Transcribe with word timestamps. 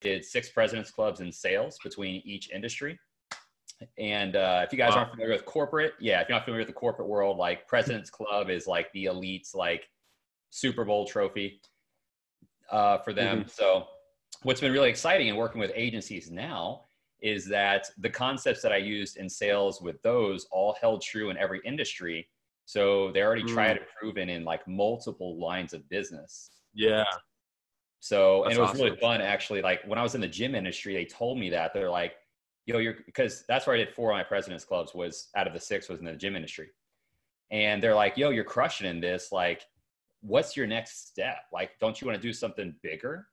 did 0.00 0.24
six 0.24 0.48
presidents 0.50 0.90
clubs 0.90 1.20
in 1.20 1.32
sales 1.32 1.78
between 1.82 2.22
each 2.24 2.50
industry. 2.50 2.98
And 3.98 4.36
uh, 4.36 4.62
if 4.64 4.72
you 4.72 4.78
guys 4.78 4.92
wow. 4.92 5.00
aren't 5.00 5.10
familiar 5.10 5.32
with 5.32 5.44
corporate, 5.44 5.94
yeah, 6.00 6.20
if 6.20 6.28
you're 6.28 6.36
not 6.36 6.44
familiar 6.44 6.60
with 6.60 6.68
the 6.68 6.78
corporate 6.78 7.08
world, 7.08 7.36
like 7.36 7.66
President's 7.68 8.10
Club 8.10 8.48
is 8.48 8.66
like 8.66 8.90
the 8.92 9.06
elites, 9.06 9.54
like 9.54 9.88
Super 10.50 10.84
Bowl 10.84 11.06
trophy 11.06 11.60
uh, 12.70 12.98
for 12.98 13.12
them. 13.12 13.40
Mm-hmm. 13.40 13.48
So, 13.48 13.86
what's 14.42 14.60
been 14.60 14.72
really 14.72 14.88
exciting 14.88 15.28
in 15.28 15.36
working 15.36 15.60
with 15.60 15.72
agencies 15.74 16.30
now 16.30 16.82
is 17.20 17.46
that 17.46 17.88
the 17.98 18.10
concepts 18.10 18.62
that 18.62 18.72
I 18.72 18.76
used 18.76 19.16
in 19.16 19.28
sales 19.28 19.80
with 19.80 20.00
those 20.02 20.46
all 20.50 20.76
held 20.80 21.02
true 21.02 21.30
in 21.30 21.36
every 21.36 21.60
industry. 21.64 22.28
So 22.66 23.10
they 23.12 23.22
already 23.22 23.42
mm. 23.42 23.54
tried 23.54 23.76
and 23.78 23.86
proven 23.98 24.28
in 24.28 24.44
like 24.44 24.66
multiple 24.68 25.38
lines 25.38 25.72
of 25.72 25.88
business. 25.88 26.50
Yeah. 26.74 27.04
So, 28.00 28.42
That's 28.44 28.52
and 28.52 28.58
it 28.58 28.60
was 28.60 28.70
awesome. 28.70 28.84
really 28.84 28.96
fun 28.98 29.20
actually. 29.20 29.62
Like 29.62 29.82
when 29.86 29.98
I 29.98 30.02
was 30.02 30.14
in 30.14 30.20
the 30.20 30.28
gym 30.28 30.54
industry, 30.54 30.94
they 30.94 31.04
told 31.04 31.38
me 31.38 31.50
that 31.50 31.72
they're 31.74 31.90
like, 31.90 32.14
yo, 32.66 32.78
you're 32.78 32.96
because 33.06 33.44
that's 33.48 33.66
where 33.66 33.74
I 33.74 33.78
did 33.78 33.94
four 33.94 34.10
of 34.10 34.16
my 34.16 34.22
president's 34.22 34.64
clubs 34.64 34.94
was 34.94 35.28
out 35.36 35.46
of 35.46 35.52
the 35.52 35.60
six 35.60 35.88
was 35.88 36.00
in 36.00 36.04
the 36.04 36.14
gym 36.14 36.36
industry. 36.36 36.68
And 37.50 37.82
they're 37.82 37.94
like, 37.94 38.16
yo, 38.16 38.30
you're 38.30 38.44
crushing 38.44 38.88
in 38.88 39.00
this. 39.00 39.30
Like, 39.30 39.62
what's 40.20 40.56
your 40.56 40.66
next 40.66 41.08
step? 41.08 41.38
Like, 41.52 41.70
don't 41.80 42.00
you 42.00 42.06
want 42.06 42.20
to 42.20 42.22
do 42.22 42.32
something 42.32 42.74
bigger? 42.82 43.28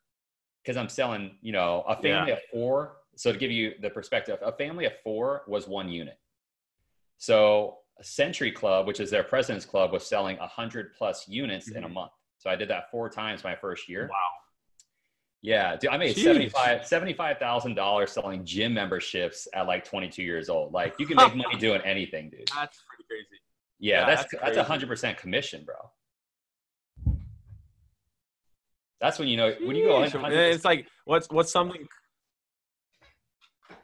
Because 0.64 0.78
I'm 0.78 0.90
selling, 0.90 1.38
you 1.42 1.52
know, 1.52 1.84
a 1.88 1.96
family 1.96 2.30
yeah. 2.30 2.36
of 2.36 2.40
four. 2.52 2.98
So 3.16 3.32
to 3.32 3.38
give 3.38 3.52
you 3.52 3.74
the 3.82 3.90
perspective, 3.90 4.38
a 4.42 4.52
family 4.52 4.86
of 4.86 4.94
four 5.04 5.44
was 5.48 5.68
one 5.68 5.90
unit. 5.90 6.18
So 7.18 7.78
a 8.00 8.04
Century 8.04 8.52
Club, 8.52 8.88
which 8.88 9.00
is 9.00 9.10
their 9.10 9.24
president's 9.24 9.66
club, 9.66 9.92
was 9.92 10.06
selling 10.06 10.38
hundred 10.38 10.94
plus 10.94 11.28
units 11.28 11.70
mm-hmm. 11.70 11.78
in 11.78 11.84
a 11.84 11.88
mm-hmm. 11.88 11.96
month. 11.96 12.12
So 12.38 12.50
I 12.50 12.56
did 12.56 12.70
that 12.70 12.92
four 12.92 13.10
times 13.10 13.44
my 13.44 13.56
first 13.56 13.90
year. 13.90 14.10
Wow. 14.12 14.18
Yeah, 15.44 15.76
dude, 15.76 15.92
I 15.92 15.98
made 15.98 16.16
Jeez. 16.16 16.86
75 16.86 17.40
dollars 17.76 18.12
selling 18.14 18.46
gym 18.46 18.74
memberships 18.74 19.46
at 19.54 19.68
like 19.68 19.84
22 19.84 20.24
years 20.24 20.48
old. 20.48 20.72
Like 20.72 20.96
you 20.98 21.06
can 21.06 21.18
make 21.18 21.36
money 21.36 21.56
doing 21.60 21.82
anything, 21.82 22.30
dude. 22.30 22.50
That's 22.56 22.82
pretty 22.88 23.04
crazy. 23.10 23.42
Yeah, 23.78 24.00
yeah 24.00 24.16
that's 24.16 24.34
that's 24.42 24.58
a 24.58 24.64
hundred 24.64 24.88
percent 24.88 25.18
commission, 25.18 25.66
bro. 25.66 27.16
That's 29.02 29.20
when 29.20 29.28
you 29.28 29.36
know 29.36 29.54
when 29.66 29.76
you 29.76 29.86
go. 29.86 30.02
It's 30.02 30.64
like 30.64 30.88
what's 31.04 31.28
what's 31.30 31.52
something. 31.52 31.86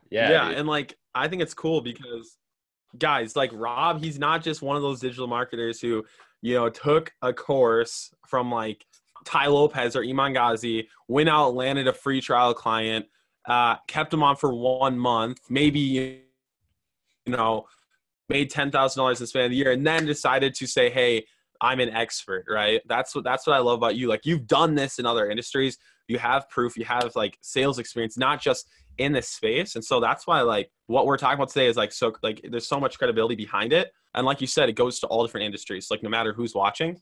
Yeah, 0.10 0.32
yeah, 0.32 0.48
dude. 0.48 0.60
and 0.60 0.68
like 0.68 0.98
I 1.14 1.28
think 1.28 1.42
it's 1.42 1.54
cool 1.54 1.82
because 1.82 2.38
guys 2.98 3.36
like 3.36 3.52
Rob, 3.54 4.02
he's 4.02 4.18
not 4.18 4.44
just 4.44 4.62
one 4.62 4.78
of 4.78 4.82
those 4.82 5.02
digital 5.02 5.28
marketers 5.28 5.82
who 5.82 6.06
you 6.42 6.56
know 6.56 6.70
took 6.70 7.12
a 7.22 7.34
course 7.34 8.12
from 8.30 8.50
like 8.50 8.86
Tai 9.26 9.48
Lopez 9.48 9.96
or 9.96 10.04
Iman 10.04 10.34
Ghazi, 10.34 10.88
went 11.08 11.30
out, 11.30 11.56
landed 11.56 11.88
a 11.88 11.94
free 11.94 12.22
trial 12.22 12.54
client, 12.54 13.06
uh, 13.48 13.76
kept 13.88 14.14
him 14.14 14.24
on 14.24 14.36
for 14.36 14.54
one 14.54 14.98
month, 14.98 15.40
maybe, 15.50 15.80
you 17.26 17.32
know, 17.32 17.66
made 18.30 18.50
ten 18.50 18.72
thousand 18.72 19.02
dollars 19.02 19.20
in 19.20 19.24
the 19.24 19.28
span 19.28 19.46
of 19.46 19.52
the 19.52 19.58
year, 19.58 19.72
and 19.72 19.86
then 19.86 20.06
decided 20.06 20.54
to 20.56 20.68
say, 20.68 20.90
"Hey, 20.90 21.26
I'm 21.62 21.80
an 21.80 21.90
expert." 21.90 22.46
Right? 22.50 22.82
That's 22.88 23.16
what 23.16 23.24
that's 23.24 23.48
what 23.48 23.56
I 23.56 23.60
love 23.60 23.78
about 23.78 23.96
you. 23.96 24.08
Like 24.08 24.26
you've 24.26 24.48
done 24.48 24.76
this 24.76 25.00
in 25.00 25.06
other 25.06 25.30
industries. 25.30 25.78
You 26.08 26.18
have 26.20 26.50
proof. 26.50 26.78
You 26.78 26.86
have 26.86 27.16
like 27.16 27.38
sales 27.42 27.80
experience, 27.80 28.18
not 28.18 28.42
just 28.42 28.68
in 29.00 29.14
this 29.14 29.30
space. 29.30 29.76
And 29.76 29.84
so 29.84 30.00
that's 30.00 30.28
why 30.28 30.42
like 30.42 30.70
what 30.88 31.06
we're 31.06 31.18
talking 31.18 31.36
about 31.36 31.50
today 31.50 31.68
is 31.68 31.78
like 31.78 31.92
so 31.92 32.14
like 32.22 32.46
there's 32.50 32.68
so 32.68 32.80
much 32.80 32.98
credibility 33.00 33.36
behind 33.36 33.74
it. 33.74 33.92
And 34.14 34.26
like 34.26 34.42
you 34.42 34.48
said, 34.48 34.70
it 34.70 34.74
goes 34.74 35.00
to 35.00 35.08
all 35.08 35.26
different 35.26 35.46
industries. 35.46 35.90
Like 35.90 36.04
no 36.04 36.10
matter 36.10 36.34
who's 36.34 36.54
watching, 36.54 37.00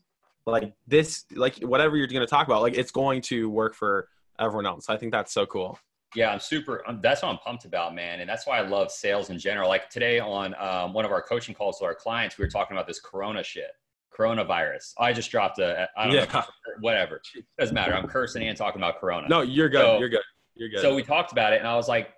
like 0.50 0.72
this 0.86 1.24
like 1.34 1.58
whatever 1.60 1.96
you're 1.96 2.06
going 2.06 2.20
to 2.20 2.26
talk 2.26 2.46
about 2.46 2.62
like 2.62 2.76
it's 2.76 2.90
going 2.90 3.20
to 3.22 3.48
work 3.50 3.74
for 3.74 4.08
everyone 4.38 4.66
else. 4.66 4.88
I 4.88 4.96
think 4.96 5.12
that's 5.12 5.32
so 5.32 5.46
cool. 5.46 5.78
Yeah 6.14 6.30
i'm 6.30 6.40
super 6.40 6.82
that's 7.02 7.22
what 7.22 7.28
i'm 7.28 7.36
pumped 7.38 7.66
about 7.66 7.94
man 7.94 8.20
and 8.20 8.28
that's 8.30 8.46
why 8.46 8.58
i 8.58 8.66
love 8.66 8.90
sales 8.90 9.28
in 9.28 9.38
general. 9.38 9.68
Like 9.68 9.90
today 9.90 10.18
on 10.18 10.54
um, 10.58 10.94
one 10.94 11.04
of 11.04 11.12
our 11.12 11.20
coaching 11.20 11.54
calls 11.54 11.78
to 11.80 11.84
our 11.84 11.94
clients 11.94 12.38
we 12.38 12.44
were 12.44 12.50
talking 12.50 12.76
about 12.76 12.86
this 12.86 13.00
corona 13.00 13.42
shit 13.42 13.70
coronavirus. 14.18 14.94
I 14.98 15.12
just 15.12 15.30
dropped 15.30 15.58
a 15.58 15.88
i 15.96 16.04
don't 16.06 16.14
yeah. 16.14 16.24
know 16.32 16.42
whatever. 16.80 17.20
Doesn't 17.58 17.74
matter. 17.74 17.94
I'm 17.94 18.08
cursing 18.08 18.48
and 18.48 18.56
talking 18.56 18.80
about 18.80 19.00
corona. 19.00 19.28
No 19.28 19.42
you're 19.42 19.68
good. 19.68 19.82
So, 19.82 19.98
you're 19.98 20.08
good. 20.08 20.22
You're 20.54 20.70
good. 20.70 20.80
So 20.80 20.94
we 20.94 21.02
talked 21.02 21.32
about 21.32 21.52
it 21.52 21.58
and 21.58 21.68
i 21.68 21.76
was 21.76 21.88
like 21.88 22.14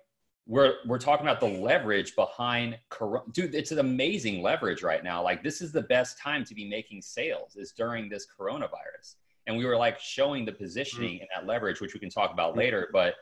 we're 0.47 0.75
we're 0.85 0.97
talking 0.97 1.25
about 1.25 1.39
the 1.39 1.47
leverage 1.47 2.15
behind 2.15 2.77
corona 2.89 3.23
dude 3.31 3.53
it's 3.53 3.71
an 3.71 3.79
amazing 3.79 4.41
leverage 4.41 4.81
right 4.81 5.03
now. 5.03 5.23
Like 5.23 5.43
this 5.43 5.61
is 5.61 5.71
the 5.71 5.83
best 5.83 6.17
time 6.17 6.43
to 6.45 6.55
be 6.55 6.67
making 6.67 7.01
sales 7.01 7.55
is 7.55 7.71
during 7.71 8.09
this 8.09 8.27
coronavirus. 8.39 9.15
And 9.47 9.57
we 9.57 9.65
were 9.65 9.77
like 9.77 9.99
showing 9.99 10.45
the 10.45 10.51
positioning 10.51 11.17
mm. 11.17 11.21
in 11.21 11.27
that 11.35 11.45
leverage 11.45 11.79
which 11.79 11.93
we 11.93 11.99
can 11.99 12.09
talk 12.09 12.31
about 12.33 12.57
later 12.57 12.89
but 12.91 13.15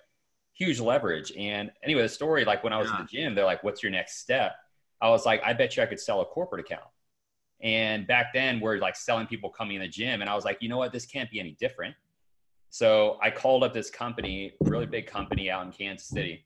huge 0.53 0.79
leverage. 0.79 1.31
And 1.37 1.71
anyway 1.83 2.03
the 2.03 2.09
story 2.09 2.45
like 2.45 2.63
when 2.63 2.73
i 2.73 2.77
was 2.77 2.87
yeah. 2.87 2.99
in 2.99 3.01
the 3.01 3.07
gym 3.11 3.35
they're 3.35 3.45
like 3.45 3.63
what's 3.63 3.83
your 3.83 3.91
next 3.91 4.19
step? 4.19 4.55
I 5.01 5.09
was 5.09 5.25
like 5.25 5.41
i 5.43 5.51
bet 5.53 5.75
you 5.75 5.83
i 5.83 5.85
could 5.85 5.99
sell 5.99 6.21
a 6.21 6.25
corporate 6.25 6.65
account. 6.65 6.87
And 7.61 8.07
back 8.07 8.27
then 8.33 8.61
we're 8.61 8.77
like 8.77 8.95
selling 8.95 9.27
people 9.27 9.49
coming 9.49 9.75
in 9.75 9.81
the 9.81 9.89
gym 9.89 10.21
and 10.21 10.29
i 10.29 10.35
was 10.35 10.45
like 10.45 10.57
you 10.61 10.69
know 10.69 10.77
what? 10.77 10.93
This 10.93 11.05
can't 11.05 11.29
be 11.29 11.41
any 11.41 11.57
different. 11.59 11.95
So 12.69 13.17
i 13.21 13.29
called 13.29 13.65
up 13.65 13.73
this 13.73 13.89
company 13.89 14.53
really 14.61 14.85
big 14.85 15.05
company 15.05 15.51
out 15.51 15.65
in 15.65 15.71
kansas 15.73 16.07
city 16.07 16.45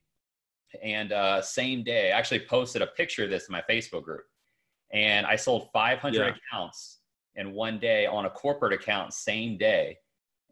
and 0.81 1.11
uh, 1.11 1.41
same 1.41 1.83
day, 1.83 2.11
I 2.11 2.17
actually 2.17 2.41
posted 2.41 2.81
a 2.81 2.87
picture 2.87 3.23
of 3.23 3.29
this 3.29 3.47
in 3.47 3.51
my 3.51 3.63
Facebook 3.69 4.03
group. 4.03 4.23
And 4.91 5.25
I 5.25 5.35
sold 5.35 5.69
500 5.73 6.19
yeah. 6.19 6.33
accounts 6.51 6.99
in 7.35 7.53
one 7.53 7.79
day 7.79 8.05
on 8.05 8.25
a 8.25 8.29
corporate 8.29 8.73
account, 8.73 9.13
same 9.13 9.57
day. 9.57 9.97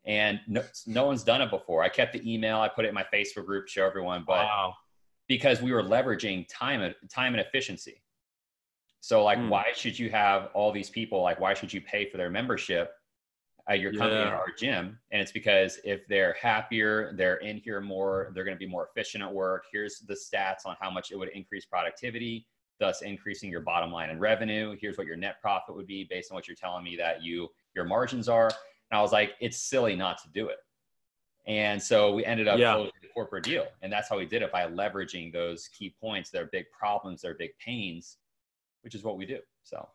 And 0.06 0.40
no, 0.48 0.64
no 0.88 1.06
one's 1.06 1.24
done 1.24 1.42
it 1.42 1.52
before. 1.52 1.84
I 1.84 1.90
kept 1.90 2.14
the 2.14 2.34
email, 2.34 2.60
I 2.60 2.68
put 2.68 2.86
it 2.86 2.90
in 2.90 2.96
my 2.96 3.06
Facebook 3.14 3.46
group, 3.46 3.68
to 3.68 3.72
show 3.72 3.86
everyone, 3.86 4.24
but 4.26 4.46
wow. 4.46 4.74
because 5.28 5.62
we 5.62 5.72
were 5.72 5.84
leveraging 5.84 6.48
time, 6.50 6.94
time 7.14 7.34
and 7.34 7.42
efficiency. 7.42 8.02
So, 9.00 9.24
like, 9.24 9.38
mm. 9.38 9.50
why 9.50 9.66
should 9.76 9.98
you 9.98 10.10
have 10.10 10.50
all 10.54 10.72
these 10.72 10.90
people? 10.90 11.22
Like, 11.22 11.40
why 11.40 11.54
should 11.54 11.72
you 11.72 11.82
pay 11.82 12.10
for 12.10 12.18
their 12.18 12.30
membership 12.30 12.94
at 13.68 13.80
your 13.80 13.92
company 13.92 14.22
yeah. 14.22 14.30
or 14.30 14.36
our 14.36 14.52
gym. 14.58 14.98
And 15.12 15.22
it's 15.22 15.32
because 15.32 15.80
if 15.84 16.08
they're 16.08 16.36
happier, 16.42 17.14
they're 17.16 17.38
in 17.38 17.58
here 17.58 17.82
more, 17.82 18.32
they're 18.34 18.44
going 18.44 18.56
to 18.56 18.60
be 18.60 18.68
more 18.68 18.88
efficient 18.88 19.24
at 19.24 19.32
work. 19.32 19.66
Here's 19.72 20.00
the 20.00 20.14
stats 20.14 20.66
on 20.66 20.76
how 20.80 20.90
much 20.90 21.12
it 21.12 21.18
would 21.18 21.30
increase 21.30 21.66
productivity, 21.66 22.48
thus 22.80 23.02
increasing 23.02 23.50
your 23.50 23.62
bottom 23.62 23.92
line 23.92 24.10
and 24.10 24.20
revenue. 24.20 24.76
Here's 24.80 24.98
what 24.98 25.08
your 25.08 25.16
net 25.16 25.42
profit 25.42 25.76
would 25.76 25.88
be 25.88 26.08
based 26.10 26.32
on 26.32 26.36
what 26.36 26.48
you're 26.48 26.56
telling 26.56 26.84
me 26.84 26.96
that 26.98 27.24
you 27.24 27.50
your 27.76 27.86
margins 27.86 28.28
are. 28.28 28.48
And 28.48 28.98
I 28.98 29.02
was 29.02 29.12
like, 29.12 29.34
it's 29.40 29.58
silly 29.58 29.96
not 29.96 30.22
to 30.24 30.30
do 30.30 30.50
it. 30.50 30.58
And 31.48 31.82
so 31.82 32.14
we 32.14 32.24
ended 32.26 32.48
up 32.48 32.60
yeah. 32.60 32.74
closing 32.74 32.92
the 33.02 33.08
corporate 33.08 33.44
deal. 33.44 33.66
And 33.82 33.92
that's 33.92 34.10
how 34.10 34.18
we 34.18 34.26
did 34.26 34.42
it 34.42 34.52
by 34.52 34.68
leveraging 34.68 35.34
those 35.34 35.68
key 35.70 35.96
points, 36.00 36.30
their 36.30 36.50
big 36.52 36.66
problems, 36.72 37.22
their 37.22 37.34
big 37.34 37.52
pains, 37.64 38.18
which 38.82 38.94
is 38.94 39.04
what 39.04 39.18
we 39.18 39.26
do. 39.26 39.40
So 39.64 39.88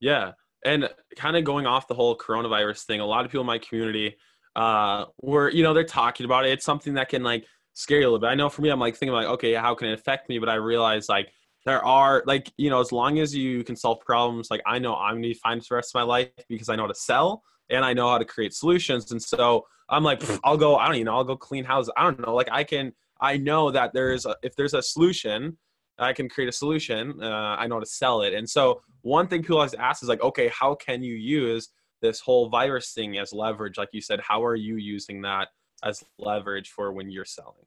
yeah 0.00 0.32
and 0.64 0.88
kind 1.16 1.36
of 1.36 1.44
going 1.44 1.66
off 1.66 1.88
the 1.88 1.94
whole 1.94 2.16
coronavirus 2.16 2.84
thing, 2.84 3.00
a 3.00 3.06
lot 3.06 3.24
of 3.24 3.30
people 3.30 3.42
in 3.42 3.46
my 3.46 3.58
community 3.58 4.16
uh, 4.56 5.04
were, 5.20 5.50
you 5.50 5.62
know, 5.62 5.72
they're 5.72 5.84
talking 5.84 6.24
about 6.24 6.44
it. 6.44 6.50
It's 6.50 6.64
something 6.64 6.94
that 6.94 7.08
can 7.08 7.22
like 7.22 7.44
scare 7.74 8.00
you 8.00 8.04
a 8.04 8.08
little 8.08 8.18
bit. 8.18 8.26
I 8.26 8.34
know 8.34 8.48
for 8.48 8.62
me, 8.62 8.70
I'm 8.70 8.80
like 8.80 8.96
thinking 8.96 9.14
like, 9.14 9.26
okay, 9.26 9.54
how 9.54 9.74
can 9.74 9.88
it 9.88 9.92
affect 9.92 10.28
me? 10.28 10.38
But 10.38 10.48
I 10.48 10.54
realize 10.54 11.08
like 11.08 11.30
there 11.64 11.84
are 11.84 12.22
like, 12.26 12.52
you 12.56 12.70
know, 12.70 12.80
as 12.80 12.92
long 12.92 13.18
as 13.18 13.34
you 13.34 13.62
can 13.62 13.76
solve 13.76 14.00
problems, 14.00 14.50
like 14.50 14.62
I 14.66 14.78
know 14.78 14.96
I'm 14.96 15.16
gonna 15.16 15.28
be 15.28 15.34
fine 15.34 15.60
for 15.60 15.66
the 15.70 15.74
rest 15.76 15.90
of 15.90 16.00
my 16.00 16.02
life 16.02 16.30
because 16.48 16.68
I 16.68 16.76
know 16.76 16.82
how 16.82 16.88
to 16.88 16.94
sell 16.94 17.42
and 17.70 17.84
I 17.84 17.92
know 17.92 18.08
how 18.08 18.18
to 18.18 18.24
create 18.24 18.54
solutions. 18.54 19.12
And 19.12 19.22
so 19.22 19.66
I'm 19.88 20.02
like, 20.02 20.22
I'll 20.44 20.56
go, 20.56 20.76
I 20.76 20.86
don't 20.86 20.96
even 20.96 21.06
know, 21.06 21.14
I'll 21.14 21.24
go 21.24 21.36
clean 21.36 21.64
houses. 21.64 21.92
I 21.96 22.02
don't 22.02 22.20
know. 22.26 22.34
Like 22.34 22.48
I 22.50 22.64
can, 22.64 22.92
I 23.20 23.36
know 23.36 23.70
that 23.70 23.92
there's 23.92 24.26
a, 24.26 24.36
if 24.42 24.56
there's 24.56 24.74
a 24.74 24.82
solution 24.82 25.56
I 25.98 26.12
can 26.12 26.28
create 26.28 26.48
a 26.48 26.52
solution. 26.52 27.22
Uh, 27.22 27.56
I 27.58 27.66
know 27.66 27.76
how 27.76 27.80
to 27.80 27.86
sell 27.86 28.22
it. 28.22 28.32
And 28.34 28.48
so 28.48 28.82
one 29.02 29.26
thing 29.26 29.42
people 29.42 29.56
always 29.56 29.74
ask 29.74 30.02
is 30.02 30.08
like, 30.08 30.22
okay, 30.22 30.48
how 30.48 30.74
can 30.74 31.02
you 31.02 31.14
use 31.14 31.68
this 32.02 32.20
whole 32.20 32.48
virus 32.48 32.92
thing 32.92 33.18
as 33.18 33.32
leverage? 33.32 33.78
Like 33.78 33.88
you 33.92 34.00
said, 34.00 34.20
how 34.20 34.44
are 34.44 34.54
you 34.54 34.76
using 34.76 35.22
that 35.22 35.48
as 35.84 36.02
leverage 36.18 36.70
for 36.70 36.92
when 36.92 37.10
you're 37.10 37.24
selling? 37.24 37.66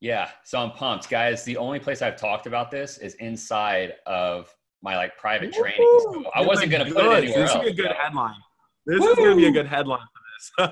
Yeah, 0.00 0.30
so 0.44 0.58
I'm 0.58 0.72
pumped, 0.72 1.08
guys. 1.08 1.44
The 1.44 1.56
only 1.56 1.78
place 1.78 2.02
I've 2.02 2.16
talked 2.16 2.48
about 2.48 2.72
this 2.72 2.98
is 2.98 3.14
inside 3.14 3.94
of 4.06 4.52
my 4.82 4.96
like 4.96 5.16
private 5.16 5.54
Woo! 5.56 5.62
training. 5.62 5.98
So 6.02 6.24
I 6.34 6.42
wasn't 6.44 6.72
gonna 6.72 6.86
put 6.86 6.96
it 6.96 7.24
anywhere 7.24 7.42
this 7.42 7.54
else. 7.54 7.64
Is 7.64 7.70
a 7.70 7.74
good 7.74 7.92
headline. 7.92 8.34
This 8.84 9.00
Woo! 9.00 9.10
is 9.10 9.16
gonna 9.16 9.36
be 9.36 9.46
a 9.46 9.52
good 9.52 9.66
headline 9.66 10.00
for 10.56 10.66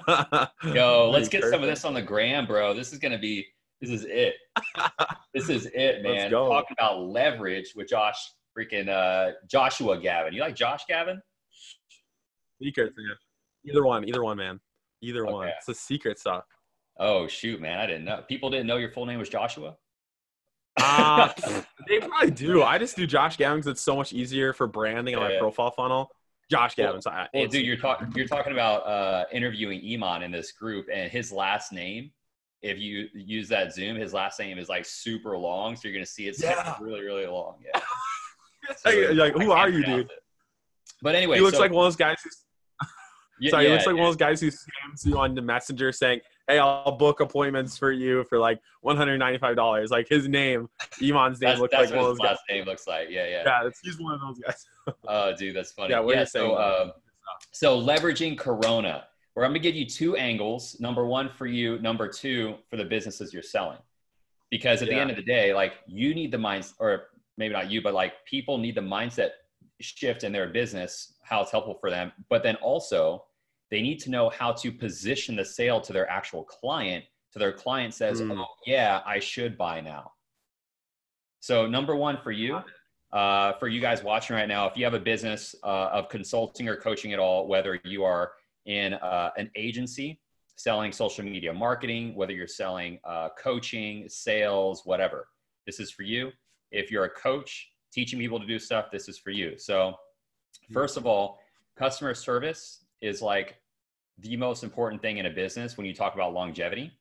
this. 0.65 0.75
Yo, 0.75 1.11
let's 1.11 1.29
get 1.29 1.45
some 1.45 1.63
of 1.63 1.69
this 1.69 1.85
on 1.85 1.95
the 1.95 2.03
gram, 2.03 2.45
bro. 2.45 2.75
This 2.75 2.93
is 2.93 2.99
gonna 2.99 3.19
be 3.19 3.47
this 3.81 3.91
is 3.91 4.05
it. 4.09 4.35
this 5.35 5.49
is 5.49 5.67
it, 5.73 6.03
man. 6.03 6.31
Talking 6.31 6.77
about 6.79 7.01
leverage 7.01 7.73
with 7.75 7.89
Josh 7.89 8.31
freaking 8.57 8.89
uh, 8.89 9.33
Joshua 9.51 9.99
Gavin. 9.99 10.35
You 10.35 10.41
like 10.41 10.55
Josh 10.55 10.85
Gavin? 10.87 11.21
Secret, 12.63 12.93
man. 12.97 13.17
Either 13.67 13.85
one, 13.85 14.07
either 14.07 14.23
one, 14.23 14.37
man. 14.37 14.61
Either 15.03 15.25
okay. 15.25 15.33
one. 15.33 15.49
It's 15.49 15.69
a 15.69 15.75
secret 15.75 16.19
stuff. 16.19 16.45
Oh 16.99 17.27
shoot, 17.27 17.61
man! 17.61 17.79
I 17.79 17.87
didn't 17.87 18.05
know. 18.05 18.23
People 18.29 18.51
didn't 18.51 18.67
know 18.67 18.77
your 18.77 18.91
full 18.91 19.07
name 19.07 19.19
was 19.19 19.31
Joshua. 19.31 19.77
Uh, 20.79 21.33
they 21.89 22.01
probably 22.01 22.31
do. 22.31 22.63
I 22.63 22.79
just 22.79 22.97
do 22.97 23.07
Josh 23.07 23.39
Gavin 23.39 23.59
because 23.59 23.71
it's 23.71 23.81
so 23.81 23.97
much 23.97 24.13
easier 24.13 24.53
for 24.53 24.67
branding 24.67 25.15
on 25.15 25.23
my 25.23 25.33
yeah. 25.33 25.39
profile 25.39 25.71
funnel. 25.71 26.11
Josh 26.51 26.75
Gavin. 26.75 27.01
Well, 27.05 27.29
well 27.33 27.47
dude, 27.47 27.65
you're 27.65 27.77
talking 27.77 28.13
you're 28.15 28.27
talking 28.27 28.53
about 28.53 28.87
uh, 28.87 29.25
interviewing 29.33 29.81
Iman 29.95 30.23
in 30.23 30.31
this 30.31 30.53
group, 30.53 30.89
and 30.93 31.11
his 31.11 31.33
last 31.33 31.73
name 31.73 32.11
if 32.63 32.79
you 32.79 33.09
use 33.15 33.49
that 33.49 33.73
Zoom, 33.73 33.97
his 33.97 34.13
last 34.13 34.39
name 34.39 34.59
is 34.59 34.69
like 34.69 34.85
super 34.85 35.37
long, 35.37 35.77
so 35.77 35.89
you're 35.89 35.95
gonna 35.95 36.07
see 36.07 36.29
it's 36.29 36.43
Yeah. 36.43 36.77
really, 36.81 37.01
really 37.01 37.27
long. 37.27 37.57
Yeah. 37.65 37.81
Like, 38.85 38.95
like, 39.15 39.33
who 39.33 39.51
are 39.51 39.69
you, 39.69 39.83
dude? 39.85 40.01
it. 40.07 40.11
But 41.03 41.17
anyway, 41.17 41.37
he 41.37 41.43
looks 41.43 41.57
so- 41.57 41.63
like 41.63 41.73
one 41.73 41.85
of 41.85 41.87
those 41.87 41.97
guys 41.97 42.19
who's 42.23 42.45
yeah, 43.41 43.51
sorry, 43.51 43.65
he 43.67 43.73
looks 43.73 43.87
like 43.87 43.97
one 43.97 44.05
of 44.05 44.09
those 44.11 44.17
guys 44.17 44.41
who 44.41 44.49
scams 44.49 45.05
you 45.05 45.19
on 45.19 45.35
the 45.35 45.43
messenger 45.43 45.91
saying, 45.91 46.21
Hey, 46.47 46.59
I'll 46.59 46.93
book 46.97 47.21
appointments 47.21 47.77
for 47.79 47.91
you 47.91 48.23
for 48.25 48.39
like 48.39 48.61
one 48.83 48.97
hundred 48.97 49.19
ninety 49.19 49.39
five 49.39 49.57
dollars. 49.57 49.91
Like 49.91 50.09
his 50.09 50.29
name, 50.29 50.69
Iman's 51.03 51.41
name 51.41 51.59
looks 51.59 51.73
like 51.73 51.91
one 51.91 51.99
of 51.99 52.05
those 52.05 52.19
guys. 52.19 52.27
last 52.27 52.41
name 52.49 52.65
looks 52.65 52.87
like. 52.87 53.09
Yeah, 53.11 53.27
yeah. 53.27 53.43
Yeah, 53.45 53.67
it's, 53.67 53.81
he's 53.83 53.99
one 53.99 54.15
of 54.15 54.21
those 54.21 54.39
guys. 54.39 54.67
Oh, 55.09 55.35
dude, 55.35 55.57
that's 55.57 55.73
funny. 55.73 55.91
Yeah, 55.91 56.01
what 56.01 56.17
are 56.17 56.21
you 56.21 56.27
so, 56.27 56.41
saying? 56.41 56.57
uh, 56.57 56.93
so 57.53 57.81
leveraging 57.81 58.39
Corona, 58.39 59.05
where 59.35 59.45
I'm 59.47 59.53
gonna 59.53 59.61
give 59.61 59.77
you 59.77 59.87
two 59.87 60.17
angles. 60.17 60.79
Number 60.81 61.07
one 61.07 61.29
for 61.29 61.47
you. 61.47 61.79
Number 61.79 62.09
two 62.09 62.57
for 62.69 62.77
the 62.77 62.85
businesses 62.85 63.33
you're 63.33 63.43
selling, 63.43 63.79
because 64.51 64.83
at 64.83 64.89
the 64.89 64.95
end 64.95 65.11
of 65.11 65.17
the 65.17 65.23
day, 65.23 65.55
like 65.55 65.75
you 65.87 66.15
need 66.15 66.33
the 66.33 66.39
minds, 66.39 66.75
or 66.79 67.09
maybe 67.37 67.55
not 67.55 67.71
you, 67.71 67.81
but 67.81 67.95
like 67.95 68.25
people 68.25 68.59
need 68.59 68.75
the 68.75 68.81
mindset 68.81 69.31
shift 69.81 70.25
in 70.25 70.33
their 70.33 70.49
business, 70.49 71.15
how 71.23 71.41
it's 71.41 71.51
helpful 71.51 71.79
for 71.81 71.91
them. 71.91 72.13
But 72.29 72.43
then 72.43 72.57
also, 72.57 73.25
they 73.71 73.81
need 73.81 74.01
to 74.01 74.11
know 74.11 74.29
how 74.31 74.53
to 74.53 74.73
position 74.73 75.37
the 75.37 75.45
sale 75.45 75.81
to 75.83 75.93
their 75.93 76.11
actual 76.11 76.45
client. 76.45 77.05
So 77.31 77.39
their 77.39 77.53
client 77.53 77.95
says, 77.95 78.21
Mm. 78.21 78.41
"Oh 78.41 78.47
yeah, 78.67 79.01
I 79.07 79.21
should 79.21 79.57
buy 79.57 79.81
now." 79.81 80.13
So 81.39 81.67
number 81.67 81.95
one 81.97 82.19
for 82.19 82.33
you, 82.33 82.63
uh, 83.13 83.53
for 83.55 83.69
you 83.69 83.81
guys 83.81 84.03
watching 84.03 84.37
right 84.37 84.49
now, 84.49 84.67
if 84.67 84.77
you 84.77 84.85
have 84.85 84.95
a 84.95 85.01
business 85.01 85.55
uh, 85.63 85.89
of 85.93 86.09
consulting 86.09 86.69
or 86.69 86.77
coaching 86.77 87.13
at 87.13 87.19
all, 87.19 87.47
whether 87.47 87.81
you 87.85 88.05
are 88.05 88.33
in 88.71 88.95
uh, 88.95 89.31
an 89.37 89.51
agency 89.57 90.21
selling 90.55 90.93
social 90.93 91.25
media 91.25 91.53
marketing, 91.53 92.15
whether 92.15 92.33
you're 92.33 92.47
selling 92.47 93.01
uh, 93.05 93.29
coaching, 93.37 94.09
sales, 94.09 94.83
whatever, 94.85 95.27
this 95.67 95.81
is 95.81 95.91
for 95.91 96.05
you. 96.05 96.31
If 96.71 96.91
you're 96.91 97.05
a 97.05 97.11
coach 97.11 97.73
teaching 97.93 98.21
people 98.21 98.39
to 98.39 98.47
do 98.47 98.61
stuff, 98.61 98.87
this 98.93 99.09
is 99.09 99.19
for 99.19 99.31
you. 99.31 99.59
So, 99.59 99.95
first 100.73 100.97
of 100.97 101.05
all, 101.05 101.41
customer 101.77 102.15
service 102.15 102.85
is 103.01 103.21
like 103.21 103.57
the 104.19 104.37
most 104.37 104.63
important 104.63 105.03
thing 105.03 105.19
in 105.19 105.27
a 105.27 105.31
business 105.31 105.77
when 105.77 105.87
you 105.87 105.95
talk 105.95 106.15
about 106.15 106.33
longevity. 106.33 106.93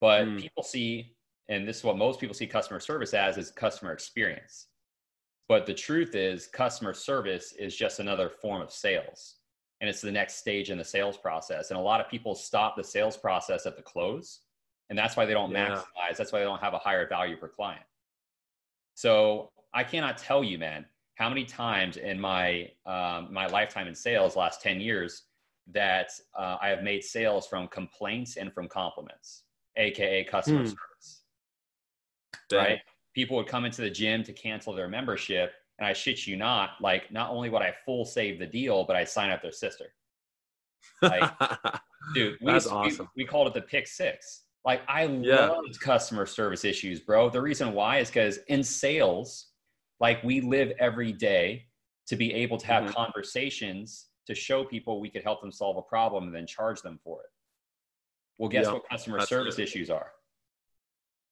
But 0.00 0.26
Mm. 0.26 0.40
people 0.40 0.64
see, 0.64 1.14
and 1.48 1.68
this 1.68 1.76
is 1.78 1.84
what 1.84 1.96
most 1.96 2.18
people 2.18 2.34
see 2.34 2.48
customer 2.48 2.80
service 2.80 3.14
as, 3.14 3.38
is 3.38 3.52
customer 3.52 3.92
experience. 3.92 4.68
But 5.46 5.66
the 5.66 5.74
truth 5.74 6.14
is, 6.14 6.48
customer 6.48 6.94
service 6.94 7.52
is 7.52 7.76
just 7.76 8.00
another 8.00 8.30
form 8.30 8.62
of 8.62 8.72
sales. 8.72 9.39
And 9.80 9.88
it's 9.88 10.00
the 10.00 10.12
next 10.12 10.34
stage 10.34 10.70
in 10.70 10.78
the 10.78 10.84
sales 10.84 11.16
process. 11.16 11.70
And 11.70 11.78
a 11.78 11.82
lot 11.82 12.00
of 12.00 12.08
people 12.08 12.34
stop 12.34 12.76
the 12.76 12.84
sales 12.84 13.16
process 13.16 13.64
at 13.66 13.76
the 13.76 13.82
close. 13.82 14.40
And 14.90 14.98
that's 14.98 15.16
why 15.16 15.24
they 15.24 15.32
don't 15.32 15.50
Yeah. 15.52 15.70
maximize. 15.70 16.16
That's 16.16 16.32
why 16.32 16.40
they 16.40 16.44
don't 16.44 16.60
have 16.60 16.74
a 16.74 16.78
higher 16.78 17.08
value 17.08 17.36
per 17.36 17.48
client. 17.48 17.84
So 18.94 19.52
I 19.72 19.84
cannot 19.84 20.18
tell 20.18 20.44
you, 20.44 20.58
man, 20.58 20.84
how 21.14 21.28
many 21.28 21.44
times 21.44 21.96
in 21.96 22.20
my 22.20 22.70
um, 22.86 23.32
my 23.32 23.46
lifetime 23.46 23.86
in 23.86 23.94
sales, 23.94 24.36
last 24.36 24.62
10 24.62 24.80
years, 24.80 25.24
that 25.68 26.10
uh, 26.36 26.56
I 26.60 26.68
have 26.68 26.82
made 26.82 27.04
sales 27.04 27.46
from 27.46 27.68
complaints 27.68 28.36
and 28.36 28.52
from 28.52 28.68
compliments, 28.68 29.44
aka 29.76 30.24
customer 30.24 30.60
Hmm. 30.60 30.66
service 30.66 31.22
right? 32.52 32.80
People 33.14 33.36
would 33.36 33.46
come 33.46 33.64
into 33.64 33.82
the 33.82 33.90
gym 33.90 34.22
to 34.24 34.32
cancel 34.32 34.72
their 34.72 34.88
membership, 34.88 35.52
and 35.80 35.88
I 35.88 35.94
shit 35.94 36.26
you 36.26 36.36
not, 36.36 36.72
like 36.80 37.10
not 37.10 37.30
only 37.30 37.48
would 37.48 37.62
I 37.62 37.74
full 37.86 38.04
save 38.04 38.38
the 38.38 38.46
deal, 38.46 38.84
but 38.84 38.94
I 38.96 39.04
sign 39.04 39.30
up 39.30 39.40
their 39.42 39.50
sister. 39.50 39.86
Like, 41.02 41.32
Dude, 42.14 42.36
we, 42.40 42.52
That's 42.52 42.66
used- 42.66 42.74
we- 42.74 42.76
awesome. 42.80 43.08
we, 43.16 43.24
called 43.24 43.48
it 43.48 43.54
the 43.54 43.62
pick 43.62 43.86
six. 43.86 44.42
Like 44.64 44.82
I 44.88 45.04
Yeah. 45.06 45.48
loved 45.48 45.80
customer 45.80 46.26
service 46.26 46.64
issues, 46.66 47.00
bro. 47.00 47.30
The 47.30 47.40
reason 47.40 47.72
why 47.72 47.98
is 47.98 48.08
because 48.08 48.38
in 48.48 48.62
sales, 48.62 49.48
like 50.00 50.22
we 50.22 50.42
live 50.42 50.72
every 50.78 51.12
day 51.12 51.66
to 52.08 52.16
be 52.16 52.32
able 52.34 52.58
to 52.58 52.66
have 52.66 52.84
Mhm. 52.84 52.94
conversations 52.94 54.08
to 54.26 54.34
show 54.34 54.64
people 54.64 55.00
we 55.00 55.08
could 55.08 55.22
help 55.22 55.40
them 55.40 55.50
solve 55.50 55.76
a 55.78 55.82
problem 55.82 56.24
and 56.24 56.34
then 56.34 56.46
charge 56.46 56.82
them 56.82 56.98
for 57.02 57.22
it. 57.22 57.30
Well, 58.36 58.48
guess 58.50 58.66
Yeah, 58.66 58.74
what 58.74 58.88
customer 58.88 59.18
that's 59.18 59.28
service 59.30 59.56
right. 59.58 59.64
issues 59.66 59.88
are? 59.90 60.12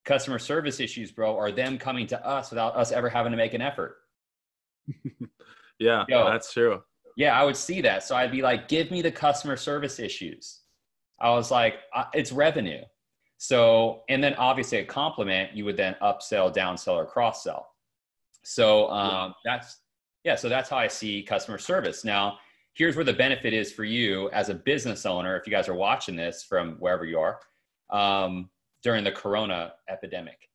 Customer 0.05 0.39
service 0.39 0.79
issues, 0.79 1.11
bro, 1.11 1.37
are 1.37 1.51
them 1.51 1.77
coming 1.77 2.07
to 2.07 2.25
us 2.25 2.49
without 2.49 2.75
us 2.75 2.91
ever 2.91 3.09
having 3.09 3.31
to 3.31 3.37
make 3.37 3.53
an 3.53 3.61
effort. 3.61 3.97
Yeah, 5.79 6.05
Yo. 6.07 6.25
that's 6.25 6.53
true. 6.53 6.81
Yeah, 7.15 7.39
I 7.39 7.43
would 7.43 7.57
see 7.57 7.81
that. 7.81 8.03
So 8.03 8.15
I'd 8.15 8.31
be 8.31 8.41
like, 8.41 8.67
give 8.67 8.91
me 8.91 9.01
the 9.01 9.11
customer 9.11 9.57
service 9.57 9.99
issues. 9.99 10.61
I 11.19 11.31
was 11.31 11.51
like, 11.51 11.75
it's 12.13 12.31
revenue. 12.31 12.81
So, 13.37 14.03
and 14.09 14.23
then 14.23 14.35
obviously 14.35 14.79
a 14.79 14.85
compliment, 14.85 15.53
you 15.53 15.65
would 15.65 15.77
then 15.77 15.95
upsell, 16.01 16.53
downsell, 16.53 16.95
or 16.95 17.05
cross 17.05 17.43
sell. 17.43 17.67
So 18.43 18.89
um, 18.89 19.33
that's, 19.43 19.79
yeah, 20.23 20.35
so 20.35 20.49
that's 20.49 20.69
how 20.69 20.77
I 20.77 20.87
see 20.87 21.23
customer 21.23 21.57
service. 21.57 22.05
Now, 22.05 22.37
here's 22.73 22.95
where 22.95 23.05
the 23.05 23.13
benefit 23.13 23.53
is 23.53 23.71
for 23.71 23.83
you 23.83 24.29
as 24.31 24.49
a 24.49 24.53
business 24.53 25.05
owner, 25.05 25.35
if 25.37 25.45
you 25.45 25.51
guys 25.51 25.67
are 25.67 25.75
watching 25.75 26.15
this 26.15 26.43
from 26.43 26.75
wherever 26.79 27.05
you 27.05 27.19
are 27.19 27.39
um, 27.89 28.49
during 28.83 29.03
the 29.03 29.11
corona 29.11 29.73
epidemic, 29.89 30.49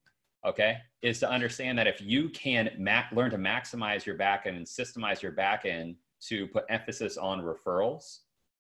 okay, 0.45 0.79
is 1.03 1.19
to 1.21 1.31
understand 1.31 1.79
that 1.79 1.87
if 1.87 2.01
you 2.01 2.29
can 2.31 2.71
ma- 2.79 3.05
learn 3.13 3.31
to 3.31 3.39
maximize 3.39 4.05
your 4.05 4.17
back 4.17 4.45
end 4.47 4.57
and 4.57 4.67
systemize 4.67 5.23
your 5.23 5.33
back 5.33 5.65
end 5.65 5.97
to 6.29 6.47
put 6.49 6.65
emphasis 6.69 7.17
on 7.17 7.41
referrals, 7.43 8.19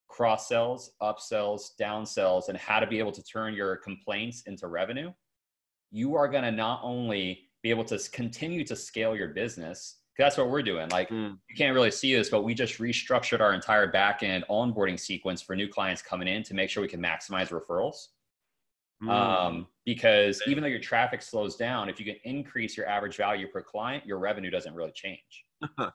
cross 0.09 0.49
sells, 0.49 0.93
upsells, 1.03 1.71
downsells, 1.81 2.49
and 2.49 2.57
how 2.59 2.81
to 2.81 2.87
be 2.87 2.99
able 2.99 3.13
to 3.13 3.23
turn 3.23 3.55
your 3.55 3.77
complaints 3.77 4.43
into 4.43 4.67
revenue, 4.69 5.13
you 5.91 6.15
are 6.15 6.29
going 6.29 6.45
to 6.45 6.51
not 6.53 6.81
only 6.83 7.49
be 7.63 7.71
able 7.71 7.85
to 7.85 7.99
continue 8.11 8.65
to 8.65 8.77
scale 8.77 9.17
your 9.17 9.29
business. 9.29 10.01
That's 10.19 10.37
what 10.37 10.49
we're 10.51 10.63
doing. 10.63 10.89
Like 10.91 11.09
Mm. 11.09 11.39
you 11.49 11.57
can't 11.57 11.75
really 11.75 11.91
see 11.91 12.15
this, 12.15 12.29
but 12.29 12.43
we 12.43 12.55
just 12.55 12.79
restructured 12.79 13.41
our 13.41 13.53
entire 13.55 13.87
back 13.91 14.23
end 14.23 14.45
onboarding 14.49 14.99
sequence 15.01 15.43
for 15.43 15.57
new 15.57 15.69
clients 15.69 16.03
coming 16.03 16.29
in 16.29 16.43
to 16.45 16.55
make 16.55 16.71
sure 16.71 16.83
we 16.83 16.89
can 16.89 17.01
maximize 17.03 17.49
referrals. 17.49 18.09
Mm. 19.02 19.11
Um, 19.11 19.67
because 19.85 20.41
even 20.46 20.62
though 20.62 20.69
your 20.69 20.81
traffic 20.81 21.20
slows 21.20 21.56
down, 21.56 21.88
if 21.88 21.99
you 21.99 22.06
can 22.06 22.17
increase 22.25 22.76
your 22.76 22.87
average 22.87 23.17
value 23.17 23.49
per 23.49 23.62
client, 23.62 24.06
your 24.06 24.19
revenue 24.19 24.50
doesn't 24.50 24.75
really 24.75 24.93
change. 24.93 25.44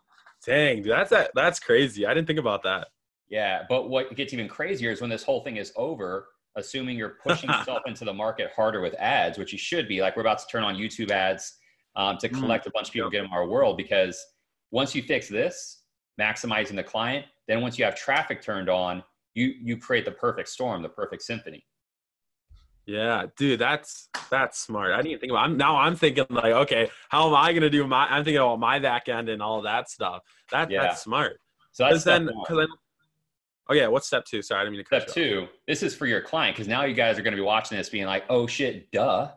Dang, 0.46 0.84
dude, 0.84 0.92
that's 0.92 1.10
that, 1.10 1.32
that's 1.34 1.60
crazy. 1.60 2.06
I 2.06 2.14
didn't 2.14 2.28
think 2.28 2.40
about 2.40 2.64
that. 2.64 2.88
Yeah, 3.30 3.64
but 3.70 3.90
what 3.90 4.16
gets 4.16 4.34
even 4.34 4.48
crazier 4.48 4.92
is 4.92 5.02
when 5.02 5.10
this 5.10 5.24
whole 5.24 5.44
thing 5.44 5.58
is 5.58 5.72
over, 5.76 6.28
assuming 6.56 6.98
you're 6.98 7.18
pushing 7.24 7.50
yourself 7.54 7.82
into 7.86 8.06
the 8.06 8.14
market 8.14 8.52
harder 8.56 8.82
with 8.82 8.94
ads, 8.96 9.38
which 9.38 9.52
you 9.52 9.58
should 9.58 9.88
be. 9.88 10.02
Like 10.02 10.16
we're 10.16 10.22
about 10.22 10.40
to 10.40 10.48
turn 10.48 10.64
on 10.64 10.76
YouTube 10.76 11.12
ads 11.12 11.56
um, 11.96 12.18
to 12.18 12.30
Mm, 12.30 12.40
collect 12.40 12.68
a 12.68 12.72
bunch 12.72 12.88
of 12.88 12.94
people, 12.94 13.10
get 13.10 13.22
them 13.22 13.32
our 13.32 13.48
world. 13.48 13.78
Because 13.78 14.24
once 14.72 14.96
you 14.96 15.02
fix 15.02 15.28
this, 15.28 15.84
maximizing 16.20 16.76
the 16.76 16.84
client, 16.84 17.26
then 17.48 17.62
once 17.62 17.78
you 17.78 17.86
have 17.86 17.96
traffic 17.96 18.42
turned 18.42 18.70
on, 18.70 19.04
you 19.36 19.54
you 19.62 19.78
create 19.78 20.06
the 20.06 20.12
perfect 20.12 20.50
storm, 20.50 20.82
the 20.82 20.90
perfect 20.90 21.22
symphony. 21.22 21.64
Yeah, 22.90 23.28
dude, 23.38 23.60
that's 23.60 24.10
that's 24.32 24.60
smart. 24.60 24.94
I 24.94 24.98
didn't 24.98 25.12
even 25.12 25.20
think 25.20 25.32
about. 25.32 25.46
I'm 25.46 25.58
now 25.58 25.78
I'm 25.78 25.96
thinking 25.96 26.26
like, 26.32 26.54
okay, 26.54 26.90
how 27.10 27.28
am 27.28 27.36
I 27.36 27.54
gonna 27.54 27.70
do 27.70 27.86
my? 27.86 28.08
I'm 28.08 28.24
thinking 28.24 28.40
about 28.40 28.60
my 28.60 28.80
back 28.80 29.08
end 29.08 29.30
and 29.30 29.44
all 29.44 29.62
that 29.62 29.92
stuff. 29.92 30.24
That 30.52 30.72
Yeah. 30.72 30.82
that's 30.82 31.04
smart. 31.04 31.40
So 31.72 31.84
that's 31.88 32.04
then, 32.04 32.26
because 32.26 32.58
then, 32.58 32.68
oh 33.70 33.76
yeah, 33.76 33.88
what's 33.88 34.08
step 34.08 34.26
two? 34.26 34.42
Sorry, 34.42 34.62
I 34.62 34.64
didn't 34.64 34.78
mean 34.78 34.84
to 34.84 34.90
cut 34.90 35.04
Step 35.04 35.10
off. 35.10 35.14
two, 35.14 35.48
this 35.68 35.84
is 35.84 35.94
for 35.94 36.08
your 36.08 36.22
client 36.22 36.56
because 36.56 36.68
now 36.68 36.84
you 36.84 36.96
guys 36.96 37.20
are 37.20 37.22
going 37.22 37.34
to 37.34 37.38
be 37.38 37.46
watching 37.46 37.78
this 37.78 37.90
being 37.90 38.08
like, 38.08 38.24
oh 38.28 38.48
shit, 38.48 38.92
duh. 38.92 39.30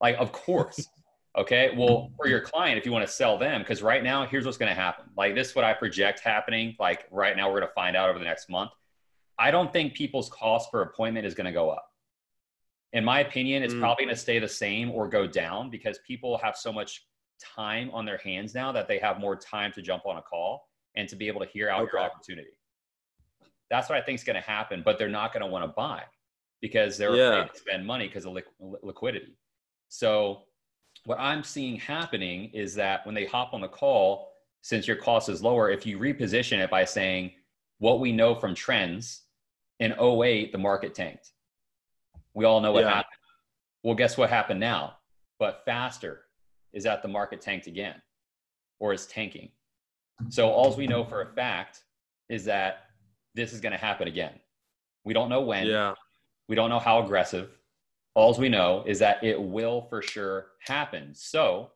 Like, 0.00 0.16
of 0.18 0.32
course. 0.32 0.88
okay. 1.38 1.72
Well, 1.76 2.10
for 2.16 2.26
your 2.26 2.40
client, 2.40 2.78
if 2.78 2.84
you 2.84 2.90
want 2.90 3.06
to 3.06 3.12
sell 3.12 3.38
them, 3.38 3.60
because 3.60 3.80
right 3.80 4.02
now, 4.02 4.26
here's 4.26 4.44
what's 4.44 4.58
going 4.58 4.74
to 4.74 4.74
happen. 4.74 5.04
Like, 5.16 5.36
this 5.36 5.50
is 5.50 5.54
what 5.54 5.64
I 5.64 5.72
project 5.72 6.18
happening. 6.18 6.74
Like, 6.80 7.06
right 7.12 7.36
now, 7.36 7.48
we're 7.48 7.60
going 7.60 7.68
to 7.68 7.74
find 7.74 7.96
out 7.96 8.10
over 8.10 8.18
the 8.18 8.24
next 8.24 8.50
month. 8.50 8.72
I 9.38 9.52
don't 9.52 9.72
think 9.72 9.94
people's 9.94 10.28
cost 10.28 10.72
per 10.72 10.82
appointment 10.82 11.24
is 11.24 11.34
going 11.34 11.46
to 11.46 11.52
go 11.52 11.70
up. 11.70 11.86
In 12.92 13.04
my 13.04 13.20
opinion, 13.20 13.62
it's 13.62 13.74
Mm. 13.74 13.80
probably 13.80 14.04
going 14.04 14.14
to 14.14 14.20
stay 14.20 14.38
the 14.38 14.48
same 14.48 14.90
or 14.90 15.08
go 15.08 15.26
down 15.26 15.70
because 15.70 15.98
people 16.00 16.36
have 16.38 16.56
so 16.56 16.72
much 16.72 17.06
time 17.40 17.90
on 17.90 18.04
their 18.04 18.18
hands 18.18 18.54
now 18.54 18.70
that 18.72 18.86
they 18.86 18.98
have 18.98 19.18
more 19.18 19.34
time 19.34 19.72
to 19.72 19.82
jump 19.82 20.06
on 20.06 20.18
a 20.18 20.22
call 20.22 20.68
and 20.94 21.08
to 21.08 21.16
be 21.16 21.26
able 21.26 21.40
to 21.40 21.46
hear 21.46 21.68
out 21.70 21.90
your 21.90 22.00
opportunity. 22.00 22.50
That's 23.70 23.88
what 23.88 23.96
I 23.96 24.02
think 24.02 24.18
is 24.18 24.24
going 24.24 24.36
to 24.40 24.46
happen, 24.46 24.82
but 24.84 24.98
they're 24.98 25.08
not 25.08 25.32
going 25.32 25.42
to 25.42 25.50
want 25.50 25.64
to 25.64 25.68
buy 25.68 26.04
because 26.60 26.98
they're 26.98 27.16
Yeah. 27.16 27.40
afraid 27.40 27.54
to 27.54 27.58
spend 27.58 27.86
money 27.86 28.06
because 28.06 28.26
of 28.26 28.34
li- 28.34 28.42
liquidity. 28.82 29.36
So, 29.88 30.46
what 31.04 31.18
I'm 31.18 31.42
seeing 31.42 31.76
happening 31.76 32.50
is 32.52 32.74
that 32.74 33.04
when 33.06 33.14
they 33.14 33.24
hop 33.24 33.54
on 33.54 33.62
the 33.62 33.68
call, 33.68 34.30
since 34.60 34.86
your 34.86 34.96
cost 34.96 35.28
is 35.30 35.42
lower, 35.42 35.70
if 35.70 35.84
you 35.86 35.98
reposition 35.98 36.58
it 36.58 36.70
by 36.70 36.84
saying, 36.84 37.32
what 37.78 37.98
we 37.98 38.12
know 38.12 38.34
from 38.34 38.54
trends 38.54 39.22
in 39.80 39.92
08, 39.98 40.52
the 40.52 40.58
market 40.58 40.94
tanked. 40.94 41.32
We 42.34 42.44
all 42.44 42.60
know 42.60 42.72
what 42.72 42.84
Yeah. 42.84 42.94
happened. 42.94 43.18
Well, 43.82 43.94
guess 43.94 44.16
what 44.16 44.30
happened 44.30 44.60
now? 44.60 44.98
But 45.38 45.64
faster 45.64 46.26
is 46.72 46.84
that 46.84 47.02
the 47.02 47.08
market 47.08 47.40
tanked 47.40 47.66
again 47.66 48.00
or 48.78 48.92
is 48.92 49.06
tanking. 49.06 49.52
So, 50.28 50.50
all 50.50 50.74
we 50.76 50.86
know 50.86 51.04
for 51.04 51.22
a 51.22 51.26
fact 51.34 51.82
is 52.28 52.44
that 52.44 52.90
this 53.34 53.52
is 53.52 53.60
going 53.60 53.72
to 53.72 53.78
happen 53.78 54.06
again. 54.06 54.38
We 55.04 55.14
don't 55.14 55.28
know 55.28 55.40
when. 55.42 55.66
Yeah, 55.66 55.94
We 56.48 56.54
don't 56.56 56.70
know 56.70 56.78
how 56.78 57.02
aggressive. 57.02 57.50
All 58.14 58.34
we 58.34 58.48
know 58.48 58.84
is 58.86 58.98
that 58.98 59.22
it 59.24 59.40
will 59.40 59.82
for 59.82 60.02
sure 60.02 60.52
happen. 60.60 61.14
So, 61.14 61.72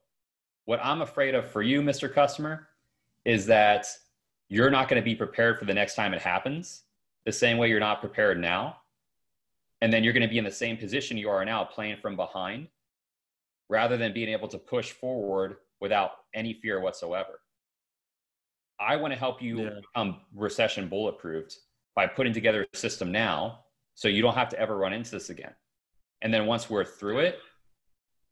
what 0.67 0.81
I'm 0.85 1.03
afraid 1.03 1.35
of 1.35 1.51
for 1.51 1.63
you, 1.63 1.81
Mr. 1.83 2.13
Customer, 2.13 2.69
is 3.25 3.47
that 3.47 3.87
you're 4.49 4.71
not 4.71 4.89
going 4.89 5.01
to 5.01 5.05
be 5.05 5.15
prepared 5.15 5.59
for 5.59 5.65
the 5.65 5.75
next 5.75 5.95
time 5.95 6.15
it 6.15 6.21
happens 6.23 6.83
the 7.25 7.33
same 7.33 7.59
way 7.59 7.69
you're 7.69 7.81
not 7.81 8.01
prepared 8.01 8.39
now. 8.39 8.77
And 9.81 9.93
then 9.93 10.03
you're 10.03 10.13
going 10.13 10.23
to 10.23 10.29
be 10.29 10.39
in 10.39 10.45
the 10.45 10.51
same 10.51 10.77
position 10.77 11.17
you 11.17 11.29
are 11.29 11.45
now, 11.45 11.65
playing 11.65 11.99
from 11.99 12.17
behind, 12.17 12.69
rather 13.69 13.97
than 13.97 14.13
being 14.13 14.29
able 14.29 14.49
to 14.49 14.59
push 14.59 14.93
forward 14.93 15.57
without 15.81 16.13
any 16.35 16.55
fear 16.55 16.81
whatsoever. 16.81 17.41
I 18.81 18.97
want 18.97 19.13
to 19.13 19.19
help 19.19 19.43
you 19.43 19.63
yeah. 19.63 19.71
become 19.81 20.21
recession 20.35 20.89
bulletproofed 20.89 21.55
by 21.95 22.07
putting 22.07 22.33
together 22.33 22.67
a 22.73 22.77
system 22.77 23.11
now 23.11 23.61
so 23.95 24.09
you 24.09 24.23
don't 24.23 24.35
have 24.35 24.51
to 24.51 24.59
ever 24.59 24.77
run 24.77 24.93
into 24.93 25.11
this 25.11 25.31
again. 25.31 25.55
And 26.23 26.33
then 26.33 26.47
once 26.47 26.69
we're 26.69 26.85
through 26.85 27.21
it, 27.21 27.39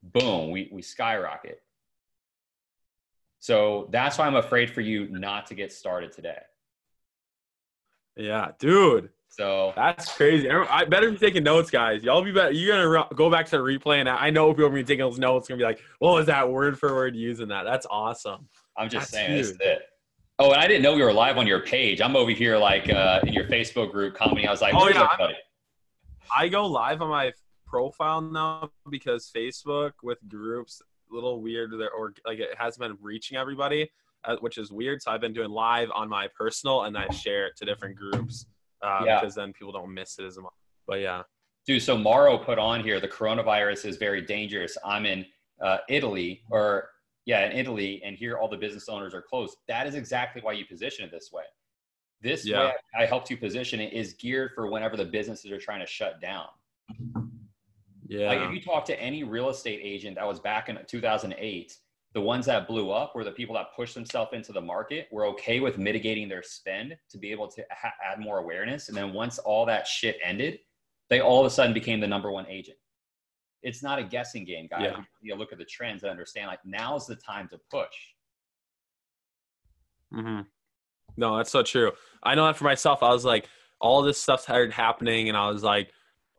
boom, 0.03 0.51
we, 0.51 0.69
we 0.73 0.83
skyrocket. 0.83 1.61
So 3.41 3.89
that's 3.91 4.19
why 4.19 4.27
I'm 4.27 4.37
afraid 4.37 4.71
for 4.71 4.81
you 4.81 5.09
not 5.09 5.47
to 5.47 5.55
get 5.55 5.73
started 5.73 6.13
today. 6.13 6.41
Yeah, 8.17 8.53
dude. 8.59 9.11
So 9.37 9.73
that's 9.75 10.13
crazy. 10.17 10.49
I 10.49 10.85
better 10.85 11.11
be 11.11 11.17
taking 11.17 11.43
notes, 11.43 11.69
guys. 11.69 12.05
Y'all 12.05 12.23
be 12.23 12.31
better. 12.31 12.53
You're 12.53 12.93
gonna 12.93 13.09
go 13.17 13.29
back 13.29 13.47
to 13.47 13.57
the 13.57 13.63
replay, 13.63 13.99
and 13.99 14.09
I 14.09 14.31
know 14.31 14.53
people 14.53 14.67
are 14.67 14.69
gonna 14.69 14.83
be 14.83 14.85
taking 14.85 15.05
those 15.05 15.19
notes. 15.19 15.49
Gonna 15.49 15.59
be 15.59 15.65
like, 15.65 15.81
"What 15.99 16.15
was 16.15 16.27
that 16.27 16.49
word 16.49 16.79
for 16.79 16.95
word 16.95 17.17
using 17.17 17.49
that?" 17.49 17.65
That's 17.65 17.85
awesome. 17.91 18.49
I'm 18.77 18.89
just 18.89 19.11
that's 19.11 19.13
saying, 19.13 19.33
huge. 19.33 19.47
this 19.47 19.51
is 19.51 19.57
it. 19.61 19.83
Oh, 20.39 20.53
and 20.53 20.61
I 20.61 20.69
didn't 20.69 20.83
know 20.83 20.95
we 20.95 21.03
were 21.03 21.13
live 21.13 21.37
on 21.37 21.49
your 21.49 21.61
page. 21.61 22.01
I'm 22.01 22.15
over 22.15 22.31
here 22.31 22.57
like 22.57 22.89
uh, 22.89 23.21
in 23.25 23.33
your 23.33 23.47
Facebook 23.47 23.91
group 23.91 24.15
commenting. 24.15 24.47
I 24.47 24.53
was 24.53 24.63
like, 24.63 24.75
"Oh 24.75 24.89
yeah." 24.89 25.09
I 26.35 26.49
go 26.49 26.67
live 26.67 27.03
on 27.03 27.11
my 27.11 27.33
profile 27.67 28.21
now 28.21 28.71
because 28.89 29.33
Facebook 29.35 29.93
with 30.05 30.19
groups 30.29 30.81
a 30.81 31.15
little 31.15 31.43
weird 31.43 31.73
there 31.73 31.91
or 31.91 32.15
like 32.25 32.39
it 32.39 32.57
hasn't 32.57 32.81
been 32.81 32.97
reaching 33.03 33.37
everybody, 33.37 33.91
uh, 34.25 34.37
which 34.37 34.59
is 34.59 34.71
weird. 34.71 35.03
So 35.03 35.11
I've 35.11 35.21
been 35.21 35.33
doing 35.33 35.51
live 35.51 35.91
on 35.93 36.09
my 36.09 36.29
personal 36.39 36.85
and 36.85 36.97
I 36.97 37.09
share 37.09 37.49
it 37.49 37.57
to 37.57 37.65
different 37.65 37.97
groups 37.97 38.47
uh, 38.85 39.03
yeah. 39.05 39.21
because 39.21 39.35
then 39.35 39.53
people 39.53 39.73
don't 39.73 39.93
miss 39.93 40.19
it 40.19 40.25
as 40.25 40.37
much. 40.39 40.53
But 40.87 41.01
yeah. 41.01 41.23
Dude, 41.67 41.83
so 41.83 41.97
Maro 41.97 42.37
put 42.37 42.59
on 42.59 42.83
here 42.83 43.01
the 43.01 43.09
coronavirus 43.09 43.87
is 43.87 43.97
very 43.97 44.21
dangerous. 44.21 44.77
I'm 44.85 45.07
in 45.07 45.25
uh, 45.63 45.79
Italy 45.89 46.43
or 46.51 46.91
yeah, 47.27 47.47
in 47.47 47.53
Italy, 47.53 48.03
and 48.05 48.17
here 48.17 48.37
all 48.37 48.49
the 48.49 48.57
business 48.57 48.89
owners 48.89 49.15
are 49.15 49.23
closed. 49.23 49.57
That 49.67 49.87
is 49.87 49.95
exactly 49.95 50.43
why 50.43 50.53
you 50.53 50.67
position 50.67 51.07
it 51.07 51.11
this 51.11 51.31
way. 51.33 51.45
This 52.21 52.47
yeah. 52.47 52.67
way 52.67 52.73
I 52.99 53.07
helped 53.07 53.31
you 53.31 53.37
position 53.37 53.81
it 53.81 53.93
is 53.93 54.13
geared 54.15 54.53
for 54.55 54.71
whenever 54.71 54.97
the 54.97 55.05
businesses 55.05 55.51
are 55.51 55.59
trying 55.59 55.81
to 55.81 55.87
shut 55.87 56.21
down. 56.21 56.47
Yeah. 58.07 58.29
Like 58.29 58.41
if 58.41 58.53
you 58.53 58.61
talk 58.61 58.85
to 58.87 59.01
any 59.01 59.25
real 59.25 59.49
estate 59.49 59.81
agent 59.83 60.17
that 60.17 60.27
was 60.27 60.39
back 60.39 60.69
in 60.69 60.79
2008, 60.87 61.79
the 62.15 62.21
ones 62.21 62.47
that 62.47 62.67
blew 62.67 62.91
up 62.91 63.15
were 63.15 63.25
the 63.25 63.33
people 63.33 63.55
that 63.57 63.75
pushed 63.77 63.95
themselves 63.95 64.31
into 64.33 64.53
the 64.53 64.61
market, 64.61 65.09
were 65.11 65.27
okay 65.27 65.61
with 65.61 65.79
mitigating 65.79 66.29
their 66.29 66.43
spend 66.43 66.97
to 67.11 67.19
be 67.19 67.31
able 67.31 67.49
to 67.49 67.65
ha- 67.71 67.93
add 68.05 68.21
more 68.21 68.39
awareness. 68.39 68.89
And 68.89 68.97
then 68.97 69.13
once 69.13 69.39
all 69.39 69.67
that 69.67 69.87
shit 69.87 70.17
ended, 70.25 70.61
they 71.11 71.21
all 71.21 71.41
of 71.41 71.47
a 71.47 71.51
sudden 71.51 71.75
became 71.75 72.01
the 72.01 72.07
number 72.07 72.31
one 72.31 72.47
agent 72.49 72.79
it's 73.65 73.83
not 73.83 73.99
a 73.99 74.05
guessing 74.05 74.45
game, 74.45 74.69
guys. 74.71 74.83
Yeah. 74.83 75.03
You 75.23 75.35
look 75.35 75.51
at 75.51 75.59
the 75.59 75.65
trends 75.65 76.03
and 76.03 76.11
understand 76.11 76.47
like 76.49 76.61
now's 76.65 77.07
the 77.07 77.17
time 77.17 77.49
to 77.49 77.59
push. 77.71 77.97
Mm-hmm. 80.15 80.43
No, 81.17 81.37
that's 81.37 81.51
so 81.51 81.63
true. 81.63 81.93
I 82.23 82.35
know 82.35 82.47
that 82.47 82.57
for 82.57 82.65
myself. 82.65 83.03
I 83.03 83.09
was 83.09 83.25
like, 83.25 83.49
all 83.81 84.03
this 84.03 84.21
stuff 84.21 84.43
started 84.43 84.73
happening, 84.73 85.29
and 85.29 85.37
I 85.37 85.49
was 85.49 85.63
like, 85.63 85.91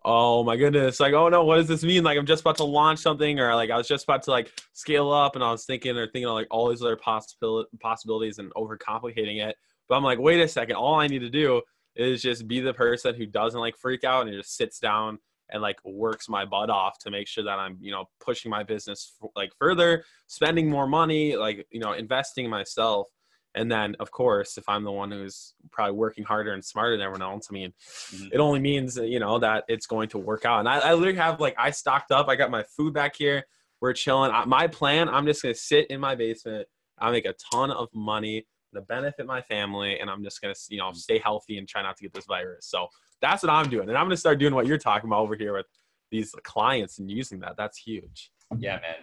oh 0.05 0.43
my 0.43 0.55
goodness, 0.55 0.99
like, 0.99 1.13
oh 1.13 1.27
no, 1.29 1.43
what 1.43 1.57
does 1.57 1.67
this 1.67 1.83
mean? 1.83 2.03
Like, 2.03 2.17
I'm 2.17 2.27
just 2.27 2.41
about 2.41 2.57
to 2.57 2.63
launch 2.63 2.99
something, 2.99 3.39
or 3.39 3.53
like, 3.55 3.71
I 3.71 3.77
was 3.77 3.87
just 3.87 4.03
about 4.03 4.21
to 4.23 4.31
like 4.31 4.51
scale 4.71 5.11
up, 5.11 5.35
and 5.35 5.43
I 5.43 5.51
was 5.51 5.65
thinking 5.65 5.97
or 5.97 6.05
thinking 6.05 6.27
of, 6.27 6.35
like 6.35 6.47
all 6.51 6.69
these 6.69 6.83
other 6.83 6.95
possibil- 6.95 7.65
possibilities 7.81 8.37
and 8.37 8.53
overcomplicating 8.53 9.43
it. 9.43 9.57
But 9.89 9.95
I'm 9.95 10.03
like, 10.03 10.19
wait 10.19 10.39
a 10.39 10.47
second, 10.47 10.75
all 10.75 10.95
I 10.95 11.07
need 11.07 11.19
to 11.19 11.29
do 11.29 11.61
is 11.95 12.21
just 12.21 12.47
be 12.47 12.59
the 12.59 12.73
person 12.73 13.15
who 13.15 13.25
doesn't 13.25 13.59
like 13.59 13.77
freak 13.77 14.03
out 14.03 14.27
and 14.27 14.35
just 14.35 14.55
sits 14.55 14.79
down 14.79 15.17
and 15.49 15.61
like 15.61 15.77
works 15.85 16.27
my 16.27 16.45
butt 16.45 16.69
off 16.69 16.99
to 16.99 17.11
make 17.11 17.27
sure 17.27 17.43
that 17.43 17.59
I'm, 17.59 17.77
you 17.79 17.91
know, 17.91 18.05
pushing 18.19 18.49
my 18.51 18.63
business 18.63 19.13
like 19.35 19.51
further, 19.59 20.03
spending 20.27 20.69
more 20.69 20.87
money, 20.87 21.35
like, 21.35 21.65
you 21.71 21.79
know, 21.79 21.93
investing 21.93 22.45
in 22.45 22.51
myself. 22.51 23.07
And 23.55 23.71
then, 23.71 23.95
of 23.99 24.11
course, 24.11 24.57
if 24.57 24.67
I'm 24.67 24.83
the 24.83 24.91
one 24.91 25.11
who's 25.11 25.53
probably 25.71 25.95
working 25.95 26.23
harder 26.23 26.53
and 26.53 26.63
smarter 26.63 26.97
than 26.97 27.05
everyone 27.05 27.21
else, 27.21 27.47
I 27.49 27.53
mean, 27.53 27.73
mm-hmm. 28.11 28.27
it 28.33 28.39
only 28.39 28.59
means, 28.59 28.97
you 28.97 29.19
know, 29.19 29.39
that 29.39 29.63
it's 29.67 29.87
going 29.87 30.09
to 30.09 30.17
work 30.17 30.45
out. 30.45 30.59
And 30.59 30.69
I, 30.69 30.79
I 30.79 30.93
literally 30.93 31.17
have 31.17 31.39
like, 31.39 31.55
I 31.57 31.71
stocked 31.71 32.11
up, 32.11 32.27
I 32.27 32.35
got 32.35 32.51
my 32.51 32.63
food 32.75 32.93
back 32.93 33.15
here. 33.15 33.43
We're 33.81 33.93
chilling. 33.93 34.31
I, 34.31 34.45
my 34.45 34.67
plan, 34.67 35.09
I'm 35.09 35.25
just 35.25 35.41
going 35.41 35.53
to 35.53 35.59
sit 35.59 35.87
in 35.87 35.99
my 35.99 36.15
basement. 36.15 36.67
I 36.99 37.11
make 37.11 37.25
a 37.25 37.33
ton 37.51 37.71
of 37.71 37.89
money 37.93 38.45
to 38.73 38.81
benefit 38.81 39.25
my 39.25 39.41
family, 39.41 39.99
and 39.99 40.09
I'm 40.09 40.23
just 40.23 40.41
going 40.41 40.53
to, 40.53 40.59
you 40.69 40.77
know, 40.77 40.91
stay 40.93 41.17
healthy 41.17 41.57
and 41.57 41.67
try 41.67 41.81
not 41.81 41.95
to 41.97 42.03
get 42.03 42.13
this 42.13 42.25
virus. 42.25 42.67
So 42.67 42.87
that's 43.21 43.43
what 43.43 43.49
I'm 43.49 43.69
doing. 43.69 43.87
And 43.89 43.97
I'm 43.97 44.05
going 44.05 44.11
to 44.11 44.17
start 44.17 44.39
doing 44.39 44.53
what 44.53 44.65
you're 44.67 44.77
talking 44.77 45.09
about 45.09 45.21
over 45.21 45.35
here 45.35 45.53
with 45.53 45.65
these 46.11 46.33
clients 46.43 46.99
and 46.99 47.09
using 47.09 47.39
that. 47.39 47.55
That's 47.57 47.77
huge. 47.77 48.31
Yeah, 48.57 48.75
man. 48.75 48.95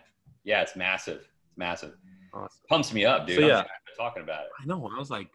Yeah, 0.45 0.63
it's 0.63 0.77
massive. 0.77 1.29
It's 1.49 1.57
massive. 1.57 1.95
Awesome. 2.35 2.61
Pumps 2.69 2.93
me 2.93 3.05
up, 3.05 3.27
dude. 3.27 3.41
So, 3.41 3.47
yeah. 3.47 3.65
talking 3.97 4.23
about 4.23 4.45
it. 4.45 4.51
I 4.61 4.67
know. 4.67 4.91
I 4.95 4.99
was 4.99 5.11
like, 5.11 5.29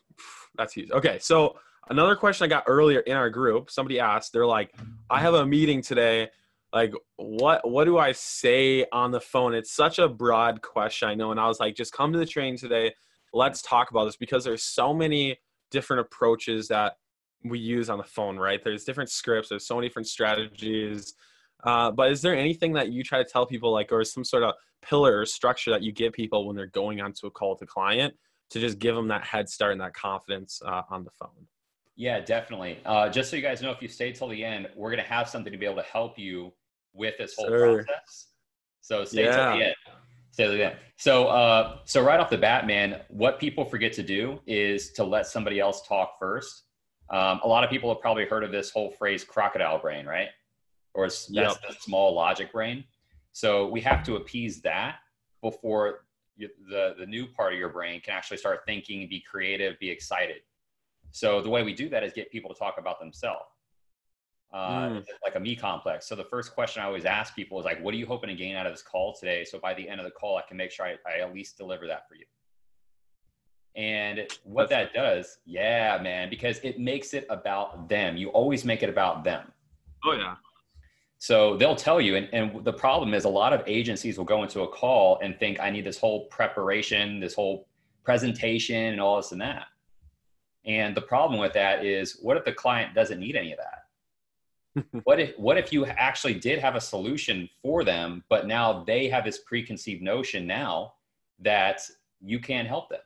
that's 0.55 0.73
huge. 0.73 0.91
Okay. 0.91 1.19
So 1.19 1.55
another 1.89 2.15
question 2.15 2.45
I 2.45 2.47
got 2.47 2.63
earlier 2.67 3.01
in 3.01 3.15
our 3.15 3.29
group, 3.29 3.69
somebody 3.69 3.99
asked, 3.99 4.33
they're 4.33 4.47
like, 4.47 4.75
I 5.09 5.19
have 5.19 5.33
a 5.33 5.45
meeting 5.45 5.81
today. 5.81 6.29
Like, 6.73 6.93
what 7.15 7.69
what 7.69 7.85
do 7.85 7.97
I 7.97 8.11
say 8.11 8.85
on 8.91 9.11
the 9.11 9.21
phone? 9.21 9.53
It's 9.53 9.71
such 9.71 9.99
a 9.99 10.07
broad 10.07 10.61
question, 10.61 11.07
I 11.07 11.15
know. 11.15 11.31
And 11.31 11.39
I 11.39 11.47
was 11.47 11.59
like, 11.59 11.75
just 11.75 11.93
come 11.93 12.11
to 12.11 12.19
the 12.19 12.25
training 12.25 12.57
today. 12.57 12.93
Let's 13.33 13.61
talk 13.61 13.91
about 13.91 14.05
this 14.05 14.17
because 14.17 14.43
there's 14.43 14.63
so 14.63 14.93
many 14.93 15.37
different 15.71 16.01
approaches 16.01 16.67
that 16.67 16.97
we 17.43 17.59
use 17.59 17.89
on 17.89 17.97
the 17.97 18.03
phone, 18.03 18.37
right? 18.37 18.61
There's 18.63 18.83
different 18.83 19.09
scripts, 19.09 19.49
there's 19.49 19.65
so 19.65 19.75
many 19.75 19.87
different 19.87 20.07
strategies. 20.07 21.13
Uh, 21.63 21.91
but 21.91 22.11
is 22.11 22.21
there 22.21 22.35
anything 22.35 22.73
that 22.73 22.91
you 22.91 23.03
try 23.03 23.23
to 23.23 23.29
tell 23.29 23.45
people, 23.45 23.71
like, 23.71 23.91
or 23.91 24.03
some 24.03 24.23
sort 24.23 24.43
of 24.43 24.53
pillar 24.81 25.19
or 25.19 25.25
structure 25.25 25.72
that 25.72 25.81
you 25.81 25.91
give 25.91 26.13
people 26.13 26.48
when 26.48 26.55
they're 26.55 26.67
going 26.67 27.01
onto 27.01 27.27
a 27.27 27.31
call 27.31 27.55
to 27.57 27.65
client 27.65 28.13
to 28.50 28.60
just 28.60 28.79
give 28.79 28.96
them 28.96 29.07
that 29.10 29.24
head 29.24 29.50
start 29.50 29.74
and 29.74 29.81
that 29.81 29.93
confidence 29.93 30.62
uh, 30.65 30.84
on 30.89 31.03
the 31.03 31.12
phone? 31.19 31.48
Yeah, 31.96 32.19
definitely. 32.19 32.79
Uh, 32.86 33.10
just 33.10 33.29
so 33.29 33.36
you 33.36 33.41
guys 33.41 33.62
know, 33.62 33.72
if 33.72 33.81
you 33.81 33.88
stay 33.88 34.12
till 34.12 34.27
the 34.27 34.43
end, 34.43 34.69
we're 34.75 34.91
going 34.91 35.03
to 35.03 35.10
have 35.10 35.27
something 35.27 35.51
to 35.51 35.57
be 35.57 35.65
able 35.65 35.77
to 35.77 35.89
help 35.89 36.17
you 36.19 36.53
with 36.93 37.17
this 37.17 37.36
whole 37.36 37.48
sure. 37.48 37.84
process. 37.84 38.27
So 38.81 39.03
stay 39.03 39.25
yeah. 39.25 39.36
till 39.36 39.57
the 39.57 39.65
end. 39.65 39.75
Stay 40.31 40.43
till 40.43 40.53
the 40.53 40.65
end. 40.65 40.75
So, 40.98 41.27
uh, 41.27 41.79
so 41.86 42.03
right 42.03 42.19
off 42.19 42.29
the 42.29 42.38
bat, 42.38 42.67
man, 42.67 43.01
what 43.10 43.39
people 43.39 43.65
forget 43.65 43.93
to 43.93 44.03
do 44.03 44.39
is 44.46 44.91
to 44.93 45.03
let 45.03 45.25
somebody 45.25 45.60
else 45.60 45.88
talk 45.88 46.19
first. 46.19 46.63
Um, 47.10 47.39
a 47.43 47.48
lot 47.48 47.63
of 47.63 47.69
people 47.69 47.89
have 47.89 48.01
probably 48.01 48.25
heard 48.25 48.43
of 48.43 48.51
this 48.51 48.69
whole 48.69 48.91
phrase 48.91 49.24
crocodile 49.24 49.79
brain, 49.79 50.05
right? 50.05 50.27
Or 50.93 51.05
that's 51.05 51.29
yep. 51.29 51.53
the 51.67 51.75
small 51.79 52.13
logic 52.13 52.51
brain. 52.51 52.84
So 53.38 53.67
we 53.67 53.82
have 53.82 54.01
to 54.06 54.15
appease 54.15 54.62
that 54.62 54.96
before 55.44 56.06
the, 56.39 56.96
the 56.98 57.06
new 57.06 57.27
part 57.27 57.53
of 57.53 57.60
your 57.60 57.70
brain 57.70 58.01
can 58.01 58.15
actually 58.15 58.38
start 58.38 58.62
thinking, 58.65 59.08
be 59.08 59.24
creative, 59.29 59.77
be 59.77 59.91
excited. 59.91 60.38
So 61.12 61.39
the 61.44 61.50
way 61.50 61.62
we 61.62 61.75
do 61.75 61.88
that 61.89 62.03
is 62.03 62.13
get 62.13 62.32
people 62.32 62.51
to 62.51 62.58
talk 62.58 62.77
about 62.79 63.00
themselves. 63.00 63.46
Uh, 64.51 64.89
mm. 64.89 65.06
like 65.24 65.36
a 65.36 65.39
me 65.39 65.56
complex. 65.56 66.08
So 66.08 66.15
the 66.15 66.24
first 66.24 66.56
question 66.56 66.82
I 66.82 66.88
always 66.88 67.06
ask 67.06 67.36
people 67.36 67.60
is 67.60 67.65
like, 67.65 67.79
what 67.84 67.94
are 67.94 67.98
you 67.98 68.08
hoping 68.08 68.29
to 68.29 68.36
gain 68.36 68.56
out 68.56 68.65
of 68.65 68.74
this 68.74 68.82
call 68.82 69.13
today? 69.13 69.46
So 69.46 69.60
by 69.60 69.75
the 69.75 69.88
end 69.88 70.00
of 70.00 70.06
the 70.06 70.12
call, 70.12 70.38
I 70.38 70.41
can 70.41 70.58
make 70.58 70.72
sure 70.72 70.88
I, 70.88 70.96
I 71.06 71.20
at 71.20 71.32
least 71.32 71.60
deliver 71.60 71.86
that 71.86 72.10
for 72.10 72.15
you. 72.15 72.25
And 73.75 74.25
what 74.46 74.67
that 74.70 74.96
does, 74.96 75.38
yeah, 75.46 76.00
man, 76.01 76.32
because 76.32 76.58
it 76.63 76.79
makes 76.79 77.13
it 77.13 77.27
about 77.29 77.88
them. 77.88 78.17
You 78.17 78.29
always 78.29 78.65
make 78.65 78.82
it 78.82 78.89
about 78.89 79.24
them. 79.24 79.51
Oh, 80.03 80.13
yeah. 80.13 80.38
So 81.19 81.57
they'll 81.57 81.75
tell 81.75 82.00
you. 82.00 82.15
And, 82.15 82.29
and 82.33 82.63
the 82.63 82.74
problem 82.74 83.13
is, 83.13 83.25
a 83.25 83.29
lot 83.29 83.53
of 83.53 83.63
agencies 83.65 84.17
will 84.17 84.25
go 84.25 84.43
into 84.43 84.62
a 84.62 84.67
call 84.67 85.19
and 85.21 85.38
think, 85.39 85.59
I 85.59 85.69
need 85.69 85.86
this 85.86 85.97
whole 85.97 86.25
preparation, 86.25 87.19
this 87.19 87.33
whole 87.33 87.67
presentation, 88.03 88.93
and 88.93 89.01
all 89.01 89.17
this 89.17 89.31
and 89.31 89.41
that. 89.41 89.65
And 90.65 90.95
the 90.95 91.01
problem 91.01 91.39
with 91.39 91.53
that 91.53 91.86
is, 91.86 92.19
what 92.21 92.38
if 92.38 92.45
the 92.45 92.53
client 92.53 92.93
doesn't 92.93 93.19
need 93.19 93.36
any 93.36 93.53
of 93.53 93.59
that? 93.59 94.83
what 95.05 95.19
if 95.19 95.33
what 95.38 95.57
if 95.57 95.74
you 95.74 95.86
actually 95.86 96.36
did 96.36 96.59
have 96.59 96.75
a 96.75 96.81
solution 96.81 97.50
for 97.63 97.83
them, 97.83 98.24
but 98.29 98.45
now 98.45 98.83
they 98.83 99.07
have 99.07 99.25
this 99.25 99.39
preconceived 99.39 100.03
notion 100.03 100.45
now 100.45 100.93
that 101.39 101.81
you 102.21 102.39
can't 102.39 102.67
help 102.67 102.89
them? 102.89 103.00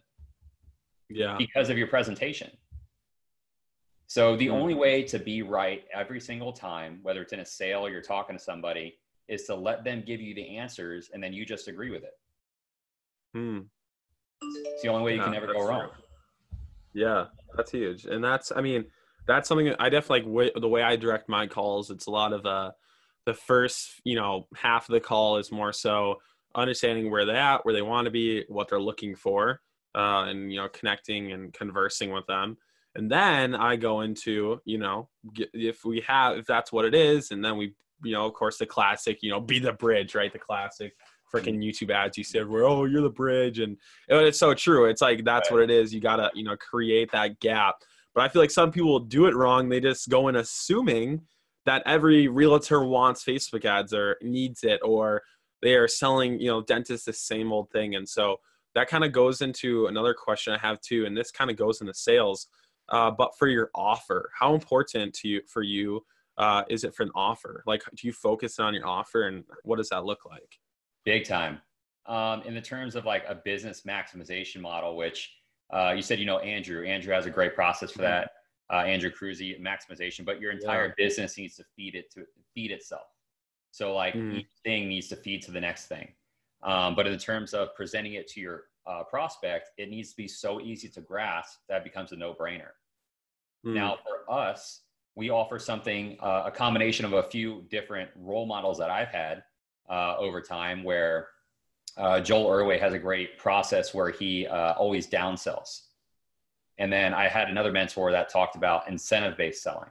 yeah 1.13 1.35
because 1.37 1.69
of 1.69 1.77
your 1.77 1.87
presentation 1.87 2.49
so 4.11 4.35
the 4.35 4.47
mm-hmm. 4.47 4.55
only 4.55 4.73
way 4.73 5.03
to 5.03 5.17
be 5.17 5.41
right 5.41 5.85
every 5.93 6.19
single 6.19 6.51
time 6.51 6.99
whether 7.01 7.21
it's 7.21 7.31
in 7.31 7.39
a 7.39 7.45
sale 7.45 7.85
or 7.85 7.89
you're 7.89 8.01
talking 8.01 8.37
to 8.37 8.43
somebody 8.43 8.97
is 9.29 9.43
to 9.43 9.55
let 9.55 9.85
them 9.85 10.03
give 10.05 10.19
you 10.19 10.35
the 10.35 10.57
answers 10.57 11.09
and 11.13 11.23
then 11.23 11.31
you 11.31 11.45
just 11.45 11.69
agree 11.69 11.89
with 11.89 12.03
it 12.03 12.19
hmm. 13.33 13.59
it's 14.41 14.81
the 14.81 14.89
only 14.89 15.05
way 15.05 15.11
you 15.13 15.17
yeah, 15.19 15.23
can 15.23 15.31
never 15.31 15.47
go 15.47 15.65
wrong 15.65 15.87
true. 15.87 16.61
yeah 16.93 17.25
that's 17.55 17.71
huge 17.71 18.03
and 18.03 18.21
that's 18.21 18.51
i 18.53 18.59
mean 18.59 18.83
that's 19.27 19.47
something 19.47 19.73
i 19.79 19.87
definitely 19.87 20.29
like 20.29 20.53
the 20.59 20.67
way 20.67 20.83
i 20.83 20.97
direct 20.97 21.29
my 21.29 21.47
calls 21.47 21.89
it's 21.89 22.07
a 22.07 22.11
lot 22.11 22.33
of 22.33 22.45
uh 22.45 22.69
the 23.25 23.33
first 23.33 24.01
you 24.03 24.17
know 24.17 24.45
half 24.57 24.89
of 24.89 24.93
the 24.93 24.99
call 24.99 25.37
is 25.37 25.53
more 25.53 25.71
so 25.71 26.17
understanding 26.53 27.09
where 27.09 27.23
they're 27.23 27.37
at 27.37 27.63
where 27.63 27.73
they 27.73 27.81
want 27.81 28.03
to 28.03 28.11
be 28.11 28.43
what 28.49 28.67
they're 28.67 28.77
looking 28.77 29.15
for 29.15 29.61
uh, 29.95 30.25
and 30.27 30.51
you 30.51 30.59
know 30.59 30.67
connecting 30.67 31.31
and 31.31 31.53
conversing 31.53 32.11
with 32.11 32.27
them 32.27 32.57
and 32.95 33.09
then 33.09 33.55
i 33.55 33.75
go 33.75 34.01
into 34.01 34.59
you 34.65 34.77
know 34.77 35.07
if 35.53 35.85
we 35.85 36.01
have 36.01 36.37
if 36.37 36.45
that's 36.45 36.71
what 36.71 36.85
it 36.85 36.93
is 36.93 37.31
and 37.31 37.43
then 37.43 37.57
we 37.57 37.73
you 38.03 38.13
know 38.13 38.25
of 38.25 38.33
course 38.33 38.57
the 38.57 38.65
classic 38.65 39.19
you 39.21 39.29
know 39.29 39.39
be 39.39 39.59
the 39.59 39.73
bridge 39.73 40.15
right? 40.15 40.31
The 40.31 40.39
classic 40.39 40.93
freaking 41.33 41.59
mm-hmm. 41.59 41.85
youtube 41.85 41.91
ads. 41.91 42.17
You 42.17 42.23
said 42.23 42.47
where 42.47 42.65
oh 42.65 42.85
you're 42.85 43.01
the 43.01 43.09
bridge 43.09 43.59
and 43.59 43.77
it's 44.07 44.39
so 44.39 44.53
true. 44.53 44.85
It's 44.85 45.01
like 45.01 45.23
that's 45.23 45.49
right. 45.49 45.57
what 45.57 45.63
it 45.63 45.71
is. 45.71 45.93
You 45.93 46.01
gotta 46.01 46.29
you 46.33 46.43
know 46.43 46.57
create 46.57 47.11
that 47.11 47.39
gap. 47.39 47.75
But 48.13 48.23
i 48.23 48.27
feel 48.27 48.41
like 48.41 48.51
some 48.51 48.71
people 48.71 48.99
do 48.99 49.25
it 49.27 49.35
wrong. 49.35 49.69
They 49.69 49.79
just 49.79 50.09
go 50.09 50.27
in 50.27 50.35
assuming 50.35 51.21
that 51.65 51.83
every 51.85 52.27
realtor 52.27 52.83
wants 52.83 53.23
facebook 53.23 53.65
ads 53.65 53.93
or 53.93 54.17
needs 54.21 54.63
it 54.63 54.79
or 54.83 55.21
they 55.61 55.75
are 55.75 55.87
selling 55.87 56.39
you 56.39 56.47
know 56.47 56.61
dentists 56.61 57.05
the 57.05 57.13
same 57.13 57.51
old 57.51 57.69
thing. 57.71 57.95
And 57.95 58.07
so 58.07 58.37
that 58.73 58.87
kind 58.87 59.03
of 59.03 59.11
goes 59.11 59.41
into 59.41 59.87
another 59.87 60.13
question 60.13 60.53
i 60.53 60.57
have 60.57 60.79
too 60.81 61.05
and 61.05 61.15
this 61.15 61.29
kind 61.29 61.51
of 61.51 61.57
goes 61.57 61.81
into 61.81 61.93
sales 61.93 62.47
uh, 62.89 63.11
but 63.11 63.31
for 63.37 63.47
your 63.47 63.69
offer 63.75 64.29
how 64.37 64.53
important 64.53 65.13
to 65.13 65.27
you 65.27 65.41
for 65.47 65.63
you 65.63 66.03
uh, 66.37 66.63
is 66.69 66.83
it 66.83 66.93
for 66.93 67.03
an 67.03 67.11
offer 67.15 67.63
like 67.65 67.81
do 67.95 68.07
you 68.07 68.13
focus 68.13 68.59
on 68.59 68.73
your 68.73 68.87
offer 68.87 69.27
and 69.27 69.43
what 69.63 69.77
does 69.77 69.89
that 69.89 70.05
look 70.05 70.25
like 70.25 70.59
big 71.05 71.25
time 71.25 71.59
um, 72.07 72.41
in 72.43 72.53
the 72.53 72.61
terms 72.61 72.95
of 72.95 73.05
like 73.05 73.23
a 73.27 73.35
business 73.35 73.81
maximization 73.81 74.61
model 74.61 74.95
which 74.95 75.31
uh, 75.73 75.93
you 75.95 76.01
said 76.01 76.19
you 76.19 76.25
know 76.25 76.39
andrew 76.39 76.85
andrew 76.85 77.13
has 77.13 77.25
a 77.25 77.29
great 77.29 77.55
process 77.55 77.91
for 77.91 78.03
mm-hmm. 78.03 78.11
that 78.11 78.31
uh, 78.73 78.83
andrew 78.83 79.11
cruzy 79.11 79.59
maximization 79.61 80.25
but 80.25 80.39
your 80.39 80.51
entire 80.51 80.87
yeah. 80.87 80.93
business 80.97 81.37
needs 81.37 81.55
to 81.55 81.63
feed 81.75 81.95
it 81.95 82.11
to 82.11 82.23
feed 82.53 82.71
itself 82.71 83.07
so 83.71 83.95
like 83.95 84.13
mm. 84.13 84.35
each 84.35 84.47
thing 84.63 84.87
needs 84.87 85.07
to 85.07 85.15
feed 85.15 85.41
to 85.43 85.51
the 85.51 85.59
next 85.59 85.87
thing. 85.87 86.09
Um, 86.61 86.93
but 86.93 87.07
in 87.07 87.17
terms 87.17 87.53
of 87.53 87.73
presenting 87.73 88.13
it 88.13 88.27
to 88.29 88.41
your 88.41 88.65
uh, 88.87 89.03
prospect, 89.03 89.69
it 89.77 89.89
needs 89.89 90.11
to 90.11 90.17
be 90.17 90.27
so 90.27 90.59
easy 90.59 90.89
to 90.89 91.01
grasp 91.01 91.59
that 91.69 91.83
becomes 91.83 92.11
a 92.11 92.15
no-brainer. 92.15 92.71
Mm. 93.65 93.75
Now 93.75 93.97
for 94.03 94.31
us, 94.33 94.81
we 95.15 95.29
offer 95.29 95.59
something, 95.59 96.17
uh, 96.21 96.43
a 96.45 96.51
combination 96.51 97.05
of 97.05 97.13
a 97.13 97.23
few 97.23 97.65
different 97.69 98.09
role 98.15 98.45
models 98.45 98.77
that 98.77 98.89
I've 98.89 99.09
had 99.09 99.43
uh, 99.89 100.15
over 100.17 100.41
time 100.41 100.83
where 100.83 101.27
uh, 101.97 102.21
Joel 102.21 102.49
Erway 102.49 102.79
has 102.79 102.93
a 102.93 102.99
great 102.99 103.37
process 103.37 103.93
where 103.93 104.09
he 104.09 104.47
uh, 104.47 104.73
always 104.73 105.07
downsells. 105.07 105.81
And 106.77 106.91
then 106.91 107.13
I 107.13 107.27
had 107.27 107.49
another 107.49 107.71
mentor 107.71 108.11
that 108.11 108.29
talked 108.29 108.55
about 108.55 108.87
incentive-based 108.87 109.61
selling. 109.61 109.89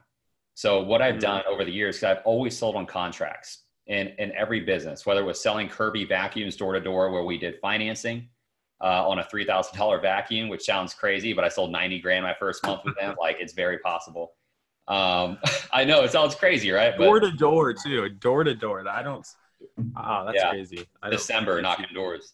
So 0.55 0.81
what 0.81 1.01
I've 1.01 1.15
mm. 1.15 1.21
done 1.21 1.43
over 1.47 1.63
the 1.63 1.71
years, 1.71 1.97
because 1.97 2.17
I've 2.17 2.25
always 2.25 2.57
sold 2.57 2.75
on 2.75 2.85
contracts 2.85 3.59
in, 3.87 4.09
in 4.17 4.31
every 4.33 4.61
business, 4.61 5.05
whether 5.05 5.21
it 5.21 5.25
was 5.25 5.41
selling 5.41 5.69
Kirby 5.69 6.05
vacuums 6.05 6.55
door 6.55 6.73
to 6.73 6.79
door, 6.79 7.11
where 7.11 7.23
we 7.23 7.37
did 7.37 7.59
financing 7.61 8.27
uh, 8.81 9.07
on 9.07 9.19
a 9.19 9.23
$3,000 9.23 10.01
vacuum, 10.01 10.49
which 10.49 10.63
sounds 10.63 10.93
crazy, 10.93 11.33
but 11.33 11.43
I 11.43 11.49
sold 11.49 11.71
90 11.71 11.99
grand 11.99 12.23
my 12.23 12.33
first 12.33 12.65
month 12.65 12.81
with 12.83 12.95
them. 12.97 13.15
like 13.19 13.37
it's 13.39 13.53
very 13.53 13.77
possible. 13.79 14.33
Um, 14.87 15.37
I 15.73 15.83
know 15.83 16.03
it 16.03 16.11
sounds 16.11 16.35
crazy, 16.35 16.71
right? 16.71 16.97
Door 16.97 17.21
to 17.21 17.31
door 17.31 17.73
too, 17.73 18.09
door 18.09 18.43
to 18.43 18.55
door. 18.55 18.87
I 18.87 19.03
don't, 19.03 19.25
oh, 19.95 20.25
that's 20.25 20.35
yeah. 20.35 20.49
crazy. 20.49 20.87
December 21.09 21.61
knocking 21.61 21.87
doors. 21.93 22.33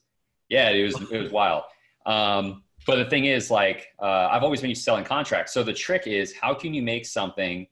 Yeah, 0.49 0.69
it 0.69 0.83
was, 0.83 1.11
it 1.11 1.21
was 1.21 1.31
wild. 1.31 1.63
Um, 2.05 2.63
but 2.85 2.95
the 2.95 3.05
thing 3.05 3.25
is 3.25 3.51
like, 3.51 3.87
uh, 4.01 4.29
I've 4.31 4.43
always 4.43 4.61
been 4.61 4.69
used 4.69 4.81
to 4.81 4.85
selling 4.85 5.03
contracts. 5.03 5.53
So 5.53 5.61
the 5.61 5.73
trick 5.73 6.07
is 6.07 6.33
how 6.33 6.53
can 6.53 6.73
you 6.73 6.81
make 6.81 7.05
something 7.05 7.67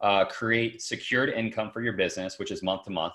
uh, 0.00 0.24
create 0.24 0.80
secured 0.80 1.28
income 1.28 1.70
for 1.70 1.82
your 1.82 1.92
business, 1.92 2.38
which 2.38 2.50
is 2.50 2.62
month 2.62 2.84
to 2.84 2.90
month, 2.90 3.14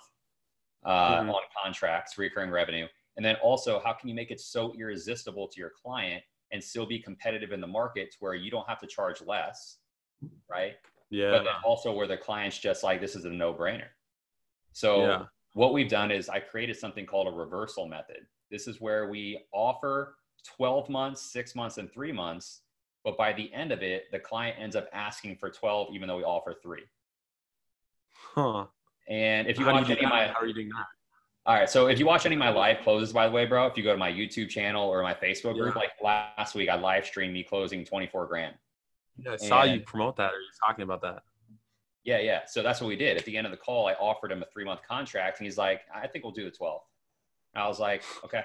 uh, 0.85 1.17
mm-hmm. 1.17 1.29
on 1.29 1.41
contracts, 1.63 2.17
recurring 2.19 2.51
revenue. 2.51 2.85
And 3.19 3.25
then 3.25 3.35
also, 3.43 3.81
how 3.83 3.91
can 3.91 4.07
you 4.07 4.15
make 4.15 4.31
it 4.31 4.39
so 4.39 4.73
irresistible 4.79 5.49
to 5.49 5.59
your 5.59 5.71
client 5.71 6.23
and 6.53 6.63
still 6.63 6.85
be 6.85 6.99
competitive 6.99 7.51
in 7.51 7.59
the 7.59 7.67
market 7.67 8.11
to 8.11 8.17
where 8.21 8.33
you 8.33 8.49
don't 8.49 8.65
have 8.65 8.79
to 8.79 8.87
charge 8.87 9.21
less, 9.21 9.79
right? 10.49 10.75
Yeah. 11.09 11.31
But 11.31 11.43
then 11.43 11.53
also 11.65 11.91
where 11.91 12.07
the 12.07 12.15
client's 12.15 12.57
just 12.59 12.81
like, 12.81 13.01
this 13.01 13.17
is 13.17 13.25
a 13.25 13.29
no 13.29 13.53
brainer. 13.53 13.87
So, 14.71 15.05
yeah. 15.05 15.23
what 15.51 15.73
we've 15.73 15.89
done 15.89 16.11
is 16.11 16.29
I 16.29 16.39
created 16.39 16.77
something 16.77 17.05
called 17.05 17.27
a 17.27 17.31
reversal 17.31 17.89
method. 17.89 18.21
This 18.49 18.69
is 18.69 18.79
where 18.79 19.09
we 19.09 19.37
offer 19.51 20.15
12 20.55 20.87
months, 20.87 21.21
six 21.21 21.55
months, 21.55 21.77
and 21.77 21.91
three 21.91 22.13
months. 22.13 22.61
But 23.03 23.17
by 23.17 23.33
the 23.33 23.53
end 23.53 23.73
of 23.73 23.83
it, 23.83 24.05
the 24.13 24.19
client 24.19 24.55
ends 24.57 24.77
up 24.77 24.87
asking 24.93 25.35
for 25.35 25.49
12, 25.49 25.89
even 25.93 26.07
though 26.07 26.15
we 26.15 26.23
offer 26.23 26.55
three. 26.63 26.83
Huh. 28.13 28.67
And 29.09 29.45
if 29.49 29.59
you 29.59 29.65
how 29.65 29.73
watch 29.73 29.89
any 29.89 30.05
of 30.05 30.09
my, 30.09 30.27
how 30.27 30.39
are 30.39 30.45
you 30.45 30.53
doing 30.53 30.69
that? 30.69 30.85
All 31.45 31.55
right. 31.55 31.69
So 31.69 31.87
if 31.87 31.99
you 31.99 32.05
watch 32.05 32.25
any 32.25 32.35
of 32.35 32.39
my 32.39 32.49
live 32.49 32.81
closes, 32.83 33.13
by 33.13 33.27
the 33.27 33.31
way, 33.31 33.45
bro, 33.45 33.65
if 33.65 33.77
you 33.77 33.83
go 33.83 33.91
to 33.91 33.97
my 33.97 34.11
YouTube 34.11 34.49
channel 34.49 34.87
or 34.87 35.01
my 35.01 35.13
Facebook 35.13 35.55
group, 35.55 35.73
yeah. 35.75 35.81
like 35.81 35.91
last 36.01 36.53
week, 36.53 36.69
I 36.69 36.75
live 36.75 37.05
streamed 37.05 37.33
me 37.33 37.43
closing 37.43 37.83
24 37.85 38.27
grand. 38.27 38.55
Yeah, 39.17 39.33
I 39.33 39.37
saw 39.37 39.61
and, 39.63 39.73
you 39.73 39.81
promote 39.81 40.15
that 40.17 40.31
or 40.31 40.37
you 40.37 40.47
talking 40.65 40.83
about 40.83 41.01
that. 41.01 41.23
Yeah, 42.03 42.19
yeah. 42.19 42.41
So 42.45 42.61
that's 42.61 42.81
what 42.81 42.87
we 42.87 42.95
did. 42.95 43.17
At 43.17 43.25
the 43.25 43.35
end 43.35 43.47
of 43.47 43.51
the 43.51 43.57
call, 43.57 43.87
I 43.87 43.93
offered 43.93 44.31
him 44.31 44.41
a 44.41 44.45
three 44.45 44.63
month 44.63 44.81
contract 44.87 45.39
and 45.39 45.45
he's 45.45 45.57
like, 45.57 45.81
I 45.93 46.07
think 46.07 46.23
we'll 46.23 46.33
do 46.33 46.45
the 46.45 46.51
12. 46.51 46.81
I 47.55 47.67
was 47.67 47.79
like, 47.79 48.03
okay. 48.23 48.43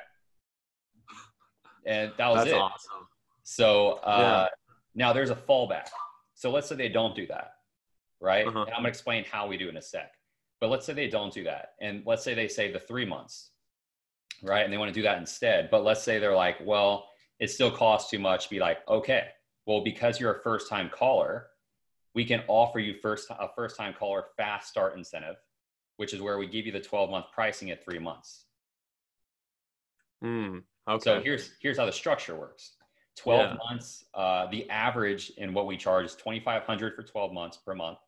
And 1.86 2.12
that 2.16 2.28
was 2.28 2.38
that's 2.38 2.50
it. 2.50 2.58
awesome. 2.58 3.08
So 3.42 4.00
uh, 4.04 4.48
yeah. 4.48 4.54
now 4.94 5.12
there's 5.12 5.30
a 5.30 5.36
fallback. 5.36 5.88
So 6.34 6.50
let's 6.50 6.68
say 6.68 6.76
they 6.76 6.88
don't 6.88 7.14
do 7.14 7.26
that, 7.26 7.52
right? 8.20 8.46
Uh-huh. 8.46 8.60
And 8.62 8.70
I'm 8.70 8.76
going 8.76 8.84
to 8.84 8.88
explain 8.88 9.24
how 9.24 9.46
we 9.46 9.56
do 9.56 9.68
in 9.68 9.76
a 9.76 9.82
sec. 9.82 10.12
But 10.64 10.70
let's 10.70 10.86
say 10.86 10.94
they 10.94 11.08
don't 11.08 11.30
do 11.30 11.44
that. 11.44 11.74
And 11.82 12.02
let's 12.06 12.24
say 12.24 12.32
they 12.32 12.48
say 12.48 12.72
the 12.72 12.80
three 12.80 13.04
months, 13.04 13.50
right? 14.42 14.64
And 14.64 14.72
they 14.72 14.78
want 14.78 14.88
to 14.88 14.98
do 14.98 15.02
that 15.02 15.18
instead. 15.18 15.68
But 15.70 15.84
let's 15.84 16.02
say 16.02 16.18
they're 16.18 16.34
like, 16.34 16.56
well, 16.64 17.10
it 17.38 17.50
still 17.50 17.70
costs 17.70 18.10
too 18.10 18.18
much. 18.18 18.48
Be 18.48 18.60
like, 18.60 18.78
okay, 18.88 19.26
well, 19.66 19.84
because 19.84 20.18
you're 20.18 20.32
a 20.32 20.40
first 20.40 20.70
time 20.70 20.88
caller, 20.88 21.48
we 22.14 22.24
can 22.24 22.44
offer 22.48 22.78
you 22.78 22.94
first 22.94 23.28
a 23.28 23.46
first 23.54 23.76
time 23.76 23.92
caller 23.92 24.24
fast 24.38 24.70
start 24.70 24.96
incentive, 24.96 25.36
which 25.98 26.14
is 26.14 26.22
where 26.22 26.38
we 26.38 26.46
give 26.46 26.64
you 26.64 26.72
the 26.72 26.80
12 26.80 27.10
month 27.10 27.26
pricing 27.30 27.70
at 27.70 27.84
three 27.84 27.98
months. 27.98 28.46
Hmm. 30.22 30.60
okay. 30.88 31.04
So 31.04 31.20
here's 31.20 31.50
here's 31.60 31.76
how 31.76 31.84
the 31.84 31.92
structure 31.92 32.36
works. 32.36 32.76
12 33.18 33.50
yeah. 33.50 33.56
months, 33.68 34.06
uh, 34.14 34.46
the 34.46 34.70
average 34.70 35.30
in 35.36 35.52
what 35.52 35.66
we 35.66 35.76
charge 35.76 36.06
is 36.06 36.14
2,500 36.14 36.96
for 36.96 37.02
12 37.02 37.34
months 37.34 37.58
per 37.58 37.74
month, 37.74 37.98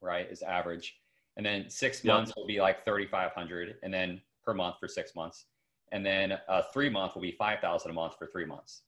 right? 0.00 0.26
Is 0.30 0.40
average 0.40 0.96
and 1.36 1.44
then 1.44 1.68
six 1.68 2.02
yep. 2.04 2.14
months 2.14 2.32
will 2.36 2.46
be 2.46 2.60
like 2.60 2.84
3500 2.84 3.76
and 3.82 3.92
then 3.92 4.20
per 4.44 4.54
month 4.54 4.76
for 4.80 4.88
six 4.88 5.14
months. 5.14 5.46
And 5.92 6.04
then 6.04 6.38
uh, 6.48 6.62
three 6.72 6.88
month 6.88 7.14
will 7.14 7.22
be 7.22 7.32
5000 7.32 7.90
a 7.90 7.94
month 7.94 8.14
for 8.18 8.26
three 8.26 8.46
months. 8.46 8.82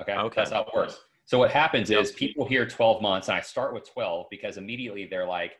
Okay? 0.00 0.14
okay. 0.14 0.34
That's 0.36 0.50
how 0.50 0.62
it 0.62 0.68
works. 0.74 0.98
So 1.24 1.38
what 1.38 1.50
happens 1.50 1.90
yep. 1.90 2.02
is 2.02 2.12
people 2.12 2.46
hear 2.46 2.66
12 2.66 3.02
months 3.02 3.28
and 3.28 3.36
i 3.36 3.40
start 3.40 3.74
with 3.74 3.90
12 3.92 4.26
because 4.30 4.58
immediately 4.58 5.06
they're 5.06 5.26
like 5.26 5.58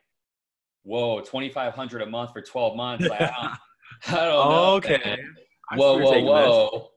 whoa 0.83 1.19
2500 1.19 2.01
a 2.01 2.05
month 2.05 2.31
for 2.31 2.41
12 2.41 2.75
months? 2.75 3.07
Like, 3.07 3.21
I 3.21 3.25
don't, 3.25 3.57
I 4.19 4.25
don't 4.25 4.49
know. 4.49 4.73
Okay. 4.75 5.17
Whoa 5.75 5.97
whoa 5.97 6.21
whoa. 6.21 6.89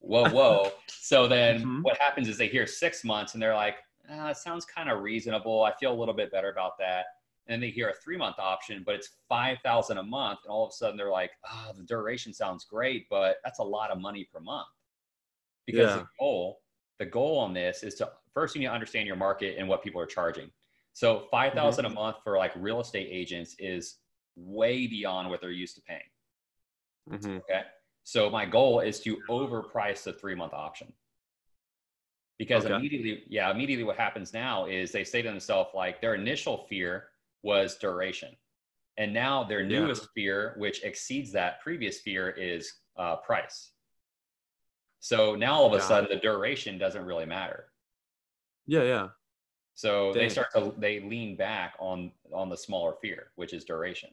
Whoa 0.00 0.28
whoa. 0.30 0.70
So 0.88 1.28
then 1.28 1.60
mm-hmm. 1.60 1.82
what 1.82 1.96
happens 1.98 2.28
is 2.28 2.38
they 2.38 2.48
hear 2.48 2.66
six 2.66 3.04
months 3.04 3.34
and 3.34 3.42
they're 3.42 3.54
like 3.54 3.76
ah, 4.10 4.30
it 4.30 4.36
sounds 4.36 4.64
kind 4.64 4.90
of 4.90 5.02
reasonable. 5.02 5.62
I 5.62 5.72
feel 5.78 5.92
a 5.92 5.98
little 5.98 6.14
bit 6.14 6.32
better 6.32 6.50
about 6.50 6.78
that 6.78 7.04
and 7.48 7.62
they 7.62 7.70
hear 7.70 7.88
a 7.88 7.94
three 7.94 8.16
month 8.16 8.38
option, 8.38 8.82
but 8.84 8.94
it's 8.94 9.10
5,000 9.28 9.98
a 9.98 10.02
month. 10.02 10.40
And 10.44 10.50
all 10.50 10.66
of 10.66 10.70
a 10.70 10.72
sudden 10.72 10.96
they're 10.96 11.10
like, 11.10 11.30
oh, 11.50 11.72
the 11.76 11.82
duration 11.82 12.32
sounds 12.32 12.64
great, 12.64 13.06
but 13.08 13.36
that's 13.42 13.58
a 13.58 13.64
lot 13.64 13.90
of 13.90 13.98
money 13.98 14.28
per 14.32 14.40
month. 14.40 14.68
Because 15.66 15.90
yeah. 15.90 15.96
the 15.96 16.06
goal, 16.18 16.60
the 16.98 17.06
goal 17.06 17.38
on 17.38 17.54
this 17.54 17.82
is 17.82 17.94
to 17.96 18.10
first 18.34 18.54
you 18.54 18.60
need 18.60 18.66
to 18.66 18.72
understand 18.72 19.06
your 19.06 19.16
market 19.16 19.56
and 19.58 19.68
what 19.68 19.82
people 19.82 20.00
are 20.00 20.06
charging. 20.06 20.50
So 20.92 21.26
5,000 21.30 21.84
mm-hmm. 21.84 21.92
a 21.92 21.94
month 21.94 22.16
for 22.22 22.36
like 22.36 22.52
real 22.56 22.80
estate 22.80 23.08
agents 23.10 23.56
is 23.58 23.96
way 24.36 24.86
beyond 24.86 25.28
what 25.30 25.40
they're 25.40 25.50
used 25.50 25.76
to 25.76 25.82
paying. 25.82 26.00
Mm-hmm. 27.10 27.36
Okay. 27.38 27.62
So 28.04 28.30
my 28.30 28.46
goal 28.46 28.80
is 28.80 29.00
to 29.00 29.18
overprice 29.28 30.02
the 30.02 30.12
three 30.12 30.34
month 30.34 30.52
option 30.52 30.92
because 32.38 32.64
okay. 32.64 32.74
immediately, 32.74 33.22
yeah, 33.28 33.50
immediately 33.50 33.84
what 33.84 33.96
happens 33.96 34.32
now 34.32 34.66
is 34.66 34.92
they 34.92 35.04
say 35.04 35.22
to 35.22 35.28
themselves, 35.28 35.70
like 35.74 36.00
their 36.00 36.14
initial 36.14 36.66
fear 36.68 37.08
was 37.42 37.76
duration. 37.76 38.36
And 38.96 39.14
now 39.14 39.44
their 39.44 39.64
newest 39.64 40.02
yeah. 40.02 40.08
fear, 40.14 40.54
which 40.56 40.82
exceeds 40.82 41.32
that 41.32 41.60
previous 41.60 42.00
fear, 42.00 42.30
is 42.30 42.72
uh, 42.98 43.16
price. 43.16 43.70
So 45.00 45.36
now 45.36 45.54
all 45.54 45.66
of 45.66 45.72
a 45.72 45.76
yeah. 45.76 45.82
sudden 45.82 46.10
the 46.10 46.16
duration 46.16 46.78
doesn't 46.78 47.04
really 47.04 47.26
matter. 47.26 47.66
Yeah, 48.66 48.82
yeah. 48.82 49.08
So 49.74 50.12
Dang. 50.12 50.22
they 50.22 50.28
start 50.28 50.48
to 50.54 50.74
they 50.76 51.00
lean 51.00 51.36
back 51.36 51.74
on 51.78 52.10
on 52.32 52.48
the 52.48 52.56
smaller 52.56 52.94
fear, 53.00 53.30
which 53.36 53.52
is 53.52 53.64
duration. 53.64 54.10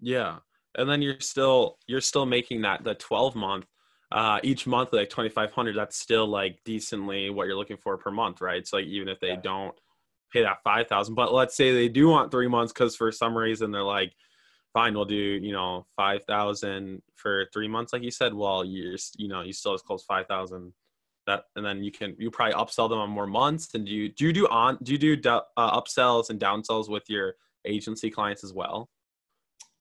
Yeah. 0.00 0.38
And 0.76 0.88
then 0.88 1.02
you're 1.02 1.20
still 1.20 1.76
you're 1.86 2.00
still 2.00 2.26
making 2.26 2.62
that 2.62 2.82
the 2.82 2.94
12 2.94 3.34
month 3.36 3.66
uh 4.12 4.38
each 4.42 4.66
month 4.66 4.92
like 4.92 5.10
2500 5.10 5.76
that's 5.76 5.96
still 5.96 6.26
like 6.26 6.58
decently 6.64 7.30
what 7.30 7.46
you're 7.46 7.56
looking 7.56 7.76
for 7.76 7.98
per 7.98 8.10
month, 8.10 8.40
right? 8.40 8.66
So 8.66 8.78
like 8.78 8.86
even 8.86 9.08
if 9.08 9.20
they 9.20 9.28
yeah. 9.28 9.40
don't 9.42 9.74
pay 10.34 10.42
that 10.42 10.62
five 10.62 10.88
thousand. 10.88 11.14
But 11.14 11.32
let's 11.32 11.56
say 11.56 11.72
they 11.72 11.88
do 11.88 12.08
want 12.08 12.30
three 12.30 12.48
months 12.48 12.72
because 12.72 12.96
for 12.96 13.10
some 13.12 13.36
reason 13.36 13.70
they're 13.70 13.82
like, 13.82 14.12
fine, 14.74 14.94
we'll 14.94 15.06
do 15.06 15.14
you 15.14 15.52
know 15.52 15.86
five 15.96 16.24
thousand 16.24 17.00
for 17.14 17.46
three 17.52 17.68
months, 17.68 17.92
like 17.92 18.02
you 18.02 18.10
said. 18.10 18.34
Well, 18.34 18.64
you're 18.64 18.96
you 19.16 19.28
know 19.28 19.40
you 19.40 19.52
still 19.52 19.72
as 19.72 19.82
close 19.82 20.04
five 20.04 20.26
thousand. 20.26 20.74
That 21.26 21.44
and 21.56 21.64
then 21.64 21.82
you 21.82 21.90
can 21.90 22.14
you 22.18 22.30
probably 22.30 22.54
upsell 22.54 22.90
them 22.90 22.98
on 22.98 23.08
more 23.08 23.26
months. 23.26 23.74
And 23.74 23.86
do 23.86 23.92
you 23.92 24.10
do 24.10 24.26
you 24.26 24.32
do 24.32 24.48
on 24.48 24.76
do 24.82 24.92
you 24.92 24.98
do 24.98 25.16
uh, 25.30 25.80
upsells 25.80 26.28
and 26.28 26.38
downsells 26.38 26.90
with 26.90 27.04
your 27.08 27.36
agency 27.64 28.10
clients 28.10 28.44
as 28.44 28.52
well? 28.52 28.90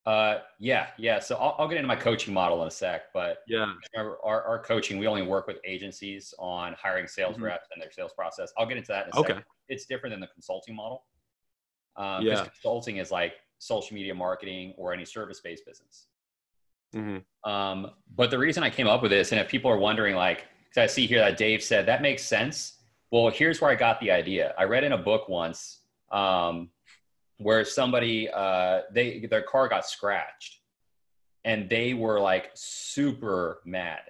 Uh, 0.05 0.39
yeah, 0.59 0.87
yeah. 0.97 1.19
So 1.19 1.35
I'll, 1.35 1.55
I'll 1.57 1.67
get 1.67 1.77
into 1.77 1.87
my 1.87 1.95
coaching 1.95 2.33
model 2.33 2.61
in 2.61 2.67
a 2.67 2.71
sec, 2.71 3.13
but 3.13 3.37
yeah, 3.47 3.71
our, 3.95 4.17
our 4.23 4.59
coaching, 4.59 4.99
we 4.99 5.07
only 5.07 5.21
work 5.21 5.47
with 5.47 5.57
agencies 5.65 6.33
on 6.39 6.75
hiring 6.77 7.07
sales 7.07 7.35
mm-hmm. 7.35 7.45
reps 7.45 7.69
and 7.73 7.81
their 7.81 7.91
sales 7.91 8.11
process. 8.13 8.51
I'll 8.57 8.65
get 8.65 8.75
into 8.75 8.91
that 8.91 9.05
in 9.05 9.11
a 9.13 9.19
okay. 9.19 9.35
It's 9.69 9.85
different 9.85 10.13
than 10.13 10.19
the 10.19 10.27
consulting 10.27 10.75
model. 10.75 11.05
Um, 11.95 12.25
yeah. 12.25 12.43
Consulting 12.43 12.97
is 12.97 13.11
like 13.11 13.35
social 13.59 13.95
media 13.95 14.13
marketing 14.13 14.73
or 14.77 14.93
any 14.93 15.05
service-based 15.05 15.65
business. 15.65 16.07
Mm-hmm. 16.93 17.49
Um, 17.49 17.91
but 18.13 18.29
the 18.29 18.37
reason 18.37 18.61
I 18.61 18.69
came 18.69 18.87
up 18.87 19.01
with 19.01 19.11
this, 19.11 19.31
and 19.31 19.39
if 19.39 19.47
people 19.47 19.71
are 19.71 19.77
wondering, 19.77 20.15
like, 20.15 20.45
because 20.67 20.83
I 20.83 20.93
see 20.93 21.07
here 21.07 21.19
that 21.19 21.37
Dave 21.37 21.63
said 21.63 21.85
that 21.85 22.01
makes 22.01 22.23
sense. 22.23 22.79
Well, 23.09 23.29
here's 23.29 23.61
where 23.61 23.71
I 23.71 23.75
got 23.75 24.01
the 24.01 24.11
idea. 24.11 24.53
I 24.57 24.65
read 24.65 24.83
in 24.83 24.91
a 24.91 24.97
book 24.97 25.29
once. 25.29 25.79
Um, 26.11 26.71
where 27.43 27.65
somebody 27.65 28.29
uh, 28.29 28.81
they 28.91 29.25
their 29.29 29.41
car 29.41 29.67
got 29.67 29.85
scratched 29.85 30.59
and 31.45 31.69
they 31.69 31.93
were 31.93 32.19
like 32.19 32.51
super 32.53 33.61
mad 33.65 34.01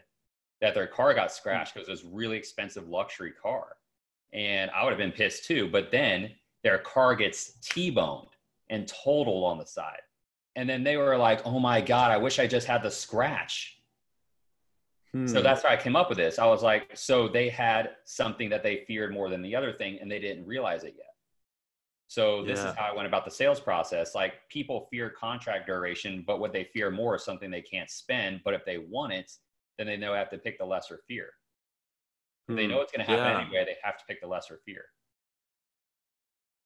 that 0.62 0.76
their 0.76 0.88
car 0.88 1.14
got 1.14 1.32
scratched 1.32 1.74
because 1.74 1.88
it 1.88 1.92
was 1.92 2.06
really 2.06 2.38
expensive 2.38 2.88
luxury 2.88 3.34
car. 3.42 3.76
And 4.34 4.72
i 4.72 4.84
would 4.84 4.92
have 4.92 5.00
been 5.00 5.12
pissed 5.12 5.46
too 5.46 5.68
but 5.68 5.92
then 5.92 6.32
their 6.64 6.78
car 6.78 7.16
gets 7.16 7.54
t-boned 7.62 8.30
and 8.70 8.88
totaled 8.88 9.44
on 9.44 9.58
the 9.58 9.66
side. 9.66 10.00
And 10.56 10.70
then 10.70 10.84
they 10.84 10.98
were 10.98 11.18
like 11.18 11.46
oh 11.46 11.60
my 11.60 11.82
god 11.82 12.12
i 12.12 12.18
wish 12.18 12.40
i 12.40 12.48
just 12.48 12.68
had 12.68 12.84
the 12.84 12.92
scratch. 12.92 13.78
Hmm. 15.12 15.28
so 15.28 15.42
that's 15.42 15.64
why 15.64 15.72
i 15.72 15.78
came 15.78 15.96
up 15.96 16.10
with 16.10 16.18
this. 16.18 16.40
I 16.40 16.46
was 16.46 16.62
like 16.62 16.92
so 16.94 17.28
they 17.28 17.50
had 17.50 17.92
something 18.06 18.50
that 18.50 18.64
they 18.64 18.84
feared 18.86 19.14
more 19.14 19.30
than 19.30 19.42
the 19.42 19.56
other 19.56 19.72
thing 19.72 19.98
and 20.02 20.12
they 20.12 20.20
didn't 20.20 20.46
realize 20.46 20.84
it 20.84 20.96
yet 20.98 21.13
so 22.14 22.44
this 22.46 22.60
yeah. 22.60 22.70
is 22.70 22.76
how 22.76 22.92
I 22.92 22.96
went 22.96 23.08
about 23.08 23.26
the 23.26 23.32
sales 23.32 23.60
process. 23.60 24.14
Like 24.14 24.34
people 24.48 24.88
fear 24.92 25.10
contract 25.10 25.66
duration, 25.66 26.24
but 26.28 26.40
what 26.40 26.54
they 26.54 26.66
fear 26.66 26.92
more 26.92 27.16
is 27.16 27.26
something 27.26 27.50
they 27.50 27.64
can't 27.64 27.90
spend. 27.90 28.42
But 28.46 28.54
if 28.54 28.64
they 28.66 28.78
want 28.78 29.14
it, 29.14 29.32
then 29.80 29.88
they 29.88 29.98
know 29.98 30.12
they 30.12 30.20
have 30.20 30.30
to 30.30 30.38
pick 30.38 30.60
the 30.60 30.66
lesser 30.66 31.00
fear. 31.08 31.32
Hmm. 32.48 32.56
They 32.56 32.68
know 32.68 32.82
it's 32.82 32.92
going 32.92 33.04
to 33.04 33.12
happen 33.12 33.26
yeah. 33.26 33.42
anyway. 33.42 33.66
They 33.66 33.78
have 33.82 33.98
to 33.98 34.04
pick 34.08 34.22
the 34.22 34.28
lesser 34.28 34.60
fear. 34.64 34.84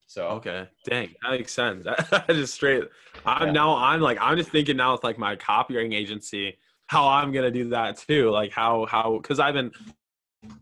So 0.07 0.27
okay, 0.31 0.67
dang, 0.83 1.13
that 1.23 1.31
makes 1.31 1.53
sense. 1.53 1.85
That 2.11 2.27
just 2.27 2.55
straight. 2.55 2.83
I'm 3.25 3.47
yeah. 3.47 3.53
now. 3.53 3.77
I'm 3.77 4.01
like 4.01 4.17
I'm 4.19 4.37
just 4.37 4.49
thinking 4.49 4.75
now 4.75 4.91
with 4.91 5.03
like 5.05 5.17
my 5.17 5.37
copywriting 5.37 5.93
agency, 5.93 6.57
how 6.87 7.07
I'm 7.07 7.31
gonna 7.31 7.51
do 7.51 7.69
that 7.69 7.97
too. 7.99 8.31
Like 8.31 8.51
how 8.51 8.85
how 8.85 9.17
because 9.21 9.39
I've 9.39 9.53
been 9.53 9.71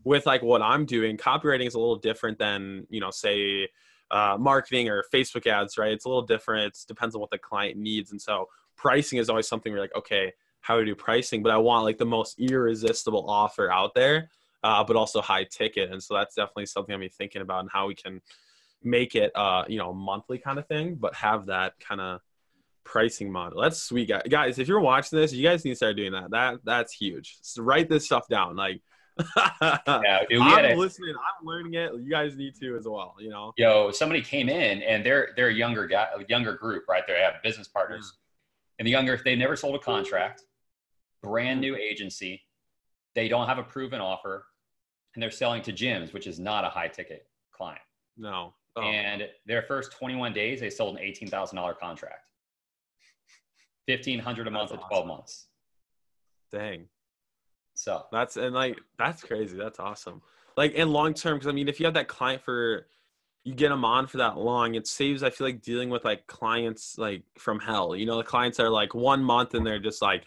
with 0.04 0.26
like 0.26 0.42
what 0.42 0.62
I'm 0.62 0.86
doing. 0.86 1.16
Copywriting 1.16 1.66
is 1.66 1.74
a 1.74 1.78
little 1.80 1.96
different 1.96 2.38
than 2.38 2.86
you 2.88 3.00
know 3.00 3.10
say 3.10 3.68
uh, 4.10 4.36
marketing 4.38 4.88
or 4.88 5.04
Facebook 5.12 5.46
ads, 5.46 5.78
right? 5.78 5.92
It's 5.92 6.04
a 6.04 6.08
little 6.08 6.26
different. 6.26 6.66
It 6.66 6.78
depends 6.86 7.14
on 7.14 7.20
what 7.20 7.30
the 7.30 7.38
client 7.38 7.76
needs. 7.76 8.10
And 8.12 8.20
so 8.20 8.48
pricing 8.76 9.18
is 9.18 9.28
always 9.28 9.48
something 9.48 9.72
we're 9.72 9.80
like, 9.80 9.96
okay, 9.96 10.32
how 10.60 10.74
do 10.74 10.80
we 10.80 10.86
do 10.86 10.94
pricing? 10.94 11.42
But 11.42 11.52
I 11.52 11.58
want 11.58 11.84
like 11.84 11.98
the 11.98 12.06
most 12.06 12.38
irresistible 12.38 13.28
offer 13.28 13.70
out 13.70 13.94
there, 13.94 14.30
uh, 14.62 14.84
but 14.84 14.96
also 14.96 15.20
high 15.20 15.44
ticket. 15.44 15.90
And 15.90 16.02
so 16.02 16.14
that's 16.14 16.34
definitely 16.34 16.66
something 16.66 16.94
I'm 16.94 17.08
thinking 17.08 17.42
about 17.42 17.60
and 17.60 17.70
how 17.70 17.86
we 17.86 17.94
can 17.94 18.20
make 18.82 19.14
it, 19.14 19.32
uh, 19.34 19.64
you 19.68 19.78
know, 19.78 19.92
monthly 19.92 20.38
kind 20.38 20.58
of 20.58 20.66
thing, 20.66 20.96
but 20.96 21.14
have 21.14 21.46
that 21.46 21.78
kind 21.80 22.00
of 22.00 22.20
pricing 22.84 23.30
model. 23.30 23.60
That's 23.60 23.82
sweet, 23.82 24.10
guys. 24.28 24.58
If 24.58 24.68
you're 24.68 24.80
watching 24.80 25.18
this, 25.18 25.32
you 25.32 25.42
guys 25.42 25.64
need 25.64 25.72
to 25.72 25.76
start 25.76 25.96
doing 25.96 26.12
that. 26.12 26.30
That 26.30 26.60
that's 26.64 26.92
huge. 26.92 27.38
So 27.42 27.62
write 27.62 27.88
this 27.88 28.06
stuff 28.06 28.28
down. 28.28 28.56
Like 28.56 28.80
yeah, 29.36 30.20
dude, 30.28 30.42
I'm 30.42 30.78
listening. 30.78 31.14
I'm 31.14 31.46
learning 31.46 31.74
it. 31.74 31.92
You 31.94 32.10
guys 32.10 32.36
need 32.36 32.54
to 32.60 32.76
as 32.76 32.86
well. 32.86 33.14
You 33.18 33.30
know. 33.30 33.52
Yo, 33.56 33.90
somebody 33.90 34.20
came 34.20 34.48
in 34.48 34.82
and 34.82 35.04
they're 35.04 35.30
they're 35.36 35.48
a 35.48 35.54
younger 35.54 35.86
guy, 35.86 36.06
a 36.16 36.24
younger 36.28 36.54
group, 36.54 36.84
right? 36.88 37.02
They 37.06 37.14
have 37.14 37.42
business 37.42 37.68
partners, 37.68 38.12
mm. 38.12 38.18
and 38.78 38.86
the 38.86 38.90
younger 38.90 39.14
if 39.14 39.24
they 39.24 39.36
never 39.36 39.56
sold 39.56 39.74
a 39.74 39.78
contract, 39.78 40.42
brand 41.22 41.60
new 41.60 41.76
agency, 41.76 42.42
they 43.14 43.28
don't 43.28 43.46
have 43.46 43.58
a 43.58 43.62
proven 43.62 44.00
offer, 44.00 44.46
and 45.14 45.22
they're 45.22 45.30
selling 45.30 45.62
to 45.62 45.72
gyms, 45.72 46.12
which 46.12 46.26
is 46.26 46.38
not 46.38 46.64
a 46.64 46.68
high 46.68 46.88
ticket 46.88 47.26
client. 47.52 47.80
No. 48.16 48.54
Oh. 48.76 48.82
And 48.82 49.22
their 49.46 49.62
first 49.62 49.92
21 49.92 50.34
days, 50.34 50.60
they 50.60 50.68
sold 50.68 50.98
an 50.98 51.02
$18,000 51.02 51.78
contract. 51.78 52.26
1500 53.86 54.46
a 54.46 54.50
month 54.50 54.72
at 54.72 54.80
12 54.88 55.06
months. 55.06 55.46
Dang. 56.52 56.88
So 57.76 58.06
that's 58.10 58.36
and 58.36 58.54
like 58.54 58.80
that's 58.98 59.22
crazy. 59.22 59.56
That's 59.56 59.78
awesome. 59.78 60.22
Like 60.56 60.72
in 60.72 60.90
long 60.90 61.14
term, 61.14 61.36
because 61.36 61.48
I 61.48 61.52
mean, 61.52 61.68
if 61.68 61.78
you 61.78 61.86
have 61.86 61.94
that 61.94 62.08
client 62.08 62.42
for 62.42 62.86
you 63.44 63.54
get 63.54 63.68
them 63.68 63.84
on 63.84 64.06
for 64.08 64.16
that 64.16 64.38
long, 64.38 64.74
it 64.74 64.88
saves. 64.88 65.22
I 65.22 65.30
feel 65.30 65.46
like 65.46 65.62
dealing 65.62 65.90
with 65.90 66.04
like 66.04 66.26
clients 66.26 66.98
like 66.98 67.22
from 67.38 67.60
hell. 67.60 67.94
You 67.94 68.06
know, 68.06 68.16
the 68.16 68.24
clients 68.24 68.58
are 68.58 68.70
like 68.70 68.94
one 68.94 69.22
month 69.22 69.54
and 69.54 69.64
they're 69.64 69.78
just 69.78 70.02
like, 70.02 70.24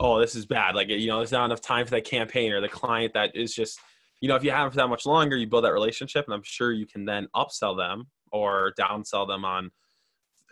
oh, 0.00 0.18
this 0.20 0.34
is 0.34 0.46
bad. 0.46 0.74
Like 0.74 0.88
you 0.88 1.08
know, 1.08 1.18
there's 1.18 1.32
not 1.32 1.44
enough 1.44 1.60
time 1.60 1.84
for 1.84 1.90
that 1.90 2.04
campaign 2.04 2.52
or 2.52 2.60
the 2.60 2.68
client 2.68 3.12
that 3.14 3.34
is 3.34 3.52
just, 3.52 3.80
you 4.20 4.28
know, 4.28 4.36
if 4.36 4.44
you 4.44 4.52
have 4.52 4.66
them 4.66 4.70
for 4.70 4.76
that 4.76 4.88
much 4.88 5.04
longer, 5.04 5.36
you 5.36 5.46
build 5.48 5.64
that 5.64 5.72
relationship, 5.72 6.24
and 6.26 6.34
I'm 6.34 6.44
sure 6.44 6.72
you 6.72 6.86
can 6.86 7.04
then 7.04 7.26
upsell 7.34 7.76
them 7.76 8.06
or 8.30 8.72
downsell 8.78 9.26
them 9.26 9.44
on 9.44 9.70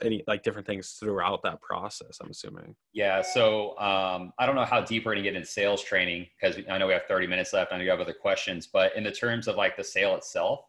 any 0.03 0.23
like 0.27 0.43
different 0.43 0.67
things 0.67 0.97
throughout 1.01 1.43
that 1.43 1.61
process 1.61 2.19
i'm 2.23 2.31
assuming 2.31 2.75
yeah 2.93 3.23
so 3.23 3.79
um, 3.79 4.33
i 4.39 4.47
don't 4.47 4.55
know 4.55 4.65
how 4.65 4.81
deep 4.81 5.05
we're 5.05 5.13
going 5.13 5.25
to 5.25 5.31
get 5.31 5.37
in 5.37 5.45
sales 5.45 5.83
training 5.83 6.27
because 6.41 6.57
i 6.71 6.79
know 6.79 6.87
we 6.87 6.93
have 6.93 7.05
30 7.09 7.27
minutes 7.27 7.53
left 7.53 7.73
i 7.73 7.77
know 7.77 7.85
you 7.85 7.91
have 7.91 8.01
other 8.01 8.15
questions 8.15 8.67
but 8.67 8.95
in 8.97 9.05
the 9.05 9.13
terms 9.13 9.49
of 9.49 9.57
like 9.57 9.77
the 9.77 9.85
sale 9.85 10.15
itself 10.17 10.61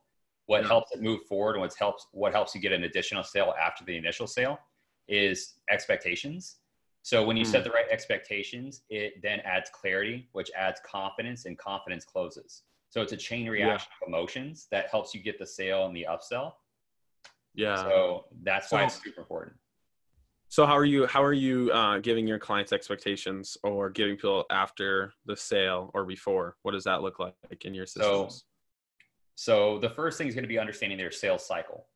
what 0.46 0.62
yeah. 0.62 0.67
helps 0.67 0.91
it 0.91 1.02
move 1.02 1.22
forward 1.28 1.54
and 1.54 1.62
what 1.62 1.74
helps 1.76 2.08
what 2.12 2.34
helps 2.34 2.54
you 2.56 2.62
get 2.62 2.72
an 2.72 2.84
additional 2.84 3.24
sale 3.24 3.54
after 3.62 3.84
the 3.86 3.96
initial 3.96 4.28
sale 4.28 4.60
is 5.08 5.56
expectations 5.70 6.58
so 7.04 7.26
when 7.26 7.36
you 7.36 7.44
mm. 7.44 7.48
set 7.48 7.62
hmm. 7.62 7.65
the 7.65 7.72
right 7.72 7.86
expectations 7.89 8.82
it 8.89 9.13
then 9.22 9.39
adds 9.41 9.70
clarity 9.74 10.28
which 10.34 10.52
adds 10.56 10.80
confidence 10.86 11.46
and 11.46 11.58
confidence 11.58 12.06
closes 12.06 12.63
so 12.89 13.02
it's 13.02 13.13
a 13.13 13.17
chain 13.17 13.48
reaction 13.48 13.89
yeah. 14.02 14.06
of 14.06 14.10
emotions 14.10 14.67
that 14.72 14.89
helps 14.89 15.15
you 15.15 15.22
get 15.22 15.39
the 15.39 15.48
sale 15.48 15.86
and 15.86 15.96
the 15.96 16.06
upsell 16.10 16.54
yeah. 17.54 17.78
So 17.78 18.26
that's 18.44 18.70
so, 18.70 18.78
why 18.78 18.86
it's 18.86 19.02
super 19.02 19.22
important. 19.22 19.56
So 20.50 20.66
how 20.66 20.78
are 20.78 20.86
you? 20.86 21.08
How 21.08 21.24
are 21.24 21.34
you 21.34 21.72
uh, 21.72 22.00
giving 22.00 22.28
your 22.28 22.40
clients 22.40 22.74
expectations, 22.74 23.58
or 23.64 23.90
giving 23.90 24.16
people 24.16 24.46
after 24.52 25.14
the 25.26 25.36
sale 25.36 25.92
or 25.94 26.06
before? 26.06 26.58
What 26.64 26.74
does 26.74 26.84
that 26.84 27.02
look 27.02 27.20
like 27.20 27.36
in 27.64 27.74
your 27.74 27.86
systems? 27.86 28.46
So, 29.36 29.76
so 29.76 29.80
the 29.80 29.90
first 29.90 30.18
thing 30.18 30.28
is 30.28 30.36
going 30.36 30.44
to 30.44 30.50
be 30.50 30.60
understanding 30.60 30.98
their 30.98 31.12
sales 31.12 31.46
cycle. 31.46 31.88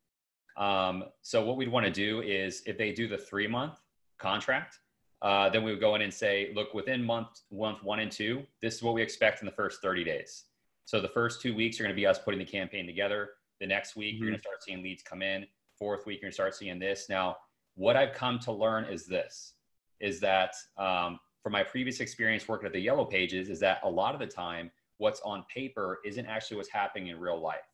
Um, 0.58 1.04
so 1.22 1.44
what 1.44 1.58
we'd 1.58 1.72
want 1.72 1.86
to 1.86 1.92
do 1.92 2.22
is 2.22 2.64
if 2.66 2.78
they 2.78 2.94
do 2.94 3.08
the 3.08 3.18
three 3.18 3.48
month 3.48 3.80
contract, 4.18 4.80
uh, 5.22 5.50
then 5.50 5.64
we 5.64 5.72
would 5.72 5.82
go 5.82 5.96
in 5.96 6.02
and 6.02 6.14
say, 6.14 6.52
look, 6.56 6.74
within 6.74 7.04
month 7.04 7.42
month 7.52 7.84
one 7.84 8.00
and 8.00 8.12
two, 8.12 8.44
this 8.62 8.76
is 8.76 8.84
what 8.84 8.94
we 8.94 9.02
expect 9.02 9.42
in 9.42 9.46
the 9.46 9.52
first 9.52 9.82
30 9.82 10.04
days. 10.04 10.46
So 10.86 11.02
the 11.02 11.10
first 11.10 11.42
two 11.42 11.56
weeks 11.56 11.80
are 11.80 11.84
going 11.84 11.94
to 11.94 12.00
be 12.00 12.06
us 12.06 12.20
putting 12.20 12.40
the 12.40 12.46
campaign 12.46 12.86
together. 12.86 13.30
The 13.60 13.68
next 13.68 13.96
week, 13.96 14.16
mm-hmm. 14.16 14.24
you're 14.24 14.32
going 14.32 14.40
to 14.40 14.42
start 14.42 14.64
seeing 14.64 14.84
leads 14.84 15.04
come 15.04 15.22
in. 15.22 15.46
Fourth 15.78 16.06
week, 16.06 16.22
you're 16.22 16.28
going 16.28 16.32
to 16.32 16.36
start 16.36 16.56
seeing 16.56 16.80
this. 16.80 17.08
Now, 17.10 17.38
what 17.76 17.96
I've 17.96 18.14
come 18.14 18.40
to 18.40 18.52
learn 18.52 18.86
is 18.86 19.06
this 19.06 19.54
is 20.02 20.20
that 20.20 20.54
um, 20.78 21.20
from 21.42 21.54
my 21.54 21.64
previous 21.64 22.00
experience 22.00 22.48
working 22.48 22.68
at 22.68 22.74
the 22.74 22.80
yellow 22.80 23.06
pages, 23.06 23.50
is 23.50 23.60
that 23.62 23.80
a 23.84 23.90
lot 23.90 24.14
of 24.14 24.20
the 24.20 24.28
time, 24.28 24.70
what's 24.98 25.22
on 25.22 25.46
paper 25.54 26.00
isn't 26.06 26.26
actually 26.26 26.58
what's 26.58 26.70
happening 26.70 27.08
in 27.08 27.20
real 27.20 27.40
life. 27.40 27.68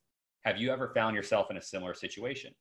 Have 0.44 0.58
you 0.58 0.72
ever 0.72 0.91
found 0.94 1.15
yourself 1.15 1.50
in 1.52 1.58
a 1.58 1.62
similar 1.62 1.94
situation? 1.94 2.54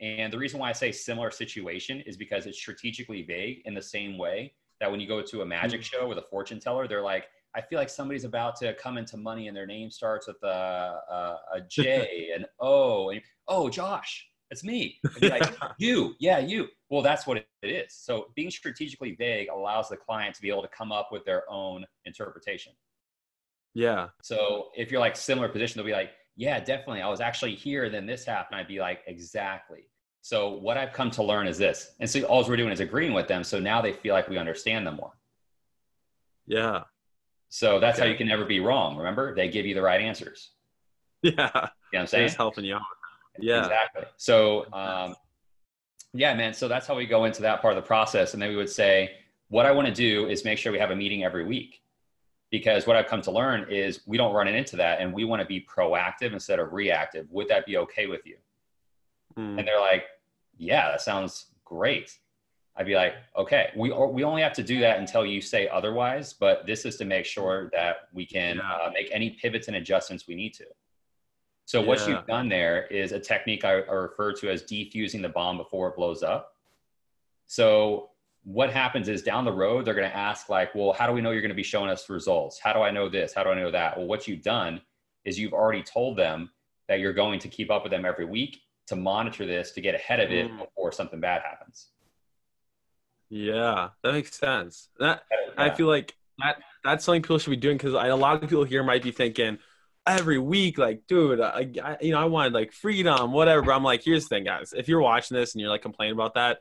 And 0.00 0.32
the 0.32 0.38
reason 0.38 0.60
why 0.60 0.70
I 0.70 0.72
say 0.72 0.92
similar 0.92 1.30
situation 1.30 2.00
is 2.06 2.16
because 2.16 2.46
it's 2.46 2.58
strategically 2.58 3.22
vague 3.22 3.62
in 3.64 3.74
the 3.74 3.82
same 3.82 4.16
way 4.16 4.54
that 4.80 4.90
when 4.90 5.00
you 5.00 5.08
go 5.08 5.22
to 5.22 5.42
a 5.42 5.46
magic 5.46 5.80
mm-hmm. 5.80 5.98
show 6.00 6.08
with 6.08 6.18
a 6.18 6.22
fortune 6.22 6.60
teller, 6.60 6.86
they're 6.86 7.02
like, 7.02 7.26
I 7.54 7.60
feel 7.62 7.78
like 7.78 7.88
somebody's 7.88 8.24
about 8.24 8.56
to 8.56 8.74
come 8.74 8.98
into 8.98 9.16
money 9.16 9.48
and 9.48 9.56
their 9.56 9.66
name 9.66 9.90
starts 9.90 10.26
with 10.26 10.36
a, 10.42 10.46
a, 10.46 11.38
a 11.56 11.60
J 11.68 12.30
and 12.34 12.46
O. 12.60 13.10
And, 13.10 13.20
oh, 13.46 13.68
Josh, 13.68 14.28
it's 14.50 14.64
me. 14.64 15.00
Like, 15.20 15.54
you, 15.78 16.14
yeah, 16.20 16.38
you. 16.38 16.68
Well, 16.90 17.02
that's 17.02 17.26
what 17.26 17.38
it 17.38 17.46
is. 17.62 17.94
So 17.94 18.26
being 18.34 18.50
strategically 18.50 19.14
vague 19.16 19.48
allows 19.48 19.88
the 19.88 19.96
client 19.96 20.34
to 20.36 20.42
be 20.42 20.48
able 20.48 20.62
to 20.62 20.68
come 20.68 20.92
up 20.92 21.08
with 21.10 21.24
their 21.24 21.50
own 21.50 21.84
interpretation. 22.04 22.72
Yeah. 23.74 24.08
So 24.22 24.70
if 24.76 24.90
you're 24.90 25.00
like 25.00 25.16
similar 25.16 25.48
position, 25.48 25.78
they'll 25.78 25.86
be 25.86 25.92
like, 25.92 26.10
yeah, 26.36 26.60
definitely. 26.60 27.02
I 27.02 27.08
was 27.08 27.20
actually 27.20 27.54
here, 27.54 27.90
then 27.90 28.06
this 28.06 28.24
happened. 28.24 28.60
I'd 28.60 28.68
be 28.68 28.80
like, 28.80 29.00
exactly. 29.06 29.88
So 30.22 30.50
what 30.50 30.76
I've 30.76 30.92
come 30.92 31.10
to 31.12 31.22
learn 31.22 31.46
is 31.46 31.58
this. 31.58 31.92
And 32.00 32.08
so 32.08 32.22
all 32.24 32.46
we're 32.46 32.56
doing 32.56 32.72
is 32.72 32.80
agreeing 32.80 33.12
with 33.12 33.28
them. 33.28 33.42
So 33.44 33.58
now 33.58 33.80
they 33.80 33.92
feel 33.92 34.14
like 34.14 34.28
we 34.28 34.38
understand 34.38 34.86
them 34.86 34.96
more. 34.96 35.12
Yeah. 36.46 36.84
So 37.48 37.80
that's 37.80 37.98
okay. 37.98 38.06
how 38.06 38.12
you 38.12 38.16
can 38.16 38.28
never 38.28 38.44
be 38.44 38.60
wrong. 38.60 38.96
Remember, 38.96 39.34
they 39.34 39.48
give 39.48 39.66
you 39.66 39.74
the 39.74 39.82
right 39.82 40.00
answers. 40.00 40.50
Yeah. 41.22 41.32
You 41.32 41.40
know 41.40 41.40
what 41.52 42.00
I'm 42.00 42.06
saying? 42.06 42.30
helping 42.30 42.64
you 42.64 42.76
out. 42.76 42.82
Yeah. 43.38 43.60
Exactly. 43.60 44.04
So, 44.16 44.66
um, 44.72 45.16
yeah, 46.12 46.34
man. 46.34 46.54
So 46.54 46.68
that's 46.68 46.86
how 46.86 46.94
we 46.94 47.06
go 47.06 47.24
into 47.24 47.42
that 47.42 47.60
part 47.62 47.76
of 47.76 47.82
the 47.82 47.86
process. 47.86 48.34
And 48.34 48.42
then 48.42 48.50
we 48.50 48.56
would 48.56 48.70
say, 48.70 49.12
what 49.48 49.66
I 49.66 49.72
want 49.72 49.88
to 49.88 49.94
do 49.94 50.28
is 50.28 50.44
make 50.44 50.58
sure 50.58 50.72
we 50.72 50.78
have 50.78 50.90
a 50.90 50.96
meeting 50.96 51.24
every 51.24 51.44
week. 51.44 51.82
Because 52.50 52.86
what 52.86 52.96
I've 52.96 53.06
come 53.06 53.20
to 53.22 53.30
learn 53.30 53.66
is 53.70 54.00
we 54.06 54.16
don't 54.16 54.34
run 54.34 54.48
into 54.48 54.76
that 54.76 55.00
and 55.00 55.12
we 55.12 55.24
want 55.24 55.42
to 55.42 55.46
be 55.46 55.66
proactive 55.68 56.32
instead 56.32 56.58
of 56.58 56.72
reactive. 56.72 57.30
Would 57.30 57.48
that 57.48 57.66
be 57.66 57.76
okay 57.78 58.06
with 58.06 58.24
you? 58.24 58.36
Mm. 59.36 59.58
And 59.58 59.68
they're 59.68 59.80
like, 59.80 60.04
yeah, 60.56 60.90
that 60.90 61.00
sounds 61.02 61.46
great. 61.64 62.18
I'd 62.78 62.86
be 62.86 62.94
like, 62.94 63.14
okay, 63.36 63.70
we, 63.76 63.90
we 63.92 64.22
only 64.22 64.40
have 64.42 64.52
to 64.54 64.62
do 64.62 64.78
that 64.80 65.00
until 65.00 65.26
you 65.26 65.40
say 65.40 65.68
otherwise, 65.68 66.32
but 66.32 66.64
this 66.64 66.84
is 66.84 66.96
to 66.98 67.04
make 67.04 67.24
sure 67.26 67.70
that 67.72 68.08
we 68.12 68.24
can 68.24 68.60
uh, 68.60 68.90
make 68.94 69.08
any 69.12 69.30
pivots 69.30 69.66
and 69.66 69.76
adjustments 69.76 70.28
we 70.28 70.36
need 70.36 70.54
to. 70.54 70.64
So 71.64 71.82
what 71.82 71.98
Yeah. 71.98 72.08
you've 72.10 72.26
done 72.26 72.48
there 72.48 72.86
is 72.86 73.10
a 73.10 73.18
technique 73.18 73.64
I, 73.64 73.80
I 73.80 73.92
refer 73.92 74.32
to 74.34 74.48
as 74.48 74.62
defusing 74.62 75.22
the 75.22 75.28
bomb 75.28 75.56
before 75.56 75.88
it 75.88 75.96
blows 75.96 76.22
up. 76.22 76.54
So 77.46 78.10
what 78.44 78.72
happens 78.72 79.08
is 79.08 79.22
down 79.22 79.44
the 79.44 79.52
road, 79.52 79.84
they're 79.84 79.94
going 79.94 80.08
to 80.08 80.16
ask 80.16 80.48
like, 80.48 80.72
well, 80.74 80.92
how 80.92 81.06
do 81.08 81.12
we 81.12 81.20
know 81.20 81.32
you're 81.32 81.42
going 81.42 81.48
to 81.50 81.54
be 81.56 81.62
showing 81.64 81.90
us 81.90 82.08
results? 82.08 82.60
How 82.60 82.72
do 82.72 82.80
I 82.80 82.92
know 82.92 83.08
this? 83.08 83.34
How 83.34 83.42
do 83.42 83.50
I 83.50 83.54
know 83.56 83.72
that? 83.72 83.96
Well, 83.98 84.06
what 84.06 84.28
you've 84.28 84.42
done 84.42 84.80
is 85.24 85.36
you've 85.36 85.52
already 85.52 85.82
told 85.82 86.16
them 86.16 86.50
that 86.86 87.00
you're 87.00 87.12
going 87.12 87.40
to 87.40 87.48
keep 87.48 87.70
up 87.72 87.82
with 87.82 87.90
them 87.90 88.04
every 88.06 88.24
week 88.24 88.60
to 88.86 88.96
monitor 88.96 89.44
this 89.46 89.72
to 89.72 89.80
get 89.80 89.94
ahead 89.96 90.20
of 90.20 90.30
it 90.30 90.48
Mm. 90.50 90.60
before 90.60 90.92
something 90.92 91.20
bad 91.20 91.42
happens. 91.42 91.88
Yeah, 93.30 93.90
that 94.02 94.12
makes 94.12 94.38
sense. 94.38 94.88
That 94.98 95.22
I 95.56 95.70
feel 95.70 95.86
like 95.86 96.14
that 96.38 96.58
that's 96.84 97.04
something 97.04 97.22
people 97.22 97.38
should 97.38 97.50
be 97.50 97.56
doing 97.56 97.76
because 97.76 97.94
a 97.94 98.14
lot 98.14 98.42
of 98.42 98.48
people 98.48 98.64
here 98.64 98.82
might 98.82 99.02
be 99.02 99.10
thinking 99.10 99.58
every 100.06 100.38
week, 100.38 100.78
like, 100.78 101.02
dude, 101.06 101.40
I, 101.40 101.70
I, 101.82 101.96
you 102.00 102.12
know, 102.12 102.18
I 102.18 102.24
wanted 102.24 102.54
like 102.54 102.72
freedom, 102.72 103.32
whatever. 103.32 103.62
But 103.62 103.72
I'm 103.72 103.84
like, 103.84 104.02
here's 104.02 104.24
the 104.24 104.36
thing, 104.36 104.44
guys. 104.44 104.72
If 104.74 104.88
you're 104.88 105.00
watching 105.00 105.36
this 105.36 105.54
and 105.54 105.60
you're 105.60 105.70
like 105.70 105.82
complaining 105.82 106.14
about 106.14 106.34
that, 106.34 106.58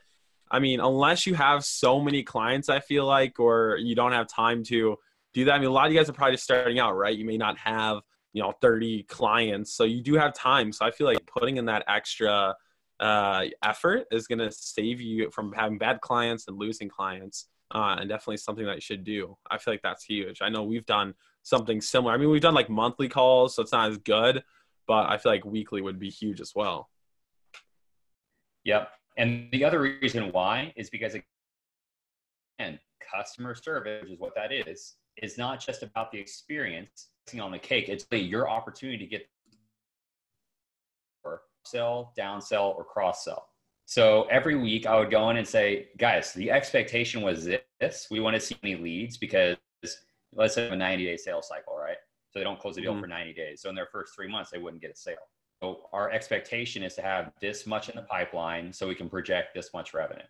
I 0.52 0.60
mean, 0.60 0.80
unless 0.80 1.26
you 1.26 1.34
have 1.36 1.64
so 1.64 2.02
many 2.02 2.24
clients, 2.24 2.70
I 2.70 2.80
feel 2.80 3.06
like, 3.06 3.40
or 3.40 3.78
you 3.78 3.96
don't 3.96 4.12
have 4.12 4.28
time 4.28 4.64
to 4.66 4.98
do 5.34 5.46
that. 5.46 5.54
I 5.54 5.60
mean, 5.60 5.70
a 5.70 5.72
lot 5.72 5.88
of 5.88 5.94
you 5.94 6.00
guys 6.00 6.10
are 6.10 6.14
probably 6.14 6.34
just 6.34 6.44
starting 6.44 6.80
out, 6.80 6.96
right? 6.96 7.18
You 7.18 7.26
may 7.26 7.38
not 7.38 7.58
have, 7.58 8.02
you 8.34 8.42
know, 8.42 8.54
30 8.62 9.04
clients, 9.04 9.74
so 9.74 9.84
you 9.84 10.02
do 10.02 10.16
have 10.16 10.34
time. 10.34 10.72
So 10.72 10.86
I 10.86 10.92
feel 10.92 11.08
like 11.08 11.26
putting 11.26 11.58
in 11.58 11.66
that 11.66 11.84
extra 11.88 12.56
uh, 13.00 13.46
effort 13.64 14.06
is 14.12 14.28
going 14.28 14.40
to 14.40 14.52
save 14.52 15.02
you 15.02 15.30
from 15.32 15.54
having 15.54 15.78
bad 15.78 16.02
clients 16.02 16.48
and 16.48 16.58
losing 16.58 16.90
clients. 16.90 17.48
Uh, 17.76 17.98
and 18.00 18.08
definitely 18.08 18.38
something 18.38 18.66
that 18.66 18.76
you 18.76 18.82
should 18.82 19.04
do. 19.04 19.36
I 19.52 19.58
feel 19.58 19.74
like 19.74 19.82
that's 19.84 20.06
huge. 20.06 20.42
I 20.42 20.48
know 20.48 20.64
we've 20.64 20.86
done 20.86 21.14
something 21.44 21.82
similar. 21.82 22.14
I 22.14 22.18
mean, 22.18 22.30
we've 22.30 22.42
done 22.42 22.54
like 22.54 22.70
monthly 22.70 23.10
calls, 23.10 23.56
so 23.56 23.62
it's 23.62 23.74
not 23.74 23.92
as 23.92 23.98
good, 23.98 24.42
but 24.88 25.10
I 25.10 25.18
feel 25.18 25.34
like 25.34 25.44
weekly 25.44 25.82
would 25.82 26.00
be 26.00 26.10
huge 26.10 26.40
as 26.40 26.54
well. 26.56 26.90
Yep. 28.64 28.90
And 29.18 29.50
the 29.52 29.66
other 29.66 29.82
reason 29.82 30.32
why 30.32 30.72
is 30.78 30.90
because 30.90 31.16
again, 32.60 32.80
customer 33.14 33.56
service, 33.56 34.04
which 34.04 34.14
is 34.14 34.20
what 34.20 34.34
that 34.36 34.54
is, 34.54 34.96
is 35.22 35.38
not 35.38 35.60
just 35.60 35.84
about 35.84 36.12
the 36.12 36.20
experience 36.20 37.10
on 37.42 37.52
the 37.52 37.60
cake. 37.60 37.90
It's 37.90 38.06
your 38.12 38.50
opportunity 38.50 38.98
to 39.00 39.06
get 39.06 39.28
or 41.68 41.78
sell, 41.78 42.14
downsell, 42.18 42.76
or 42.76 42.84
cross 42.84 43.24
sell. 43.24 43.50
So 43.86 44.24
every 44.24 44.56
week 44.56 44.86
I 44.86 44.98
would 45.00 45.12
go 45.12 45.30
in 45.30 45.38
and 45.38 45.48
say, 45.48 45.90
guys, 45.98 46.34
the 46.34 46.52
expectation 46.52 47.22
was 47.22 47.48
this. 47.80 48.08
We 48.12 48.20
want 48.20 48.36
to 48.36 48.40
see 48.40 48.58
any 48.64 48.76
leads 48.76 49.18
because 49.18 49.56
let's 50.34 50.56
say 50.56 50.70
a 50.70 50.76
90 50.76 51.06
day 51.06 51.18
sales 51.18 51.48
cycle, 51.48 51.78
right? 51.78 51.98
So 52.32 52.40
they 52.40 52.44
don't 52.44 52.60
close 52.60 52.76
the 52.76 52.82
deal 52.82 52.94
Mhm. 52.94 53.00
for 53.02 53.08
90 53.08 53.34
days. 53.34 53.62
So 53.62 53.70
in 53.70 53.76
their 53.76 53.86
first 53.88 54.14
three 54.14 54.28
months, 54.28 54.52
they 54.52 54.58
wouldn't 54.58 54.82
get 54.82 54.92
a 54.92 54.96
sale. 54.96 55.16
So 55.62 55.90
our 55.94 56.12
expectation 56.12 56.84
is 56.84 56.96
to 56.96 57.02
have 57.02 57.32
this 57.40 57.66
much 57.66 57.90
in 57.90 57.96
the 57.96 58.04
pipeline 58.04 58.74
so 58.74 58.88
we 58.88 58.94
can 58.96 59.10
project 59.10 59.54
this 59.56 59.74
much 59.74 59.94
revenue. 59.94 60.26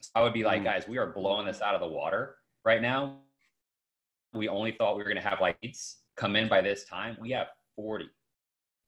So 0.00 0.10
I 0.14 0.22
would 0.22 0.32
be 0.32 0.42
like, 0.42 0.62
Mm. 0.62 0.64
guys, 0.64 0.88
we 0.88 0.96
are 0.98 1.06
blowing 1.12 1.46
this 1.46 1.60
out 1.60 1.74
of 1.74 1.80
the 1.80 1.86
water 1.86 2.38
right 2.64 2.80
now. 2.80 3.20
We 4.32 4.48
only 4.48 4.72
thought 4.72 4.96
we 4.96 5.02
were 5.02 5.08
going 5.08 5.22
to 5.22 5.28
have 5.28 5.40
like 5.40 5.58
leads 5.62 6.02
come 6.16 6.34
in 6.34 6.48
by 6.48 6.62
this 6.62 6.84
time. 6.86 7.16
We 7.20 7.30
have 7.30 7.48
40. 7.76 8.10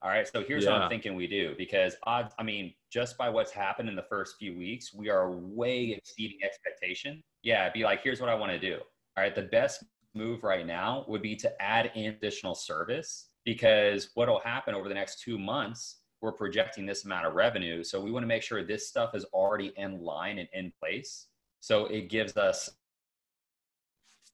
All 0.03 0.09
right. 0.09 0.27
So 0.27 0.43
here's 0.43 0.65
what 0.65 0.75
I'm 0.75 0.89
thinking 0.89 1.15
we 1.15 1.27
do 1.27 1.55
because 1.59 1.95
odds, 2.05 2.33
I 2.39 2.43
mean, 2.43 2.73
just 2.91 3.19
by 3.19 3.29
what's 3.29 3.51
happened 3.51 3.89
in 3.89 3.97
the 3.97 4.05
first 4.09 4.37
few 4.39 4.57
weeks, 4.57 4.95
we 4.95 5.11
are 5.11 5.31
way 5.31 5.91
exceeding 5.91 6.39
expectation. 6.43 7.23
Yeah. 7.43 7.69
Be 7.71 7.85
like, 7.85 8.03
here's 8.03 8.19
what 8.19 8.31
I 8.31 8.35
want 8.35 8.51
to 8.53 8.59
do. 8.59 8.79
All 9.17 9.25
right. 9.25 9.35
The 9.35 9.43
best 9.43 9.85
move 10.15 10.43
right 10.43 10.67
now 10.67 11.05
would 11.07 11.21
be 11.21 11.37
to 11.37 11.63
add 11.63 11.93
in 11.95 12.07
additional 12.07 12.55
service 12.55 13.29
because 13.45 14.11
what 14.15 14.29
will 14.29 14.41
happen 14.41 14.75
over 14.75 14.89
the 14.89 14.95
next 14.95 15.21
two 15.21 15.39
months, 15.39 15.99
we're 16.23 16.33
projecting 16.33 16.87
this 16.87 17.05
amount 17.05 17.27
of 17.27 17.35
revenue. 17.35 17.85
So 17.85 18.01
we 18.01 18.11
want 18.11 18.23
to 18.23 18.27
make 18.29 18.43
sure 18.43 18.65
this 18.65 18.89
stuff 18.89 19.15
is 19.15 19.25
already 19.35 19.73
in 19.77 20.03
line 20.03 20.39
and 20.39 20.49
in 20.55 20.73
place. 20.81 21.27
So 21.61 21.87
it 21.87 22.09
gives 22.09 22.39
us, 22.39 22.71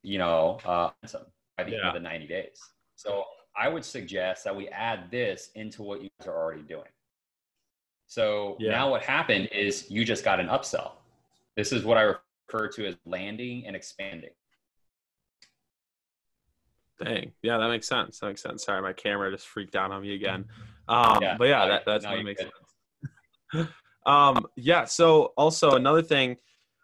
you 0.03 0.19
know, 0.19 0.59
uh, 0.65 0.91
some 1.07 1.23
by 1.57 1.65
the 1.65 1.75
end 1.75 1.85
of 1.85 1.95
the 1.95 2.01
90 2.01 2.27
days. 2.29 2.61
So 2.95 3.25
I 3.57 3.69
would 3.69 3.85
suggest 3.85 4.45
that 4.45 4.55
we 4.55 4.69
add 4.69 5.11
this 5.11 5.51
into 5.55 5.83
what 5.83 6.03
you 6.03 6.09
guys 6.21 6.29
are 6.29 6.37
already 6.37 6.63
doing. 6.63 6.89
So 8.07 8.57
Yeah. 8.61 8.71
now 8.73 8.91
what 8.91 9.03
happened 9.03 9.49
is 9.53 9.91
you 9.91 10.05
just 10.05 10.25
got 10.25 10.39
an 10.41 10.49
upsell. 10.49 10.93
This 11.57 11.73
is 11.73 11.85
what 11.85 11.97
I 11.97 12.03
refer 12.49 12.69
to 12.69 12.87
as 12.87 12.97
landing 13.07 13.67
and 13.67 13.75
expanding. 13.75 14.31
Dang. 17.03 17.33
Yeah, 17.43 17.59
that 17.59 17.69
makes 17.69 17.87
sense. 17.87 18.21
That 18.21 18.29
makes 18.29 18.43
sense. 18.43 18.65
Sorry, 18.65 18.81
my 18.81 18.93
camera 18.93 19.31
just 19.31 19.47
freaked 19.47 19.77
out 19.77 19.91
on 19.91 20.03
me 20.03 20.15
again. 20.15 20.47
Um, 20.89 21.23
Yeah, 21.23 21.37
but 21.37 21.49
yeah, 21.49 21.65
no, 21.65 21.69
that, 21.69 21.85
that's 21.85 22.05
no, 22.05 22.13
what 22.13 22.25
makes 22.25 22.43
good. 22.43 22.53
sense. 23.53 23.69
um, 24.07 24.47
yeah. 24.57 24.85
So 24.85 25.33
also 25.37 25.73
another 25.73 26.03
thing, 26.03 26.37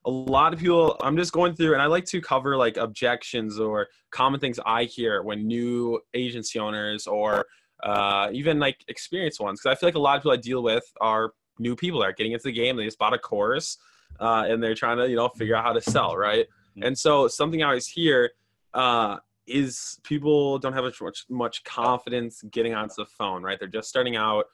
a 0.05 0.11
lot 0.11 0.53
of 0.53 0.59
people, 0.59 0.97
I'm 1.01 1.17
just 1.17 1.33
going 1.33 1.55
through 1.55 1.75
and 1.75 1.83
I 1.83 1.87
like 1.87 2.05
to 2.07 2.21
cover 2.21 2.57
like 2.57 2.77
objections 2.77 3.61
or 3.61 3.89
common 4.11 4.41
things 4.41 4.59
I 4.67 4.85
hear 4.85 5.23
when 5.23 5.47
new 5.47 6.01
agency 6.15 6.59
owners 6.59 7.07
or 7.07 7.47
uh, 7.83 8.29
even 8.33 8.59
like 8.59 8.79
experienced 8.89 9.41
ones. 9.41 9.61
Cause 9.61 9.71
I 9.71 9.75
feel 9.79 9.89
like 9.89 9.95
a 9.95 10.01
lot 10.01 10.17
of 10.17 10.23
people 10.23 10.33
I 10.33 10.37
deal 10.37 10.63
with 10.63 10.85
are 11.01 11.33
new 11.59 11.77
people 11.77 12.01
that 12.01 12.07
are 12.07 12.13
getting 12.13 12.33
into 12.33 12.45
the 12.45 12.53
game. 12.53 12.77
They 12.77 12.85
just 12.85 12.99
bought 12.99 13.15
a 13.15 13.19
course 13.19 13.79
uh, 14.21 14.45
and 14.49 14.63
they're 14.63 14.75
trying 14.75 14.99
to, 14.99 15.09
you 15.09 15.17
know, 15.17 15.29
figure 15.29 15.55
out 15.55 15.65
how 15.65 15.73
to 15.73 15.81
sell. 15.81 16.17
Right. 16.17 16.47
Mhm. 16.77 16.87
And 16.87 16.99
so 16.99 17.29
something 17.29 17.63
I 17.63 17.67
always 17.67 17.87
hear, 17.87 18.31
uh, 18.75 19.19
is 19.47 19.99
people 20.05 20.59
don't 20.59 20.73
have 20.73 20.85
as 20.85 21.01
much 21.01 21.25
much 21.29 21.65
confidence 21.65 22.43
getting 22.51 22.75
onto 22.75 22.95
the 22.97 23.07
phone, 23.07 23.43
right? 23.43 23.59
They're 23.59 23.69
just 23.69 23.89
starting 23.89 24.17
out. 24.17 24.47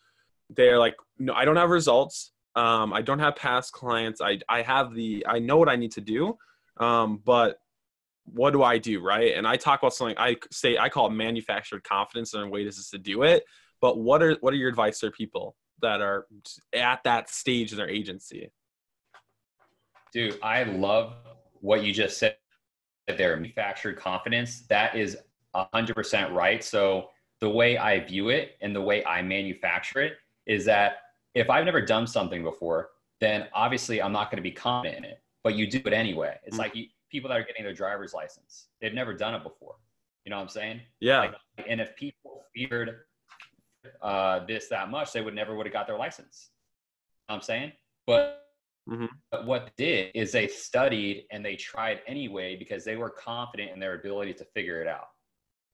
They're 0.50 0.78
like, 0.78 0.96
no, 1.18 1.34
I 1.34 1.44
don't 1.44 1.56
have 1.56 1.70
results. 1.70 2.32
Um, 2.58 2.92
I 2.92 3.02
don't 3.02 3.20
have 3.20 3.36
past 3.36 3.72
clients. 3.72 4.20
I 4.20 4.40
I 4.48 4.62
have 4.62 4.92
the 4.92 5.24
I 5.28 5.38
know 5.38 5.58
what 5.58 5.68
I 5.68 5.76
need 5.76 5.92
to 5.92 6.00
do, 6.00 6.36
um, 6.78 7.22
but 7.24 7.60
what 8.24 8.50
do 8.52 8.64
I 8.64 8.78
do, 8.78 9.00
right? 9.00 9.36
And 9.36 9.46
I 9.46 9.56
talk 9.56 9.80
about 9.80 9.94
something 9.94 10.16
I 10.18 10.36
say 10.50 10.76
I 10.76 10.88
call 10.88 11.06
it 11.06 11.10
manufactured 11.10 11.84
confidence, 11.84 12.34
and 12.34 12.42
the 12.42 12.48
way 12.48 12.64
this 12.64 12.76
is 12.76 12.90
to 12.90 12.98
do 12.98 13.22
it. 13.22 13.44
But 13.80 13.98
what 13.98 14.24
are 14.24 14.36
what 14.40 14.52
are 14.52 14.56
your 14.56 14.68
advice 14.68 14.98
for 14.98 15.12
people 15.12 15.54
that 15.82 16.00
are 16.00 16.26
at 16.74 17.04
that 17.04 17.30
stage 17.30 17.70
in 17.70 17.78
their 17.78 17.88
agency? 17.88 18.50
Dude, 20.12 20.40
I 20.42 20.64
love 20.64 21.14
what 21.60 21.84
you 21.84 21.92
just 21.92 22.18
said 22.18 22.38
there. 23.06 23.36
Manufactured 23.36 23.98
confidence. 23.98 24.62
That 24.62 24.96
is 24.96 25.16
hundred 25.54 25.94
percent 25.94 26.32
right. 26.32 26.64
So 26.64 27.10
the 27.40 27.48
way 27.48 27.78
I 27.78 28.00
view 28.00 28.30
it 28.30 28.56
and 28.60 28.74
the 28.74 28.82
way 28.82 29.04
I 29.04 29.22
manufacture 29.22 30.00
it 30.00 30.14
is 30.44 30.64
that 30.64 31.02
if 31.38 31.48
I've 31.50 31.64
never 31.64 31.80
done 31.80 32.06
something 32.06 32.42
before, 32.42 32.90
then 33.20 33.48
obviously 33.52 34.02
I'm 34.02 34.12
not 34.12 34.30
going 34.30 34.36
to 34.36 34.42
be 34.42 34.50
confident 34.52 34.98
in 34.98 35.04
it. 35.04 35.22
But 35.44 35.54
you 35.54 35.70
do 35.70 35.78
it 35.78 35.92
anyway. 35.92 36.38
It's 36.44 36.56
Mhm. 36.56 36.60
like 36.60 36.74
you, 36.74 36.88
people 37.10 37.28
that 37.30 37.38
are 37.38 37.44
getting 37.44 37.64
their 37.64 37.72
driver's 37.72 38.12
license. 38.12 38.68
They've 38.80 38.92
never 38.92 39.14
done 39.14 39.34
it 39.34 39.42
before. 39.42 39.76
You 40.24 40.30
know 40.30 40.36
what 40.36 40.42
I'm 40.42 40.48
saying? 40.48 40.80
Yeah, 41.00 41.20
Like, 41.20 41.34
and 41.66 41.80
if 41.80 41.96
people 41.96 42.44
feared 42.54 43.04
uh, 44.02 44.44
this 44.44 44.68
that 44.68 44.90
much, 44.90 45.12
they 45.12 45.20
would 45.20 45.34
never 45.34 45.54
would 45.56 45.64
have 45.64 45.72
got 45.72 45.86
their 45.86 45.96
license. 45.96 46.50
You 46.50 47.32
know 47.32 47.36
what 47.36 47.36
I'm 47.36 47.42
saying, 47.42 47.72
but 48.06 48.44
Mhm. 48.88 49.08
but 49.30 49.46
what 49.46 49.66
they 49.76 49.84
did 49.84 50.10
is 50.14 50.32
they 50.32 50.48
studied 50.48 51.26
and 51.30 51.44
they 51.44 51.54
tried 51.56 52.02
anyway 52.06 52.56
because 52.56 52.84
they 52.84 52.96
were 52.96 53.10
confident 53.10 53.70
in 53.70 53.78
their 53.78 53.94
ability 53.94 54.34
to 54.34 54.44
figure 54.44 54.80
it 54.82 54.88
out. 54.88 55.10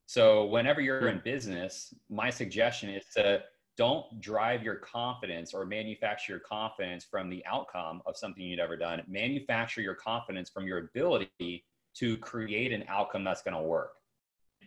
So 0.07 0.45
whenever 0.47 0.81
you're 0.81 1.09
in 1.09 1.21
business, 1.21 1.95
my 2.09 2.29
suggestion 2.31 2.91
is 2.91 3.07
to 3.15 3.45
don't 3.77 4.21
drive 4.21 4.63
your 4.63 4.77
confidence 4.77 5.53
or 5.53 5.65
manufacture 5.67 6.35
your 6.35 6.41
confidence 6.41 7.05
from 7.05 7.29
the 7.29 7.45
outcome 7.47 8.03
of 8.07 8.17
something 8.17 8.43
you've 8.43 8.61
ever 8.61 8.77
done. 8.77 9.03
Manufacture 9.09 9.81
your 9.81 9.95
confidence 9.95 10.49
from 10.49 10.67
your 10.67 10.79
ability 10.79 11.65
to 11.97 12.17
create 12.19 12.73
an 12.73 12.85
outcome 12.89 13.25
that's 13.25 13.43
going 13.43 13.57
to 13.57 13.63
work. 13.63 13.93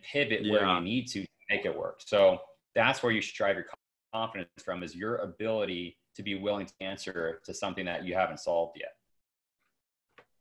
Pivot 0.02 0.42
where 0.48 0.66
you 0.66 0.80
need 0.80 1.06
to 1.08 1.22
to 1.22 1.26
make 1.50 1.64
it 1.64 1.76
work. 1.76 2.00
So 2.04 2.38
that's 2.74 3.02
where 3.02 3.12
you 3.12 3.20
should 3.20 3.34
drive 3.34 3.56
your 3.56 3.66
confidence 4.12 4.48
from 4.64 4.82
is 4.82 4.94
your 4.94 5.16
ability 5.16 5.98
to 6.16 6.22
be 6.22 6.34
willing 6.34 6.66
to 6.66 6.72
answer 6.80 7.40
to 7.44 7.54
something 7.54 7.84
that 7.86 8.04
you 8.04 8.14
haven't 8.14 8.38
solved 8.38 8.78
yet. 8.78 8.92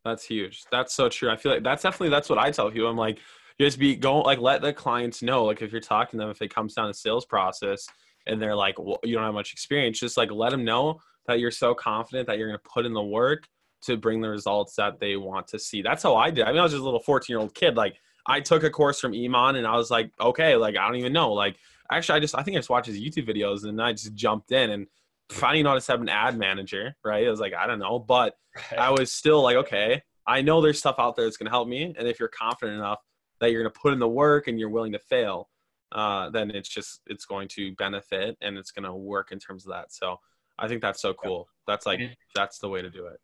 That's 0.06 0.26
huge. 0.26 0.64
That's 0.72 0.94
so 0.94 1.10
true. 1.10 1.30
I 1.30 1.36
feel 1.36 1.52
like 1.52 1.64
that's 1.64 1.84
definitely 1.84 2.10
that's 2.10 2.30
what 2.30 2.40
I 2.40 2.52
tell 2.52 2.72
people. 2.72 2.88
I'm 2.88 2.98
like, 2.98 3.20
just 3.60 3.80
be 3.80 3.96
go 3.96 4.20
like 4.22 4.40
let 4.40 4.62
the 4.62 4.72
clients 4.72 5.22
know. 5.22 5.46
Like 5.46 5.62
if 5.62 5.72
you're 5.72 5.82
talking 5.82 6.20
to 6.20 6.26
them, 6.26 6.32
if 6.32 6.42
it 6.42 6.54
comes 6.54 6.74
down 6.74 6.88
to 6.88 6.94
sales 6.94 7.26
process 7.26 7.88
and 8.28 8.42
they're 8.42 8.56
like, 8.56 8.80
well, 8.80 9.00
you 9.04 9.16
don't 9.16 9.24
have 9.24 9.34
much 9.34 9.54
experience, 9.54 10.00
just 10.00 10.18
like 10.18 10.32
let 10.32 10.52
them 10.52 10.64
know 10.64 11.00
that 11.28 11.40
you're 11.40 11.52
so 11.52 11.74
confident 11.74 12.28
that 12.28 12.38
you're 12.38 12.48
going 12.48 12.60
to 12.60 12.70
put 12.70 12.86
in 12.86 12.94
the 12.94 13.04
work 13.04 13.48
to 13.84 13.98
bring 13.98 14.22
the 14.22 14.30
results 14.30 14.76
that 14.76 15.00
they 15.00 15.16
want 15.16 15.48
to 15.48 15.60
see. 15.60 15.82
That's 15.82 16.04
how 16.04 16.16
I 16.16 16.32
did. 16.32 16.46
I 16.46 16.52
mean, 16.52 16.60
I 16.60 16.64
was 16.64 16.72
just 16.72 16.82
a 16.82 16.86
little 16.86 17.02
14 17.02 17.34
year 17.34 17.40
old 17.40 17.54
kid. 17.54 17.76
Like 17.76 17.96
I 18.26 18.40
took 18.40 18.64
a 18.64 18.70
course 18.70 19.00
from 19.00 19.14
Iman 19.14 19.56
and 19.56 19.68
I 19.68 19.76
was 19.76 19.92
like, 19.92 20.12
okay, 20.20 20.56
like 20.56 20.76
I 20.78 20.88
don't 20.88 20.98
even 20.98 21.14
know. 21.14 21.32
Like 21.34 21.58
actually, 21.92 22.18
I 22.18 22.20
just 22.20 22.36
I 22.38 22.44
think 22.44 22.56
I 22.56 22.60
just 22.60 22.70
watched 22.70 22.88
his 22.88 23.00
YouTube 23.00 23.28
videos 23.28 23.66
and 23.66 23.82
I 23.82 23.94
just 23.94 24.14
jumped 24.16 24.52
in 24.52 24.72
and 24.72 24.88
didn't 25.30 25.64
know 25.64 25.70
how 25.70 25.76
to 25.76 25.82
set 25.82 26.00
an 26.00 26.10
ad 26.10 26.38
manager, 26.38 26.96
right? 27.04 27.28
I 27.28 27.30
was 27.30 27.40
like, 27.40 27.54
I 27.54 27.68
don't 27.68 27.80
know, 27.80 28.00
but 28.00 28.36
right. 28.72 28.80
I 28.80 28.90
was 28.92 29.12
still 29.12 29.42
like, 29.42 29.58
okay, 29.58 30.02
I 30.26 30.42
know 30.42 30.62
there's 30.62 30.80
stuff 30.80 30.96
out 31.00 31.16
there 31.16 31.26
that's 31.26 31.38
gonna 31.38 31.50
help 31.50 31.68
me, 31.68 31.94
and 31.98 32.08
if 32.08 32.20
you're 32.20 32.30
confident 32.30 32.78
enough 32.78 33.00
that 33.40 33.52
you're 33.52 33.62
gonna 33.62 33.74
put 33.82 33.94
in 33.94 34.00
the 34.00 34.08
work 34.08 34.48
and 34.48 34.60
you're 34.60 34.70
willing 34.70 34.94
to 34.94 35.00
fail, 35.00 35.50
uh, 35.92 36.30
then 36.30 36.52
it's 36.52 36.70
just 36.70 37.02
it's 37.08 37.26
going 37.26 37.48
to 37.50 37.74
benefit 37.76 38.38
and 38.42 38.58
it's 38.58 38.72
gonna 38.72 38.96
work 38.96 39.32
in 39.32 39.40
terms 39.40 39.66
of 39.66 39.72
that. 39.72 39.94
So 39.94 40.20
I 40.60 40.68
think 40.68 40.82
that's 40.82 41.02
so 41.02 41.14
cool. 41.14 41.48
That's 41.68 41.86
like 41.86 42.02
that's 42.36 42.60
the 42.60 42.70
way 42.70 42.82
to 42.82 42.90
do 42.90 43.06
it. 43.08 43.20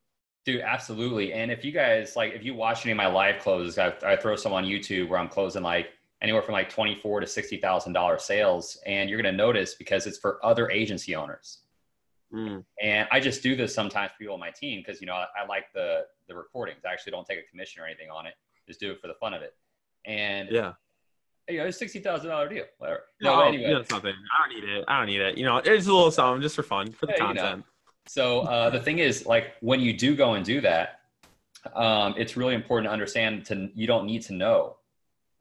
Dude, 0.45 0.61
absolutely. 0.61 1.31
And 1.33 1.51
if 1.51 1.63
you 1.63 1.71
guys 1.71 2.15
like, 2.15 2.33
if 2.33 2.43
you 2.43 2.53
watch 2.53 2.85
any 2.85 2.91
of 2.91 2.97
my 2.97 3.07
live 3.07 3.39
closes, 3.41 3.77
I, 3.77 3.93
I 4.05 4.17
throw 4.17 4.35
some 4.35 4.51
on 4.51 4.65
YouTube 4.65 5.07
where 5.07 5.17
I'm 5.17 5.29
closing 5.29 5.63
like 5.63 5.87
anywhere 6.21 6.41
from 6.41 6.53
like 6.53 6.69
twenty-four 6.69 7.21
to 7.21 7.27
sixty 7.27 7.57
thousand 7.57 7.93
dollar 7.93 8.19
sales, 8.19 8.77
and 8.85 9.09
you're 9.09 9.21
gonna 9.21 9.35
notice 9.35 9.75
because 9.75 10.05
it's 10.05 10.17
for 10.17 10.45
other 10.45 10.69
agency 10.69 11.15
owners. 11.15 11.59
Mm. 12.33 12.65
And 12.81 13.07
I 13.11 13.19
just 13.19 13.43
do 13.43 13.55
this 13.55 13.73
sometimes 13.73 14.11
for 14.11 14.17
people 14.17 14.33
on 14.33 14.39
my 14.39 14.49
team 14.49 14.83
because 14.83 14.99
you 14.99 15.07
know 15.07 15.13
I, 15.13 15.27
I, 15.43 15.45
like 15.47 15.71
the 15.73 16.05
the 16.27 16.35
recordings. 16.35 16.79
I 16.85 16.91
actually 16.91 17.11
don't 17.11 17.25
take 17.25 17.39
a 17.39 17.49
commission 17.49 17.81
or 17.81 17.85
anything 17.85 18.09
on 18.09 18.25
it. 18.25 18.33
Just 18.67 18.79
do 18.79 18.91
it 18.91 18.99
for 18.99 19.07
the 19.07 19.13
fun 19.13 19.33
of 19.33 19.41
it. 19.41 19.55
And 20.05 20.49
yeah, 20.51 20.73
you 21.49 21.57
know, 21.57 21.65
it's 21.65 21.77
sixty 21.77 21.99
thousand 21.99 22.29
dollar 22.29 22.49
deal. 22.49 22.65
Whatever. 22.77 23.03
No, 23.21 23.35
no 23.35 23.41
anyway, 23.41 23.63
you 23.63 23.73
know 23.73 23.83
something. 23.83 24.13
I 24.13 24.49
don't 24.49 24.61
need 24.61 24.69
it. 24.69 24.85
I 24.87 24.97
don't 24.97 25.07
need 25.07 25.21
it. 25.21 25.37
You 25.37 25.45
know, 25.45 25.57
it's 25.57 25.87
a 25.87 25.93
little 25.93 26.11
something 26.11 26.41
just 26.41 26.55
for 26.55 26.63
fun 26.63 26.91
for 26.91 27.05
the 27.05 27.13
yeah, 27.13 27.17
content. 27.17 27.49
You 27.49 27.57
know. 27.57 27.63
So 28.05 28.41
uh, 28.41 28.69
the 28.69 28.79
thing 28.79 28.99
is, 28.99 29.25
like 29.25 29.53
when 29.61 29.79
you 29.79 29.93
do 29.93 30.15
go 30.15 30.33
and 30.33 30.45
do 30.45 30.61
that, 30.61 30.99
um, 31.75 32.15
it's 32.17 32.35
really 32.35 32.53
important 32.53 32.87
to 32.87 32.91
understand 32.91 33.45
to 33.45 33.69
you 33.73 33.87
don't 33.87 34.05
need 34.05 34.21
to 34.23 34.33
know 34.33 34.77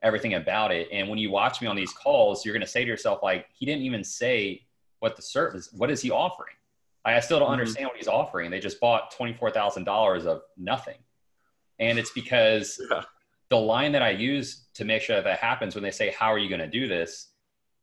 everything 0.02 0.34
about 0.34 0.72
it. 0.72 0.88
And 0.92 1.08
when 1.08 1.18
you 1.18 1.30
watch 1.30 1.60
me 1.60 1.68
on 1.68 1.76
these 1.76 1.92
calls, 1.92 2.44
you're 2.44 2.52
going 2.52 2.64
to 2.64 2.70
say 2.70 2.84
to 2.84 2.90
yourself, 2.90 3.20
like, 3.22 3.46
he 3.52 3.64
didn't 3.64 3.82
even 3.82 4.02
say 4.04 4.62
what 4.98 5.16
the 5.16 5.22
service, 5.22 5.70
what 5.72 5.90
is 5.90 6.00
he 6.00 6.10
offering? 6.10 6.54
I 7.04 7.18
still 7.20 7.38
don't 7.38 7.46
mm-hmm. 7.46 7.52
understand 7.52 7.86
what 7.88 7.96
he's 7.96 8.08
offering. 8.08 8.50
They 8.50 8.60
just 8.60 8.80
bought 8.80 9.12
$24,000 9.14 10.26
of 10.26 10.42
nothing. 10.56 10.98
And 11.78 11.98
it's 11.98 12.10
because 12.10 12.80
yeah. 12.90 13.02
The 13.52 13.58
line 13.58 13.92
that 13.92 14.02
I 14.02 14.10
use 14.10 14.64
to 14.72 14.86
make 14.86 15.02
sure 15.02 15.16
that, 15.16 15.24
that 15.24 15.38
happens 15.38 15.74
when 15.74 15.84
they 15.84 15.90
say, 15.90 16.10
How 16.18 16.32
are 16.32 16.38
you 16.38 16.48
going 16.48 16.62
to 16.62 16.66
do 16.80 16.88
this? 16.88 17.28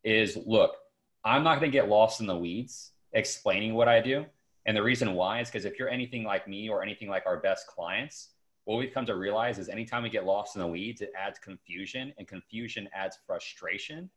is 0.03 0.37
look, 0.45 0.75
I'm 1.23 1.43
not 1.43 1.59
going 1.59 1.71
to 1.71 1.77
get 1.77 1.89
lost 1.89 2.21
in 2.21 2.25
the 2.25 2.35
weeds 2.35 2.91
explaining 3.13 3.73
what 3.75 3.87
I 3.87 4.01
do. 4.01 4.25
And 4.65 4.75
the 4.75 4.81
reason 4.81 5.13
why 5.13 5.41
is 5.41 5.49
because 5.49 5.65
if 5.65 5.77
you're 5.77 5.89
anything 5.89 6.23
like 6.23 6.47
me 6.47 6.69
or 6.69 6.81
anything 6.81 7.09
like 7.09 7.25
our 7.25 7.37
best 7.37 7.67
clients, 7.67 8.29
what 8.65 8.77
we've 8.77 8.93
come 8.93 9.05
to 9.05 9.15
realize 9.15 9.59
is 9.59 9.69
anytime 9.69 10.03
we 10.03 10.09
get 10.09 10.25
lost 10.25 10.55
in 10.55 10.61
the 10.61 10.67
weeds, 10.67 11.01
it 11.01 11.11
adds 11.17 11.37
confusion, 11.37 12.13
and 12.17 12.27
confusion 12.27 12.87
adds 12.93 13.19
frustration, 13.27 14.09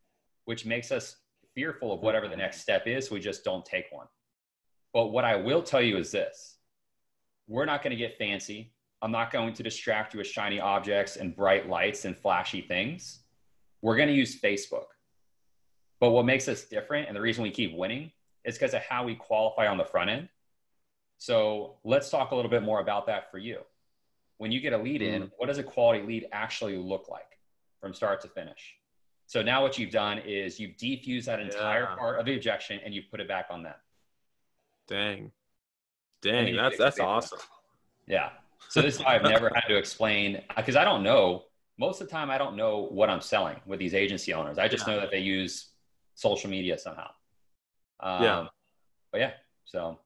which 0.44 0.64
makes 0.64 0.92
us 0.92 1.16
fearful 1.54 1.92
of 1.92 2.00
whatever 2.00 2.28
the 2.28 2.36
next 2.36 2.60
step 2.60 2.86
is. 2.86 3.08
So 3.08 3.14
we 3.14 3.20
just 3.20 3.44
don't 3.44 3.64
take 3.64 3.86
one. 3.90 4.06
But 4.94 5.08
what 5.08 5.24
I 5.24 5.36
will 5.36 5.62
tell 5.62 5.82
you 5.82 5.98
is 5.98 6.12
this 6.12 6.56
we're 7.48 7.64
not 7.64 7.82
going 7.82 7.90
to 7.90 7.96
get 7.96 8.16
fancy. 8.16 8.72
I'm 9.02 9.10
not 9.10 9.32
going 9.32 9.52
to 9.54 9.62
distract 9.64 10.14
you 10.14 10.18
with 10.18 10.28
shiny 10.28 10.60
objects 10.60 11.16
and 11.16 11.34
bright 11.34 11.68
lights 11.68 12.04
and 12.04 12.16
flashy 12.16 12.60
things. 12.62 13.18
We're 13.82 13.96
going 13.96 14.08
to 14.08 14.14
use 14.14 14.40
Facebook. 14.40 14.86
But 15.98 16.10
what 16.10 16.24
makes 16.24 16.46
us 16.46 16.64
different 16.64 17.08
and 17.08 17.16
the 17.16 17.20
reason 17.20 17.42
we 17.42 17.50
keep 17.50 17.74
winning 17.76 18.12
is 18.44 18.54
because 18.54 18.74
of 18.74 18.80
how 18.82 19.04
we 19.04 19.16
qualify 19.16 19.66
on 19.66 19.76
the 19.76 19.84
front 19.84 20.08
end. 20.08 20.28
So 21.18 21.76
let's 21.84 22.10
talk 22.10 22.30
a 22.30 22.36
little 22.36 22.50
bit 22.50 22.62
more 22.62 22.80
about 22.80 23.06
that 23.06 23.30
for 23.30 23.38
you. 23.38 23.58
When 24.38 24.50
you 24.50 24.60
get 24.60 24.72
a 24.72 24.78
lead 24.78 25.02
in, 25.02 25.22
mm. 25.24 25.30
what 25.36 25.46
does 25.46 25.58
a 25.58 25.62
quality 25.62 26.04
lead 26.04 26.26
actually 26.32 26.76
look 26.76 27.08
like 27.08 27.38
from 27.80 27.94
start 27.94 28.20
to 28.22 28.28
finish? 28.28 28.76
So 29.26 29.42
now 29.42 29.62
what 29.62 29.78
you've 29.78 29.90
done 29.90 30.18
is 30.18 30.60
you've 30.60 30.76
defused 30.76 31.24
that 31.24 31.40
entire 31.40 31.82
yeah. 31.82 31.96
part 31.96 32.18
of 32.20 32.26
the 32.26 32.34
objection 32.34 32.80
and 32.84 32.92
you've 32.92 33.10
put 33.10 33.20
it 33.20 33.28
back 33.28 33.46
on 33.50 33.62
them. 33.62 33.74
Dang. 34.88 35.30
Dang, 36.20 36.54
that's 36.54 36.78
that's 36.78 37.00
awesome. 37.00 37.38
Yeah. 38.06 38.30
So 38.68 38.80
this 38.80 38.96
is 38.96 39.04
why 39.04 39.14
I've 39.14 39.22
never 39.22 39.50
had 39.54 39.66
to 39.68 39.76
explain 39.76 40.42
because 40.56 40.76
I 40.76 40.84
don't 40.84 41.02
know. 41.02 41.44
Most 41.78 42.00
of 42.00 42.06
the 42.06 42.12
time, 42.12 42.30
I 42.30 42.38
don't 42.38 42.56
know 42.56 42.86
what 42.90 43.08
I'm 43.10 43.20
selling 43.20 43.56
with 43.66 43.78
these 43.78 43.94
agency 43.94 44.32
owners. 44.32 44.58
I 44.58 44.68
just 44.68 44.86
yeah. 44.86 44.94
know 44.94 45.00
that 45.00 45.10
they 45.10 45.18
use 45.18 45.70
social 46.14 46.50
media 46.50 46.78
somehow. 46.78 47.08
Um, 48.00 48.22
yeah. 48.22 48.46
But 49.10 49.20
yeah, 49.20 49.30
so 49.64 49.98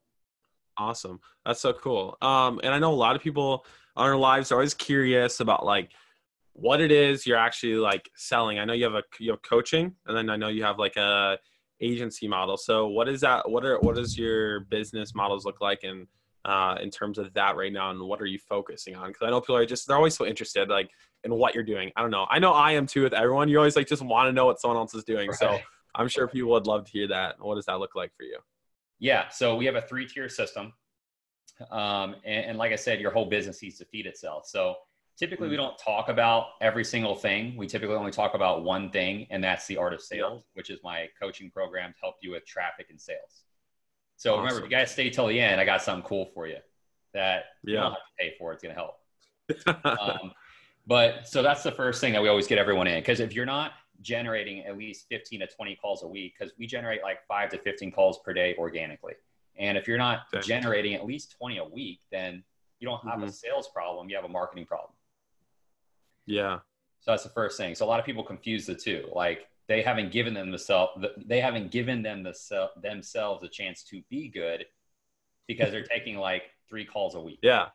awesome. 0.78 1.20
That's 1.44 1.60
so 1.60 1.72
cool. 1.72 2.16
Um, 2.22 2.60
and 2.62 2.72
I 2.72 2.78
know 2.78 2.92
a 2.92 2.94
lot 2.94 3.16
of 3.16 3.22
people 3.22 3.64
on 3.96 4.08
our 4.08 4.16
lives 4.16 4.52
are 4.52 4.56
always 4.56 4.74
curious 4.74 5.40
about 5.40 5.64
like 5.64 5.90
what 6.52 6.80
it 6.80 6.90
is 6.90 7.26
you're 7.26 7.38
actually 7.38 7.74
like 7.74 8.10
selling. 8.16 8.58
I 8.58 8.64
know 8.64 8.72
you 8.72 8.84
have 8.84 8.94
a 8.94 9.02
you 9.18 9.30
have 9.30 9.42
coaching, 9.42 9.94
and 10.06 10.16
then 10.16 10.30
I 10.30 10.36
know 10.36 10.48
you 10.48 10.64
have 10.64 10.78
like 10.78 10.96
a 10.96 11.38
agency 11.80 12.26
model. 12.26 12.56
So 12.56 12.88
what 12.88 13.08
is 13.08 13.20
that? 13.20 13.48
What 13.48 13.64
are 13.64 13.78
what 13.80 13.96
does 13.96 14.18
your 14.18 14.60
business 14.60 15.14
models 15.14 15.44
look 15.44 15.60
like 15.60 15.84
in 15.84 16.06
uh, 16.46 16.76
in 16.80 16.90
terms 16.90 17.18
of 17.18 17.32
that 17.34 17.56
right 17.56 17.72
now, 17.72 17.90
and 17.90 18.00
what 18.00 18.22
are 18.22 18.26
you 18.26 18.38
focusing 18.38 18.94
on? 18.94 19.08
Because 19.08 19.26
I 19.26 19.30
know 19.30 19.40
people 19.40 19.56
are 19.56 19.66
just 19.66 19.86
they're 19.86 19.96
always 19.96 20.16
so 20.16 20.24
interested 20.24 20.68
like 20.68 20.90
in 21.24 21.34
what 21.34 21.54
you're 21.54 21.64
doing. 21.64 21.90
I 21.96 22.02
don't 22.02 22.10
know. 22.10 22.26
I 22.30 22.38
know 22.38 22.52
I 22.52 22.72
am 22.72 22.86
too 22.86 23.02
with 23.02 23.12
everyone. 23.12 23.48
You 23.48 23.58
always 23.58 23.76
like 23.76 23.88
just 23.88 24.02
want 24.02 24.28
to 24.28 24.32
know 24.32 24.46
what 24.46 24.60
someone 24.60 24.78
else 24.78 24.94
is 24.94 25.04
doing. 25.04 25.28
Right. 25.28 25.38
So 25.38 25.58
I'm 25.94 26.08
sure 26.08 26.26
people 26.28 26.50
would 26.52 26.66
love 26.66 26.84
to 26.86 26.90
hear 26.90 27.08
that. 27.08 27.36
What 27.38 27.56
does 27.56 27.66
that 27.66 27.78
look 27.78 27.94
like 27.94 28.12
for 28.16 28.22
you? 28.22 28.38
Yeah. 28.98 29.28
So 29.28 29.56
we 29.56 29.66
have 29.66 29.74
a 29.74 29.82
three 29.82 30.06
tier 30.06 30.28
system. 30.28 30.72
Um, 31.70 32.16
and, 32.24 32.46
and 32.46 32.58
like 32.58 32.72
I 32.72 32.76
said, 32.76 33.00
your 33.00 33.10
whole 33.10 33.26
business 33.26 33.62
needs 33.62 33.78
to 33.78 33.84
feed 33.86 34.06
itself. 34.06 34.46
So 34.46 34.76
Typically, 35.18 35.48
we 35.48 35.54
mm. 35.54 35.58
don't 35.58 35.78
talk 35.78 36.10
about 36.10 36.48
every 36.60 36.84
single 36.84 37.16
thing. 37.16 37.56
We 37.56 37.66
typically 37.66 37.94
only 37.94 38.10
talk 38.10 38.34
about 38.34 38.64
one 38.64 38.90
thing, 38.90 39.26
and 39.30 39.42
that's 39.42 39.66
the 39.66 39.78
art 39.78 39.94
of 39.94 40.02
sales, 40.02 40.44
which 40.52 40.68
is 40.68 40.78
my 40.84 41.08
coaching 41.20 41.50
program 41.50 41.92
to 41.92 41.98
help 42.02 42.16
you 42.20 42.32
with 42.32 42.44
traffic 42.44 42.88
and 42.90 43.00
sales. 43.00 43.44
So 44.16 44.32
awesome. 44.32 44.44
remember, 44.44 44.64
if 44.64 44.70
you 44.70 44.76
guys 44.76 44.90
stay 44.90 45.10
till 45.10 45.26
the 45.26 45.40
end, 45.40 45.60
I 45.60 45.64
got 45.64 45.82
something 45.82 46.06
cool 46.06 46.30
for 46.34 46.46
you 46.46 46.56
that 47.14 47.44
yeah. 47.64 47.70
you 47.70 47.76
don't 47.76 47.92
have 47.92 47.94
to 47.94 48.00
pay 48.18 48.34
for. 48.38 48.52
It's 48.52 48.62
going 48.62 48.74
to 48.74 48.80
help. 48.80 48.98
um, 50.00 50.32
but 50.86 51.26
so 51.28 51.42
that's 51.42 51.62
the 51.62 51.72
first 51.72 52.00
thing 52.00 52.12
that 52.12 52.22
we 52.22 52.28
always 52.28 52.46
get 52.46 52.58
everyone 52.58 52.86
in. 52.86 53.00
Because 53.00 53.20
if 53.20 53.34
you're 53.34 53.46
not 53.46 53.72
generating 54.02 54.64
at 54.64 54.76
least 54.76 55.06
15 55.10 55.40
to 55.40 55.46
20 55.46 55.76
calls 55.76 56.02
a 56.02 56.08
week, 56.08 56.34
because 56.38 56.52
we 56.58 56.66
generate 56.66 57.02
like 57.02 57.18
five 57.26 57.50
to 57.50 57.58
15 57.58 57.90
calls 57.92 58.18
per 58.24 58.32
day 58.32 58.54
organically. 58.58 59.14
And 59.58 59.78
if 59.78 59.88
you're 59.88 59.98
not 59.98 60.26
generating 60.42 60.94
at 60.94 61.06
least 61.06 61.34
20 61.38 61.58
a 61.58 61.64
week, 61.64 62.00
then 62.12 62.44
you 62.78 62.86
don't 62.86 63.02
have 63.04 63.20
mm-hmm. 63.20 63.28
a 63.28 63.32
sales 63.32 63.68
problem, 63.68 64.08
you 64.08 64.16
have 64.16 64.24
a 64.24 64.28
marketing 64.28 64.66
problem. 64.66 64.92
Yeah. 66.26 66.58
So 67.00 67.12
that's 67.12 67.22
the 67.22 67.30
first 67.30 67.56
thing. 67.56 67.74
So 67.74 67.86
a 67.86 67.88
lot 67.88 68.00
of 68.00 68.04
people 68.04 68.22
confuse 68.22 68.66
the 68.66 68.74
two. 68.74 69.08
Like 69.14 69.46
they 69.68 69.82
haven't 69.82 70.12
given 70.12 70.34
them 70.34 70.50
the 70.50 70.58
self, 70.58 70.90
they 71.16 71.40
haven't 71.40 71.70
given 71.70 72.02
them 72.02 72.22
the 72.22 72.70
themselves 72.80 73.42
a 73.42 73.48
chance 73.48 73.82
to 73.84 74.02
be 74.08 74.28
good 74.28 74.66
because 75.48 75.70
they're 75.70 75.84
taking 75.84 76.16
like 76.16 76.42
three 76.68 76.84
calls 76.84 77.14
a 77.14 77.20
week. 77.20 77.38
Yeah. 77.42 77.68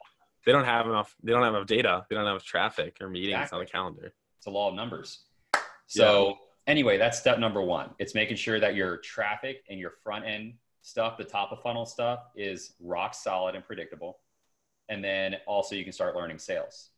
They 0.45 0.51
don't 0.51 0.65
have 0.65 0.87
enough. 0.87 1.15
They 1.21 1.31
don't 1.31 1.43
have 1.43 1.53
enough 1.53 1.67
data. 1.67 2.05
They 2.09 2.15
don't 2.15 2.25
have 2.25 2.33
enough 2.33 2.43
traffic 2.43 2.97
or 2.99 3.09
meetings 3.09 3.33
exactly. 3.33 3.59
on 3.59 3.65
the 3.65 3.71
calendar. 3.71 4.13
It's 4.37 4.47
a 4.47 4.49
law 4.49 4.69
of 4.69 4.75
numbers. 4.75 5.25
So 5.85 6.27
yeah. 6.27 6.33
anyway, 6.67 6.97
that's 6.97 7.19
step 7.19 7.37
number 7.37 7.61
one. 7.61 7.91
It's 7.99 8.15
making 8.15 8.37
sure 8.37 8.59
that 8.59 8.73
your 8.75 8.97
traffic 8.97 9.63
and 9.69 9.79
your 9.79 9.91
front 10.03 10.25
end 10.25 10.53
stuff, 10.81 11.17
the 11.17 11.23
top 11.23 11.51
of 11.51 11.61
funnel 11.61 11.85
stuff 11.85 12.21
is 12.35 12.73
rock 12.79 13.13
solid 13.13 13.55
and 13.55 13.63
predictable. 13.63 14.19
And 14.89 15.03
then 15.03 15.35
also 15.45 15.75
you 15.75 15.83
can 15.83 15.93
start 15.93 16.15
learning 16.15 16.39
sales. 16.39 16.89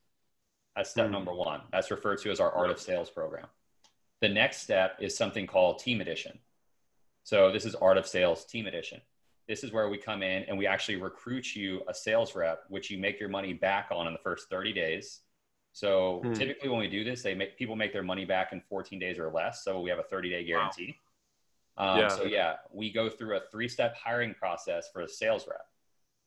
That's 0.76 0.90
step 0.90 1.08
mm. 1.08 1.12
number 1.12 1.34
one. 1.34 1.62
That's 1.72 1.92
referred 1.92 2.20
to 2.20 2.32
as 2.32 2.40
our 2.40 2.52
Art 2.52 2.70
of 2.70 2.80
Sales 2.80 3.10
program. 3.10 3.48
The 4.24 4.30
next 4.30 4.62
step 4.62 5.00
is 5.02 5.18
something 5.18 5.46
called 5.46 5.80
Team 5.80 6.00
Edition. 6.00 6.40
So 7.24 7.52
this 7.52 7.66
is 7.66 7.76
Art 7.76 7.98
of 7.98 8.08
Sales 8.08 8.46
Team 8.46 8.68
Edition. 8.68 9.02
This 9.50 9.66
is 9.66 9.74
where 9.74 9.90
we 9.90 9.98
come 9.98 10.24
in 10.24 10.44
and 10.44 10.58
we 10.58 10.66
actually 10.66 10.96
recruit 10.96 11.58
you 11.58 11.82
a 11.90 11.94
sales 11.94 12.34
rep, 12.34 12.64
which 12.70 12.90
you 12.90 12.98
make 12.98 13.20
your 13.20 13.28
money 13.28 13.52
back 13.52 13.90
on 13.92 14.08
in 14.08 14.14
the 14.14 14.20
first 14.20 14.50
30 14.50 14.72
days. 14.72 15.20
So 15.74 16.22
mm. 16.24 16.34
typically 16.34 16.70
when 16.70 16.80
we 16.80 16.88
do 16.88 17.04
this, 17.04 17.22
they 17.22 17.36
make 17.36 17.58
people 17.58 17.76
make 17.76 17.92
their 17.92 18.02
money 18.02 18.24
back 18.24 18.54
in 18.54 18.62
14 18.62 18.98
days 18.98 19.20
or 19.20 19.30
less. 19.30 19.62
So 19.62 19.82
we 19.82 19.90
have 19.90 20.00
a 20.00 20.04
30 20.04 20.30
day 20.30 20.46
guarantee. 20.46 20.96
Wow. 21.78 21.96
Um, 21.96 22.00
yeah. 22.00 22.08
So 22.08 22.24
yeah, 22.24 22.54
we 22.72 22.94
go 22.94 23.10
through 23.10 23.36
a 23.36 23.42
three 23.52 23.68
step 23.68 23.94
hiring 23.98 24.34
process 24.36 24.88
for 24.94 25.02
a 25.02 25.10
sales 25.10 25.46
rep. 25.50 25.66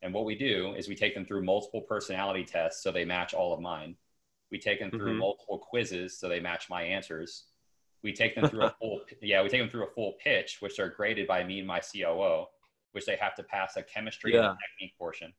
And 0.03 0.12
what 0.12 0.26
we 0.26 0.34
do 0.34 0.74
is 0.76 0.86
we 0.86 0.97
take 0.97 1.14
them 1.14 1.24
through 1.24 1.44
multiple 1.44 1.80
personality 1.80 2.44
tests 2.44 2.82
so 2.82 2.92
they 2.92 3.07
match 3.07 3.32
all 3.32 3.55
of 3.55 3.61
mine. 3.61 3.97
We 4.51 4.59
take 4.59 4.80
them 4.80 4.90
through 4.90 5.12
mm-hmm. 5.12 5.20
multiple 5.20 5.59
quizzes 5.59 6.18
so 6.18 6.28
they 6.28 6.40
match 6.40 6.68
my 6.68 6.82
answers. 6.82 7.44
We 8.07 8.12
take 8.12 8.36
them 8.36 8.48
through 8.48 8.62
a 8.62 8.70
full 8.80 9.00
yeah, 9.20 9.42
we 9.42 9.48
take 9.48 9.61
them 9.61 9.68
through 9.68 9.84
a 9.84 9.90
full 9.90 10.14
pitch, 10.22 10.59
which 10.61 10.78
are 10.78 10.88
graded 10.88 11.26
by 11.26 11.42
me 11.42 11.59
and 11.59 11.66
my 11.66 11.80
COO, 11.80 12.46
which 12.92 13.04
they 13.04 13.16
have 13.16 13.34
to 13.34 13.42
pass 13.42 13.76
a 13.76 13.82
chemistry 13.82 14.32
yeah. 14.34 14.50
and 14.50 14.59
technique 14.59 14.96
portion. 14.96 15.32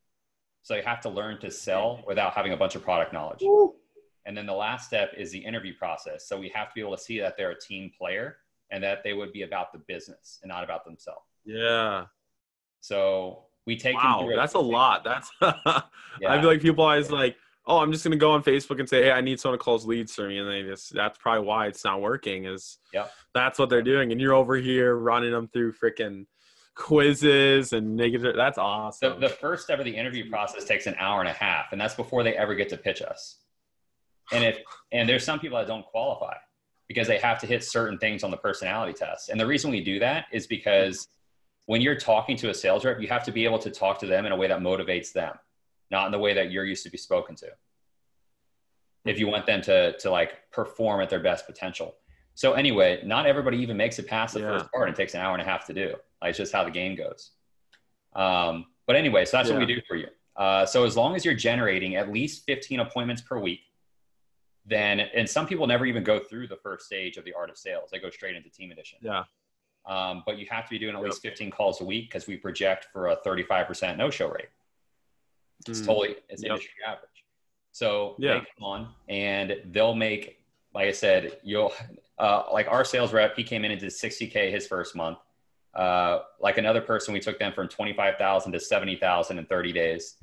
So 0.64 0.74
they 0.74 0.82
have 0.82 1.00
to 1.02 1.10
learn 1.10 1.40
to 1.40 1.50
sell 1.50 2.04
without 2.06 2.34
having 2.34 2.52
a 2.52 2.58
bunch 2.58 2.76
of 2.76 2.84
product 2.84 3.14
knowledge. 3.14 3.42
Ooh. 3.42 3.76
And 4.26 4.36
then 4.36 4.46
the 4.46 4.54
last 4.54 4.86
step 4.86 5.14
is 5.18 5.32
the 5.32 5.40
interview 5.40 5.74
process. 5.78 6.28
So 6.28 6.38
we 6.38 6.52
have 6.54 6.68
to 6.68 6.74
be 6.76 6.82
able 6.82 6.98
to 6.98 7.02
see 7.02 7.22
that 7.22 7.38
they're 7.38 7.52
a 7.52 7.60
team 7.60 7.90
player 7.98 8.36
and 8.70 8.84
that 8.84 9.02
they 9.02 9.14
would 9.14 9.32
be 9.32 9.44
about 9.44 9.72
the 9.72 9.80
business 9.80 10.40
and 10.44 10.50
not 10.50 10.66
about 10.66 10.84
themselves. 10.84 11.26
Yeah. 11.46 12.08
So 12.82 13.46
we 13.66 13.78
take 13.78 13.96
Wow, 13.96 14.18
them 14.18 14.28
through 14.28 14.36
that's 14.36 14.56
a 14.56 14.60
lot. 14.60 15.06
That's 15.06 15.32
I 15.42 15.84
feel 16.20 16.50
like 16.50 16.62
people 16.62 16.84
always 16.84 17.10
like, 17.10 17.38
oh, 17.68 17.80
I'm 17.80 17.92
just 17.92 18.04
gonna 18.04 18.16
go 18.16 18.32
on 18.32 18.44
Facebook 18.44 18.80
and 18.80 18.88
say, 18.90 19.04
hey, 19.04 19.12
I 19.12 19.22
need 19.22 19.40
someone 19.40 19.60
to 19.60 19.64
close 19.64 19.86
leads 19.86 20.16
for 20.16 20.28
me, 20.28 20.40
and 20.40 20.50
they 20.50 20.64
just 20.64 20.94
that's 20.94 21.18
probably 21.18 21.46
why 21.46 21.68
it's 21.68 21.84
not 21.84 22.02
working. 22.02 22.46
Is 22.46 22.80
yeah, 22.94 23.08
that's 23.34 23.60
what 23.60 23.70
they're 23.70 23.82
doing, 23.82 24.12
and 24.12 24.20
you're 24.20 24.34
over 24.34 24.56
here 24.56 24.96
running 24.96 25.32
them 25.32 25.48
through 25.48 25.74
freaking 25.74 26.26
quizzes 26.76 27.74
and 27.74 27.96
negative. 27.96 28.36
That's 28.36 28.56
The, 28.56 28.62
awesome. 28.62 29.20
the 29.20 29.30
first 29.30 29.64
step 29.64 29.80
of 29.80 29.86
the 29.86 29.96
interview 29.96 30.30
process 30.30 30.64
takes 30.64 30.88
an 30.88 30.96
hour 30.98 31.20
and 31.20 31.30
a 31.30 31.34
half, 31.34 31.72
and 31.72 31.82
that's 31.82 31.96
before 31.96 32.24
they 32.24 32.36
ever 32.36 32.56
get 32.56 32.70
to 32.70 32.78
pitch 32.78 33.02
us. 33.02 33.38
And 34.32 34.44
if 34.44 34.60
and 34.92 35.08
there's 35.08 35.24
some 35.24 35.40
people 35.40 35.58
that 35.58 35.68
don't 35.68 35.86
qualify 35.86 36.36
because 36.88 37.08
they 37.08 37.18
have 37.18 37.40
to 37.40 37.48
hit 37.48 37.64
certain 37.64 37.98
things 37.98 38.24
on 38.24 38.32
the 38.32 38.38
personality 38.38 38.94
test. 38.94 39.30
And 39.30 39.40
the 39.40 39.46
reason 39.46 39.72
we 39.72 39.84
do 39.84 40.00
that 40.00 40.26
is 40.32 40.48
because 40.48 41.10
when 41.66 41.82
you're 41.82 41.98
talking 41.98 42.38
to 42.38 42.50
a 42.50 42.54
sales 42.54 42.86
rep, 42.86 43.02
you 43.02 43.10
have 43.10 43.26
to 43.26 43.32
be 43.32 43.44
able 43.44 43.60
to 43.60 43.70
talk 43.70 44.00
to 44.00 44.06
them 44.06 44.26
in 44.26 44.32
a 44.32 44.36
way 44.36 44.48
that 44.48 44.62
motivates 44.62 45.12
them, 45.12 45.36
not 45.92 46.06
in 46.08 46.12
the 46.12 46.20
way 46.20 46.34
that 46.34 46.52
you're 46.52 46.66
used 46.66 46.84
to 46.84 46.90
be 46.90 46.98
spoken 46.98 47.36
to. 47.36 47.48
If 49.06 49.20
you 49.20 49.28
want 49.28 49.46
them 49.46 49.62
to 49.64 49.98
to 50.00 50.10
like 50.12 50.52
perform 50.52 51.02
at 51.02 51.10
their 51.10 51.20
best 51.20 51.46
potential. 51.46 51.96
So 52.36 52.54
anyway, 52.54 53.02
not 53.06 53.26
everybody 53.26 53.58
even 53.58 53.78
makes 53.78 53.98
it 54.00 54.08
past 54.08 54.34
the 54.36 54.42
Yeah. 54.42 54.58
first 54.60 54.72
part. 54.72 54.90
It 54.90 54.96
takes 54.96 55.14
an 55.16 55.22
hour 55.22 55.34
and 55.34 55.42
a 55.42 55.46
half 55.46 55.66
to 55.68 55.74
do. 55.74 55.96
Like, 56.22 56.30
it's 56.30 56.38
just 56.38 56.52
how 56.54 56.64
the 56.64 56.72
game 56.72 56.96
goes. 56.96 57.32
Um, 58.14 58.66
but 58.86 58.96
anyway, 58.96 59.26
so 59.26 59.38
that's 59.38 59.50
what 59.50 59.60
we 59.60 59.66
do 59.66 59.82
for 59.88 59.96
you. 59.96 60.08
Uh, 60.36 60.66
so 60.66 60.84
as 60.84 60.96
long 60.96 61.16
as 61.16 61.26
you're 61.26 61.34
generating 61.34 61.96
at 61.96 62.12
least 62.12 62.46
15 62.46 62.80
appointments 62.82 63.24
per 63.24 63.40
week, 63.40 63.62
then 64.66 65.00
and 65.00 65.28
some 65.28 65.48
people 65.48 65.66
never 65.66 65.86
even 65.86 66.04
go 66.04 66.20
through 66.20 66.48
the 66.48 66.58
first 66.58 66.86
stage 66.86 67.18
of 67.18 67.24
the 67.26 67.34
art 67.34 67.50
of 67.50 67.58
sales. 67.58 67.90
They 67.92 68.00
go 68.00 68.10
straight 68.12 68.36
into 68.36 68.50
team 68.50 68.72
edition. 68.72 69.00
yeah. 69.02 69.24
Um, 69.86 70.22
but 70.26 70.38
you 70.38 70.46
have 70.52 70.66
to 70.66 70.70
be 70.70 70.78
doing 70.78 70.96
at 70.96 71.02
least 71.02 71.22
15 71.22 71.50
calls 71.50 71.80
a 71.80 71.86
week 71.86 72.10
because 72.10 72.28
we 72.28 72.36
project 72.36 72.88
for 72.92 73.08
a 73.08 73.16
35% 73.26 73.96
no-show 73.98 74.28
rate. 74.30 74.50
It's 75.68 75.82
Mm. 75.82 75.86
totally 75.86 76.16
it's 76.30 76.44
Yep. 76.44 76.52
industry 76.52 76.84
average. 76.86 77.26
So 77.72 78.16
Yeah. 78.20 78.40
they 78.40 78.46
come 78.58 78.64
on 78.64 78.96
and 79.08 79.62
they'll 79.66 79.96
make, 79.96 80.44
like 80.74 80.88
I 80.88 80.92
said, 80.92 81.40
you'll 81.44 81.74
uh, 82.20 82.44
like 82.52 82.68
our 82.68 82.84
sales 82.84 83.14
rep. 83.14 83.36
He 83.36 83.44
came 83.44 83.64
in 83.64 83.70
and 83.72 83.80
did 83.80 83.92
60k 83.92 84.50
his 84.50 84.66
first 84.68 84.96
month. 84.96 85.20
Uh, 85.76 86.24
like 86.40 86.58
another 86.58 86.82
person, 86.82 87.14
we 87.14 87.20
took 87.20 87.38
them 87.38 87.54
from 87.54 87.68
25,000 87.68 88.52
to 88.52 88.60
70,000 88.60 89.38
in 89.38 89.46
30 89.46 89.72
days. 89.72 90.18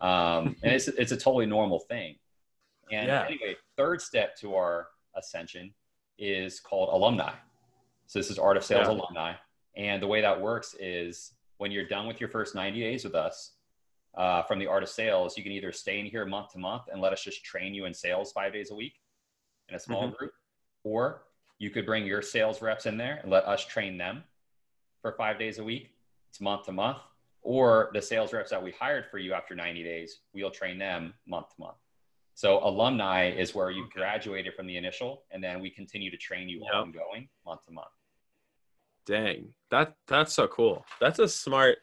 Um, 0.00 0.56
and 0.62 0.72
it's 0.72 0.88
it's 0.88 1.12
a 1.12 1.16
totally 1.16 1.46
normal 1.46 1.78
thing. 1.80 2.18
And 2.90 3.06
Yeah. 3.06 3.24
anyway, 3.26 3.56
third 3.76 4.00
step 4.00 4.36
to 4.38 4.54
our 4.56 4.88
ascension 5.14 5.72
is 6.18 6.58
called 6.58 6.88
alumni. 6.92 7.34
So 8.06 8.18
this 8.18 8.30
is 8.30 8.38
Art 8.38 8.56
of 8.56 8.64
Sales 8.64 8.88
Yeah. 8.88 8.94
alumni. 8.94 9.34
And 9.76 10.02
the 10.02 10.06
way 10.08 10.20
that 10.22 10.40
works 10.40 10.74
is 10.80 11.34
when 11.58 11.70
you're 11.70 11.86
done 11.86 12.08
with 12.08 12.18
your 12.20 12.28
first 12.30 12.54
90 12.56 12.80
days 12.80 13.04
with 13.04 13.14
us 13.14 13.52
uh, 14.14 14.42
from 14.42 14.58
the 14.58 14.66
Art 14.66 14.82
of 14.82 14.88
Sales, 14.88 15.36
you 15.36 15.42
can 15.42 15.52
either 15.52 15.72
stay 15.72 16.00
in 16.00 16.06
here 16.06 16.24
month 16.24 16.52
to 16.52 16.58
month 16.58 16.84
and 16.90 17.00
let 17.00 17.12
us 17.12 17.22
just 17.22 17.44
train 17.44 17.74
you 17.74 17.84
in 17.84 17.94
sales 17.94 18.32
five 18.32 18.52
days 18.52 18.70
a 18.70 18.74
week 18.74 19.00
in 19.68 19.74
a 19.74 19.78
small 19.78 20.08
Mhm. 20.08 20.16
group, 20.16 20.32
or 20.84 21.26
you 21.58 21.70
could 21.70 21.86
bring 21.86 22.06
your 22.06 22.22
sales 22.22 22.62
reps 22.62 22.86
in 22.86 22.96
there 22.96 23.16
and 23.16 23.30
let 23.30 23.44
us 23.44 23.64
train 23.64 23.98
them 23.98 24.24
for 25.02 25.12
five 25.12 25.38
days 25.38 25.58
a 25.58 25.64
week. 25.64 25.94
It's 26.30 26.40
month 26.40 26.66
to 26.66 26.72
month. 26.72 26.98
Or 27.42 27.90
the 27.92 28.02
sales 28.02 28.32
reps 28.32 28.50
that 28.50 28.62
we 28.62 28.72
hired 28.72 29.06
for 29.10 29.18
you 29.18 29.32
after 29.32 29.54
90 29.54 29.82
days, 29.82 30.20
we'll 30.32 30.50
train 30.50 30.78
them 30.78 31.14
month 31.26 31.54
to 31.54 31.60
month. 31.60 31.78
So 32.34 32.62
alumni 32.64 33.30
is 33.30 33.54
where 33.54 33.70
you 33.70 33.88
graduated 33.90 34.54
from 34.54 34.66
the 34.66 34.76
initial, 34.76 35.24
and 35.30 35.42
then 35.42 35.60
we 35.60 35.70
continue 35.70 36.10
to 36.10 36.16
train 36.16 36.48
you 36.48 36.60
Yep. 36.64 36.74
ongoing 36.74 37.28
month 37.44 37.64
to 37.66 37.72
month. 37.72 37.88
Dang, 39.06 39.54
that 39.70 39.96
that's 40.06 40.34
so 40.34 40.46
cool. 40.48 40.84
That's 41.00 41.18
a 41.18 41.28
smart. 41.28 41.78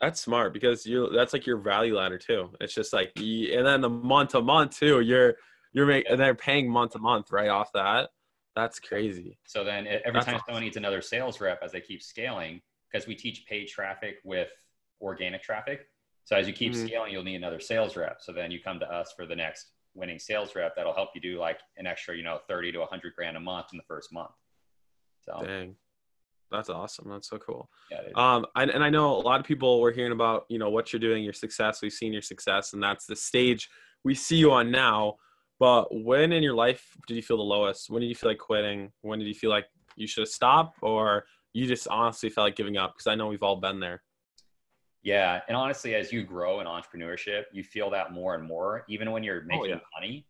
That's 0.00 0.20
smart 0.20 0.52
because 0.52 0.84
you 0.84 1.08
that's 1.14 1.32
like 1.32 1.46
your 1.46 1.58
value 1.58 1.96
ladder 1.96 2.18
too. 2.18 2.50
It's 2.60 2.74
just 2.74 2.92
like 2.92 3.12
and 3.16 3.66
then 3.66 3.80
the 3.80 3.88
month 3.88 4.30
to 4.30 4.42
month 4.42 4.76
too. 4.78 5.00
You're 5.00 5.34
you're 5.72 5.86
making 5.86 6.12
and 6.12 6.20
they're 6.20 6.34
paying 6.34 6.68
month 6.68 6.92
to 6.92 6.98
month 6.98 7.30
right 7.30 7.48
off 7.48 7.70
that. 7.74 8.10
That's 8.56 8.78
crazy. 8.78 9.38
So 9.46 9.64
then 9.64 9.86
every 9.86 10.12
That's 10.12 10.26
time 10.26 10.34
awesome. 10.36 10.44
someone 10.46 10.62
needs 10.62 10.76
another 10.76 11.00
sales 11.00 11.40
rep 11.40 11.60
as 11.62 11.72
they 11.72 11.80
keep 11.80 12.02
scaling, 12.02 12.60
because 12.90 13.06
we 13.06 13.14
teach 13.14 13.46
paid 13.46 13.66
traffic 13.66 14.16
with 14.24 14.48
organic 15.00 15.42
traffic. 15.42 15.88
So 16.24 16.36
as 16.36 16.46
you 16.46 16.54
keep 16.54 16.72
Mhm. 16.72 16.86
scaling, 16.86 17.12
you'll 17.12 17.24
need 17.24 17.36
another 17.36 17.60
sales 17.60 17.96
rep. 17.96 18.20
So 18.20 18.32
then 18.32 18.50
you 18.50 18.60
come 18.60 18.80
to 18.80 18.90
us 18.90 19.12
for 19.12 19.26
the 19.26 19.36
next 19.36 19.72
winning 19.94 20.18
sales 20.18 20.54
rep 20.54 20.74
that'll 20.74 20.94
help 20.94 21.10
you 21.14 21.20
do 21.20 21.38
like 21.38 21.60
an 21.76 21.86
extra, 21.86 22.16
you 22.16 22.22
know, 22.22 22.40
30 22.48 22.72
to 22.72 22.80
100 22.80 23.14
grand 23.14 23.36
a 23.36 23.40
month 23.40 23.66
in 23.72 23.76
the 23.76 23.84
first 23.84 24.12
month. 24.12 24.32
So 25.20 25.38
Dang, 25.40 25.76
that's 26.54 26.70
awesome. 26.70 27.08
That's 27.08 27.28
so 27.28 27.38
cool. 27.38 27.68
yeah. 27.90 28.00
Um, 28.14 28.46
and, 28.56 28.70
and 28.70 28.84
I 28.84 28.90
know 28.90 29.14
a 29.14 29.20
lot 29.20 29.40
of 29.40 29.46
people 29.46 29.80
were 29.80 29.92
hearing 29.92 30.12
about 30.12 30.44
you 30.48 30.58
know 30.58 30.70
what 30.70 30.92
you're 30.92 31.00
doing, 31.00 31.24
your 31.24 31.32
success. 31.32 31.82
We've 31.82 31.92
seen 31.92 32.12
your 32.12 32.22
success, 32.22 32.72
and 32.72 32.82
that's 32.82 33.06
the 33.06 33.16
stage 33.16 33.68
we 34.04 34.14
see 34.14 34.36
you 34.36 34.52
on 34.52 34.70
now. 34.70 35.16
But 35.58 35.86
when 36.04 36.32
in 36.32 36.42
your 36.42 36.54
life 36.54 36.84
did 37.06 37.14
you 37.14 37.22
feel 37.22 37.36
the 37.36 37.42
lowest? 37.42 37.90
When 37.90 38.00
did 38.00 38.08
you 38.08 38.14
feel 38.14 38.30
like 38.30 38.38
quitting? 38.38 38.92
When 39.02 39.18
did 39.18 39.28
you 39.28 39.34
feel 39.34 39.50
like 39.50 39.66
you 39.96 40.06
should 40.06 40.22
have 40.22 40.28
stopped, 40.28 40.78
or 40.82 41.24
you 41.52 41.66
just 41.66 41.88
honestly 41.88 42.30
felt 42.30 42.46
like 42.46 42.56
giving 42.56 42.76
up? 42.76 42.94
Because 42.94 43.06
I 43.06 43.14
know 43.14 43.28
we've 43.28 43.42
all 43.42 43.56
been 43.56 43.80
there. 43.80 44.02
Yeah, 45.02 45.40
and 45.48 45.56
honestly, 45.56 45.94
as 45.94 46.12
you 46.12 46.24
grow 46.24 46.60
in 46.60 46.66
entrepreneurship, 46.66 47.44
you 47.52 47.62
feel 47.62 47.90
that 47.90 48.12
more 48.12 48.34
and 48.34 48.42
more, 48.42 48.84
even 48.88 49.10
when 49.10 49.22
you're 49.22 49.42
making 49.42 49.70
yeah. 49.70 49.80
money. 49.94 50.26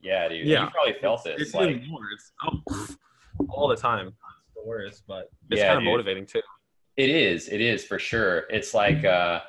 Yeah, 0.00 0.28
dude. 0.28 0.46
Yeah. 0.46 0.64
You 0.64 0.70
probably 0.70 1.00
felt 1.00 1.24
this. 1.24 1.40
It's 1.40 1.54
like, 1.54 1.82
more. 1.88 2.02
It's 2.12 2.32
oh, 2.46 2.88
all 3.48 3.68
the 3.68 3.76
time. 3.76 4.12
It's 4.64 4.68
worst, 4.68 5.02
but 5.06 5.30
it's 5.50 5.60
Yeah, 5.60 5.66
kind 5.68 5.78
of 5.78 5.82
dude. 5.84 5.90
motivating 5.92 6.26
too. 6.26 6.42
It 6.96 7.10
is. 7.10 7.48
It 7.48 7.60
is 7.60 7.84
for 7.84 7.98
sure. 7.98 8.44
It's 8.50 8.72
like 8.72 9.04
uh, 9.04 9.40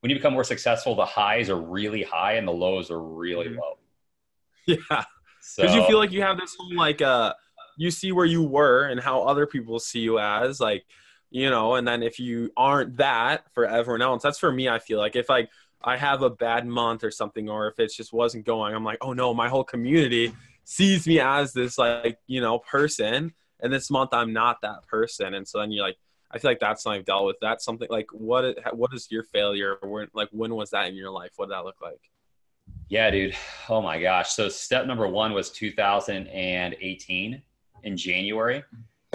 when 0.00 0.10
you 0.10 0.16
become 0.16 0.32
more 0.32 0.44
successful, 0.44 0.94
the 0.94 1.04
highs 1.04 1.48
are 1.48 1.60
really 1.60 2.02
high 2.02 2.34
and 2.34 2.46
the 2.46 2.52
lows 2.52 2.90
are 2.90 3.00
really 3.02 3.46
Mhm. 3.46 3.56
low. 3.56 3.78
Yeah. 4.90 5.04
So 5.40 5.62
because 5.62 5.74
you 5.76 5.82
feel 5.84 5.98
like 5.98 6.12
you 6.12 6.20
have 6.22 6.38
this 6.38 6.54
whole 6.58 6.74
like 6.76 7.00
uh 7.00 7.32
you 7.78 7.90
see 7.90 8.12
where 8.12 8.26
you 8.26 8.42
were 8.42 8.84
and 8.88 9.00
how 9.00 9.22
other 9.22 9.46
people 9.46 9.78
see 9.78 10.00
you 10.00 10.18
as 10.18 10.60
like 10.60 10.84
you 11.30 11.48
know 11.48 11.76
and 11.76 11.88
then 11.88 12.02
if 12.02 12.18
you 12.18 12.50
aren't 12.56 12.96
that 12.98 13.44
for 13.54 13.64
everyone 13.64 14.02
else 14.02 14.22
that's 14.22 14.38
for 14.38 14.52
me 14.52 14.68
i 14.68 14.78
feel 14.78 14.98
like 14.98 15.16
if 15.16 15.30
like 15.30 15.48
i 15.82 15.96
have 15.96 16.22
a 16.22 16.28
bad 16.28 16.66
month 16.66 17.02
or 17.02 17.10
something 17.10 17.48
or 17.48 17.68
if 17.68 17.78
it 17.78 17.90
just 17.90 18.12
wasn't 18.12 18.44
going 18.44 18.74
i'm 18.74 18.84
like 18.84 18.98
oh 19.00 19.14
no 19.14 19.32
my 19.32 19.48
whole 19.48 19.64
community 19.64 20.34
sees 20.64 21.06
me 21.06 21.18
as 21.18 21.52
this 21.54 21.78
like 21.78 22.18
you 22.26 22.40
know 22.42 22.58
person 22.58 23.32
and 23.60 23.72
this 23.72 23.90
month 23.90 24.10
i'm 24.12 24.32
not 24.32 24.60
that 24.62 24.86
person 24.86 25.34
and 25.34 25.46
so 25.46 25.58
then 25.58 25.70
you're 25.70 25.84
like 25.84 25.98
i 26.30 26.38
feel 26.38 26.50
like 26.50 26.60
that's 26.60 26.82
something 26.82 27.00
i've 27.00 27.06
dealt 27.06 27.26
with 27.26 27.36
that's 27.40 27.64
something 27.64 27.88
like 27.90 28.06
what 28.12 28.56
what 28.74 28.92
is 28.92 29.08
your 29.10 29.22
failure 29.22 29.78
when 29.82 30.08
like 30.14 30.28
when 30.32 30.54
was 30.54 30.70
that 30.70 30.88
in 30.88 30.94
your 30.94 31.10
life 31.10 31.32
what 31.36 31.46
did 31.46 31.54
that 31.54 31.64
look 31.64 31.80
like 31.82 32.00
yeah, 32.88 33.10
dude. 33.10 33.34
Oh 33.68 33.82
my 33.82 34.00
gosh. 34.00 34.30
So 34.30 34.48
step 34.48 34.86
number 34.86 35.06
one 35.06 35.34
was 35.34 35.50
2018 35.50 37.42
in 37.82 37.96
January. 37.96 38.64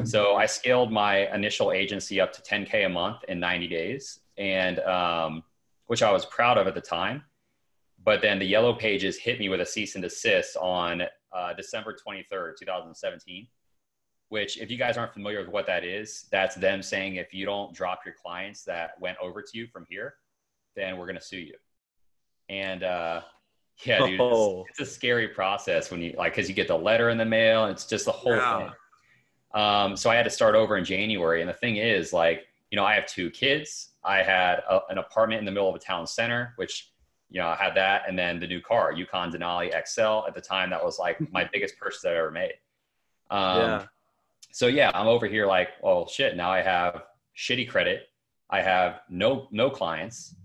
So 0.04 0.36
I 0.36 0.46
scaled 0.46 0.92
my 0.92 1.34
initial 1.34 1.72
agency 1.72 2.22
up 2.22 2.32
to 2.34 2.42
10k 2.42 2.86
a 2.86 2.90
month 2.90 3.24
in 3.28 3.40
90 3.40 3.68
days, 3.68 4.20
and 4.38 4.80
um, 4.80 5.44
which 5.88 6.04
I 6.04 6.12
was 6.12 6.26
proud 6.26 6.58
of 6.58 6.68
at 6.68 6.76
the 6.76 6.82
time. 6.82 7.24
But 8.04 8.22
then 8.22 8.38
the 8.38 8.46
yellow 8.46 8.74
pages 8.74 9.18
hit 9.18 9.40
me 9.40 9.50
with 9.50 9.62
a 9.62 9.66
cease 9.66 9.96
and 9.96 10.04
desist 10.04 10.58
on 10.58 11.04
uh, 11.32 11.54
December 11.54 11.96
23rd, 11.96 12.58
2017. 12.60 13.48
Which, 14.30 14.58
if 14.58 14.72
you 14.72 14.78
guys 14.78 14.98
aren't 14.98 15.14
familiar 15.14 15.40
with 15.42 15.50
what 15.50 15.68
that 15.68 15.84
is, 15.84 16.26
that's 16.32 16.56
them 16.56 16.82
saying 16.82 17.18
if 17.18 17.34
you 17.34 17.46
don't 17.46 17.74
drop 17.74 18.00
your 18.06 18.16
clients 18.20 18.64
that 18.64 19.00
went 19.00 19.18
over 19.22 19.42
to 19.44 19.58
you 19.58 19.68
from 19.68 19.86
here, 19.90 20.16
then 20.76 20.98
we're 20.98 21.06
going 21.06 21.20
to 21.20 21.22
sue 21.24 21.38
you. 21.38 21.54
And 22.50 22.82
uh, 22.84 23.22
yeah, 23.84 24.00
dude, 24.00 24.14
it's, 24.14 24.22
Oh. 24.24 24.66
it's 24.70 24.80
a 24.80 24.86
scary 24.86 25.28
process 25.28 25.92
when 25.92 26.02
you 26.02 26.16
like 26.18 26.34
because 26.34 26.50
you 26.50 26.56
get 26.56 26.68
the 26.68 26.78
letter 26.78 27.10
in 27.10 27.18
the 27.20 27.26
mail. 27.26 27.66
And 27.66 27.72
it's 27.74 27.86
just 27.86 28.06
the 28.06 28.12
whole 28.12 28.36
Yeah. 28.36 28.58
thing. 28.58 28.72
Um, 29.62 29.96
so 29.96 30.10
I 30.10 30.16
had 30.16 30.24
to 30.24 30.32
start 30.32 30.56
over 30.56 30.78
in 30.78 30.84
January. 30.86 31.42
And 31.42 31.50
the 31.50 31.54
thing 31.54 31.78
is, 31.78 32.12
like, 32.12 32.48
you 32.72 32.76
know, 32.76 32.84
I 32.86 32.96
have 32.96 33.06
two 33.06 33.30
kids. 33.30 33.92
I 34.04 34.24
had 34.24 34.64
a, 34.68 34.80
an 34.90 34.98
apartment 34.98 35.40
in 35.40 35.46
the 35.46 35.52
middle 35.52 35.70
of 35.70 35.76
a 35.76 35.80
town 35.80 36.08
center, 36.08 36.54
which, 36.56 36.92
you 37.30 37.40
know, 37.40 37.48
I 37.50 37.56
had 37.56 37.76
that. 37.76 38.04
And 38.08 38.18
then 38.18 38.40
the 38.40 38.48
new 38.48 38.62
car, 38.62 38.92
Yukon 38.94 39.32
Denali 39.32 39.70
XL. 39.88 40.26
At 40.28 40.34
the 40.34 40.42
time, 40.42 40.72
that 40.72 40.84
was 40.84 40.98
like 40.98 41.20
my 41.32 41.44
biggest 41.54 41.78
purchase 41.78 42.04
I've 42.04 42.16
ever 42.16 42.32
made. 42.32 42.54
Um, 43.30 43.58
yeah 43.58 43.86
so 44.54 44.68
yeah, 44.68 44.92
I'm 44.94 45.08
over 45.08 45.26
here 45.26 45.48
like, 45.48 45.70
oh 45.84 46.06
shit, 46.08 46.38
now 46.38 46.52
I 46.52 46.62
have 46.62 47.06
shitty 47.36 47.68
credit. 47.68 48.04
I 48.52 48.62
have 48.62 49.02
no 49.10 49.48
no 49.50 49.72
clients. 49.72 50.36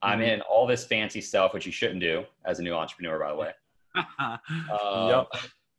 I'm 0.00 0.20
Mhm. 0.20 0.26
in 0.26 0.40
all 0.40 0.66
this 0.66 0.86
fancy 0.86 1.20
stuff, 1.20 1.52
which 1.52 1.66
you 1.66 1.70
shouldn't 1.70 2.00
do 2.00 2.24
as 2.46 2.58
a 2.60 2.62
new 2.62 2.72
entrepreneur, 2.72 3.18
by 3.20 3.28
the 3.28 3.36
way. 3.36 3.52
Um, 4.82 5.26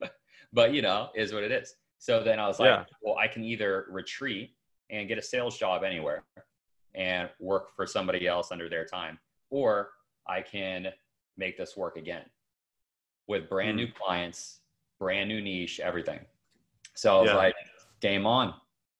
but 0.53 0.71
you 0.71 0.84
know, 0.84 1.09
is 1.15 1.34
what 1.34 1.43
it 1.43 1.51
is. 1.51 1.76
So 1.97 2.24
then 2.24 2.39
I 2.39 2.47
was 2.47 2.59
like, 2.59 2.67
Yeah. 2.69 2.86
well, 3.01 3.17
I 3.17 3.28
can 3.28 3.43
either 3.43 3.88
retreat 3.89 4.55
and 4.91 5.07
get 5.07 5.17
a 5.17 5.21
sales 5.21 5.57
job 5.57 5.84
anywhere 5.84 6.24
and 6.93 7.28
work 7.39 7.76
for 7.76 7.88
somebody 7.88 8.28
else 8.28 8.51
under 8.51 8.69
their 8.69 8.86
time, 8.86 9.17
or 9.49 9.89
I 10.28 10.43
can 10.43 10.93
make 11.38 11.57
this 11.57 11.76
work 11.76 11.97
again 11.97 12.30
with 13.28 13.49
brand 13.49 13.71
Hmm. 13.80 13.86
new 13.86 13.91
clients, 13.91 14.61
brand 14.99 15.28
new 15.28 15.41
niche, 15.41 15.80
everything. 15.80 16.24
So 16.94 17.18
I 17.18 17.22
was 17.22 17.30
Yeah. 17.32 17.38
like, 17.38 17.56
game 18.00 18.26
on. 18.26 18.54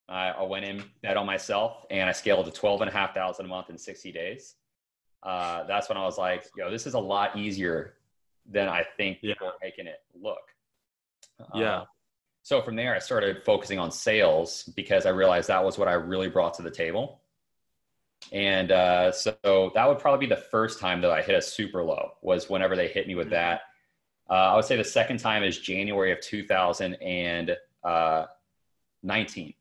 I, 0.10 0.30
I 0.30 0.44
went 0.44 0.66
in, 0.66 0.84
bet 1.02 1.18
on 1.18 1.26
myself, 1.26 1.86
and 1.90 2.10
I 2.10 2.12
scaled 2.12 2.46
to 2.46 2.52
12 2.52 2.82
and 2.82 2.90
a 2.90 2.94
half 2.94 3.14
thousand 3.14 3.46
a 3.46 3.50
month 3.50 3.70
in 3.70 3.78
60 3.78 4.12
days. 4.12 4.56
Uh, 5.22 5.64
that's 5.64 5.88
when 5.90 5.98
I 5.98 6.04
was 6.04 6.18
like, 6.18 6.46
yo, 6.58 6.70
this 6.70 6.86
is 6.86 6.94
a 6.94 7.00
lot 7.00 7.38
easier 7.38 7.96
than 8.46 8.68
I 8.68 8.84
think 8.98 9.20
Yeah. 9.22 9.34
people 9.34 9.48
are 9.48 9.54
making 9.62 9.88
it 9.88 10.02
look. 10.14 10.42
Yeah. 11.56 11.80
Uh, 11.82 11.86
so 12.42 12.62
from 12.62 12.76
there, 12.76 12.94
I 12.94 13.00
started 13.00 13.44
focusing 13.46 13.80
on 13.80 13.90
sales 13.92 14.64
because 14.76 15.06
I 15.06 15.10
realized 15.10 15.48
that 15.48 15.64
was 15.64 15.78
what 15.78 15.88
I 15.88 15.94
really 15.94 16.30
brought 16.30 16.54
to 16.56 16.62
the 16.62 16.72
table. 16.72 17.22
And 18.34 18.72
uh, 18.72 19.12
so 19.14 19.72
that 19.76 19.88
would 19.88 20.00
probably 20.00 20.28
be 20.28 20.34
the 20.36 20.42
first 20.42 20.80
time 20.80 21.02
that 21.02 21.12
I 21.12 21.22
hit 21.22 21.36
a 21.36 21.42
super 21.42 21.84
low 21.84 22.14
was 22.22 22.50
whenever 22.50 22.76
they 22.76 22.88
hit 22.90 23.08
me 23.08 23.16
with 23.16 23.30
that. 23.30 23.62
Uh, 24.30 24.34
I 24.34 24.56
would 24.56 24.66
say 24.66 24.76
the 24.76 24.84
second 24.84 25.20
time 25.20 25.44
is 25.44 25.58
January 25.60 26.12
of 26.12 26.20
2019. 27.84 29.54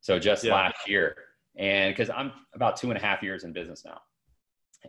So 0.00 0.18
just 0.18 0.44
Yeah. 0.44 0.54
last 0.54 0.88
year. 0.88 1.16
And 1.56 1.94
because 1.94 2.10
I'm 2.10 2.32
about 2.54 2.76
two 2.76 2.90
and 2.90 2.98
a 2.98 3.00
half 3.00 3.22
years 3.22 3.44
in 3.44 3.52
business 3.52 3.84
now. 3.84 4.00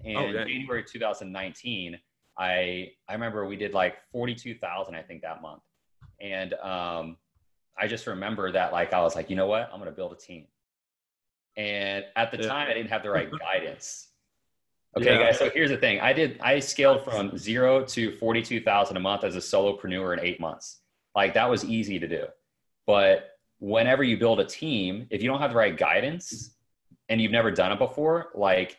And 0.04 0.18
Oh, 0.18 0.32
dang. 0.34 0.48
January 0.48 0.84
2019, 0.84 2.00
I 2.38 2.92
I 3.08 3.14
remember 3.14 3.46
we 3.46 3.56
did 3.56 3.74
like 3.74 3.98
42,000, 4.12 4.96
I 4.96 5.04
think, 5.04 5.22
that 5.22 5.42
month. 5.42 5.62
And 6.20 6.54
um, 6.56 7.18
I 7.78 7.88
just 7.88 8.08
remember 8.08 8.52
that 8.52 8.72
like 8.72 8.94
I 8.94 9.02
was 9.02 9.16
like, 9.16 9.30
you 9.30 9.36
know 9.36 9.46
what? 9.48 9.70
I'm 9.72 9.80
gonna 9.80 9.92
build 9.92 10.14
a 10.14 10.16
team. 10.16 10.48
And 11.58 12.06
at 12.16 12.32
the 12.32 12.38
Yeah. 12.38 12.48
time 12.48 12.70
I 12.70 12.74
didn't 12.74 12.90
have 12.90 13.04
the 13.04 13.12
right 13.12 13.30
guidance. 13.40 14.10
Okay, 14.98 15.14
Yeah. 15.14 15.24
guys. 15.26 15.38
So 15.38 15.50
here's 15.52 15.70
the 15.70 15.78
thing. 15.78 16.00
I 16.00 16.14
did 16.14 16.40
I 16.42 16.60
scaled 16.60 17.04
from 17.04 17.38
zero 17.38 17.84
to 17.86 18.18
42,000 18.18 18.98
a 18.98 19.00
month 19.00 19.24
as 19.24 19.36
a 19.36 19.40
solopreneur 19.40 20.14
in 20.18 20.20
eight 20.26 20.40
months. 20.40 20.82
Like 21.14 21.34
that 21.36 21.48
was 21.50 21.64
easy 21.66 22.00
to 22.00 22.08
do. 22.08 22.26
But 22.86 23.32
whenever 23.60 24.04
you 24.04 24.18
build 24.18 24.40
a 24.40 24.46
team, 24.46 25.08
if 25.10 25.22
you 25.24 25.30
don't 25.30 25.40
have 25.40 25.52
the 25.52 25.58
right 25.58 25.76
guidance 25.76 26.52
and 27.10 27.22
you've 27.22 27.32
never 27.32 27.52
done 27.52 27.72
it 27.72 27.80
before, 27.80 28.30
like 28.36 28.78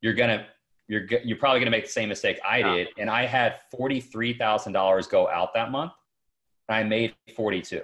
you're 0.00 0.14
gonna 0.14 0.46
you're 0.86 1.04
you're 1.24 1.38
probably 1.38 1.60
gonna 1.60 1.70
make 1.70 1.84
the 1.86 1.92
same 1.92 2.08
mistake 2.08 2.38
I 2.44 2.62
did. 2.62 2.88
And 2.98 3.10
I 3.10 3.26
had 3.26 3.56
forty 3.70 4.00
three 4.00 4.34
thousand 4.34 4.72
dollars 4.72 5.06
go 5.06 5.28
out 5.28 5.54
that 5.54 5.70
month. 5.70 5.92
And 6.68 6.76
I 6.76 6.82
made 6.82 7.14
forty 7.36 7.62
two. 7.62 7.82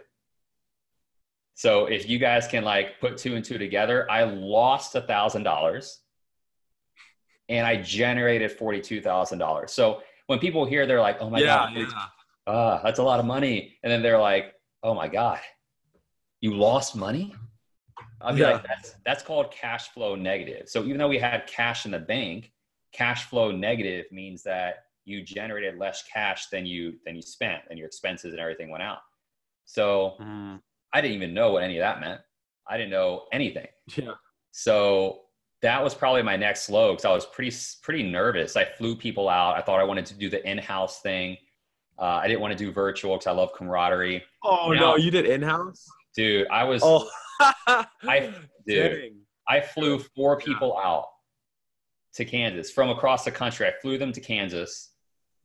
So 1.55 1.87
if 1.87 2.09
you 2.09 2.19
guys 2.19 2.47
can 2.47 2.65
like 2.65 3.01
put 3.01 3.17
two 3.17 3.37
and 3.37 3.45
two 3.45 3.59
together, 3.59 4.11
I 4.11 4.25
lost 4.25 4.95
a 4.97 5.01
thousand 5.01 5.45
dollars, 5.45 6.01
and 7.49 7.67
I 7.67 7.77
generated 7.81 8.53
forty 8.53 8.81
two 8.81 9.01
thousand 9.01 9.39
dollars. 9.39 9.73
So 9.73 10.03
when 10.27 10.39
people 10.41 10.65
hear, 10.65 10.85
they're 10.87 11.01
like, 11.01 11.19
"Oh 11.21 11.31
my 11.31 11.39
yeah, 11.39 11.47
god, 11.47 11.73
yeah. 11.77 11.87
ah, 12.47 12.81
that's 12.83 12.99
a 12.99 13.03
lot 13.03 13.21
of 13.21 13.27
money," 13.27 13.77
and 13.83 13.93
then 13.93 14.03
they're 14.03 14.19
like, 14.19 14.55
"Oh 14.85 14.95
my 14.95 15.09
god, 15.09 15.41
you 16.41 16.55
lost 16.55 16.95
money." 16.95 17.35
I'll 18.21 18.35
be 18.35 18.41
Yeah. 18.41 18.53
like, 18.53 18.67
"That's 18.67 18.95
that's 19.05 19.23
called 19.23 19.51
cash 19.51 19.89
flow 19.89 20.15
negative." 20.15 20.69
So 20.69 20.85
even 20.85 20.99
though 20.99 21.09
we 21.09 21.19
had 21.19 21.47
cash 21.47 21.85
in 21.87 21.91
the 21.91 21.99
bank, 21.99 22.53
cash 22.93 23.25
flow 23.25 23.51
negative 23.51 24.07
means 24.13 24.43
that 24.45 24.85
you 25.05 25.23
generated 25.23 25.79
less 25.79 26.03
cash 26.05 26.47
than 26.47 26.65
you 26.67 26.99
than 27.05 27.17
you 27.17 27.23
spent, 27.23 27.63
and 27.71 27.79
your 27.79 27.87
expenses 27.89 28.33
and 28.33 28.41
everything 28.41 28.71
went 28.71 28.83
out. 28.83 29.01
So 29.65 30.17
Mm, 30.21 30.61
I 30.93 31.01
didn't 31.01 31.17
even 31.17 31.35
know 31.35 31.53
what 31.53 31.63
any 31.63 31.77
of 31.79 31.83
that 31.83 32.01
meant. 32.01 32.21
I 32.67 32.77
didn't 32.77 32.91
know 32.91 33.27
anything. 33.33 33.67
yeah. 33.97 34.15
So 34.53 35.23
that 35.63 35.83
was 35.83 35.95
probably 35.95 36.23
my 36.23 36.37
next 36.37 36.69
low 36.69 36.93
because 36.93 37.05
I 37.05 37.13
was 37.13 37.27
pretty 37.27 37.55
pretty 37.83 38.03
nervous. 38.03 38.57
I 38.57 38.65
flew 38.65 38.95
people 38.97 39.29
out. 39.29 39.57
I 39.57 39.63
thought 39.63 39.81
I 39.81 39.85
wanted 39.85 40.07
to 40.07 40.15
do 40.15 40.29
the 40.31 40.47
in-house 40.49 41.01
thing. 41.01 41.37
Uh, 41.99 42.03
I 42.23 42.27
didn't 42.29 42.41
want 42.41 42.57
to 42.57 42.59
do 42.65 42.73
virtual 42.73 43.15
because 43.17 43.27
I 43.27 43.33
love 43.33 43.51
camaraderie, 43.57 44.23
Oh 44.43 44.73
Yeah. 44.73 44.81
no, 44.81 44.97
you 44.97 45.11
did 45.11 45.27
in 45.27 45.43
house. 45.43 45.87
dude. 46.17 46.47
I 46.49 46.65
was 46.65 46.83
Oh, 46.85 47.09
I 47.41 48.33
dude. 48.67 49.01
Dang. 49.01 49.17
I 49.49 49.61
flew 49.61 49.99
four 49.99 50.39
people 50.39 50.77
out 50.79 51.07
to 52.15 52.25
Kansas 52.25 52.71
from 52.71 52.91
across 52.91 53.25
the 53.25 53.31
country. 53.31 53.67
I 53.67 53.73
flew 53.83 53.99
them 53.99 54.13
to 54.13 54.21
Kansas. 54.21 54.91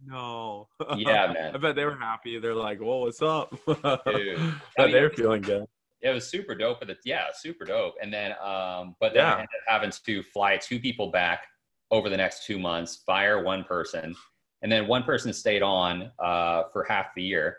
No. 0.06 0.70
Yeah, 0.96 1.28
man. 1.34 1.54
I 1.54 1.58
bet 1.58 1.76
they 1.76 1.84
were 1.86 1.98
happy. 1.98 2.40
They're 2.40 2.56
like, 2.56 2.80
"Whoa, 2.80 3.00
what's 3.00 3.22
up?" 3.22 3.50
Dude. 3.66 4.40
I 4.78 4.84
mean, 4.84 4.92
they're 4.92 5.10
feeling 5.10 5.42
good. 5.42 5.66
It 6.02 6.12
was 6.12 6.26
super 6.28 6.56
dope. 6.56 6.80
But 6.80 6.88
the, 6.88 6.96
yeah, 7.04 7.26
super 7.34 7.66
dope. 7.66 7.96
And 8.02 8.14
then, 8.14 8.32
um, 8.42 8.96
but 9.02 9.14
then 9.14 9.26
I 9.26 9.32
ended 9.34 9.44
up 9.44 9.68
having 9.68 9.92
to 10.06 10.24
fly 10.24 10.56
two 10.56 10.80
people 10.80 11.12
back 11.12 11.46
over 11.92 12.08
the 12.08 12.16
next 12.16 12.46
two 12.46 12.58
months, 12.58 12.98
fire 13.06 13.44
one 13.44 13.66
person, 13.66 14.16
and 14.62 14.72
then 14.72 14.88
one 14.88 15.04
person 15.04 15.32
stayed 15.34 15.62
on 15.62 16.12
uh, 16.20 16.64
for 16.74 16.84
half 16.84 17.16
the 17.16 17.24
year, 17.24 17.58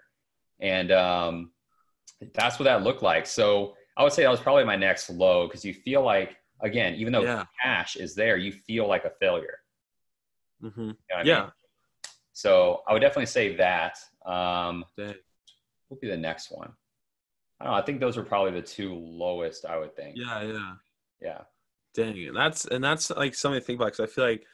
and 0.61 0.93
um, 0.93 1.51
that's 2.35 2.59
what 2.59 2.65
that 2.65 2.83
looked 2.83 3.03
like. 3.03 3.27
So 3.27 3.77
I 3.97 4.03
would 4.03 4.13
say 4.13 4.23
that 4.23 4.31
was 4.31 4.41
probably 4.41 4.65
my 4.65 4.77
next 4.77 5.11
low 5.11 5.47
because 5.47 5.65
you 5.65 5.75
feel 5.75 6.03
like, 6.03 6.37
again, 6.61 6.95
even 6.95 7.13
though 7.13 7.23
Yeah. 7.25 7.45
cash 7.63 7.97
is 7.97 8.15
there, 8.15 8.37
you 8.37 8.53
feel 8.53 8.87
like 8.89 9.05
a 9.05 9.11
failure. 9.21 9.59
hmm 10.61 10.69
You 10.69 10.77
know 10.87 10.95
what 11.11 11.19
I 11.19 11.25
Yeah. 11.25 11.41
mean? 11.43 11.51
So 12.33 12.83
I 12.87 12.93
would 12.93 13.01
definitely 13.01 13.27
say 13.27 13.57
that. 13.57 13.99
Um, 14.25 14.85
would 14.97 16.01
be 16.01 16.09
the 16.09 16.17
next 16.17 16.51
one? 16.51 16.73
I 17.61 17.65
don't 17.65 17.73
know. 17.73 17.79
I 17.79 17.83
think 17.83 18.01
those 18.01 18.17
are 18.17 18.23
probably 18.23 18.53
the 18.53 18.67
two 18.67 18.95
lowest. 18.95 19.67
I 19.67 19.77
would 19.77 19.95
think. 19.97 20.17
Yeah, 20.17 20.43
yeah. 20.43 20.73
Yeah. 21.21 21.41
Dang, 21.93 22.17
and 22.29 22.37
that's 22.37 22.65
and 22.67 22.83
that's 22.83 23.11
like 23.11 23.35
something 23.35 23.61
to 23.61 23.67
think 23.67 23.79
about 23.79 23.93
because 23.93 24.01
I 24.01 24.07
feel 24.07 24.25
like 24.25 24.45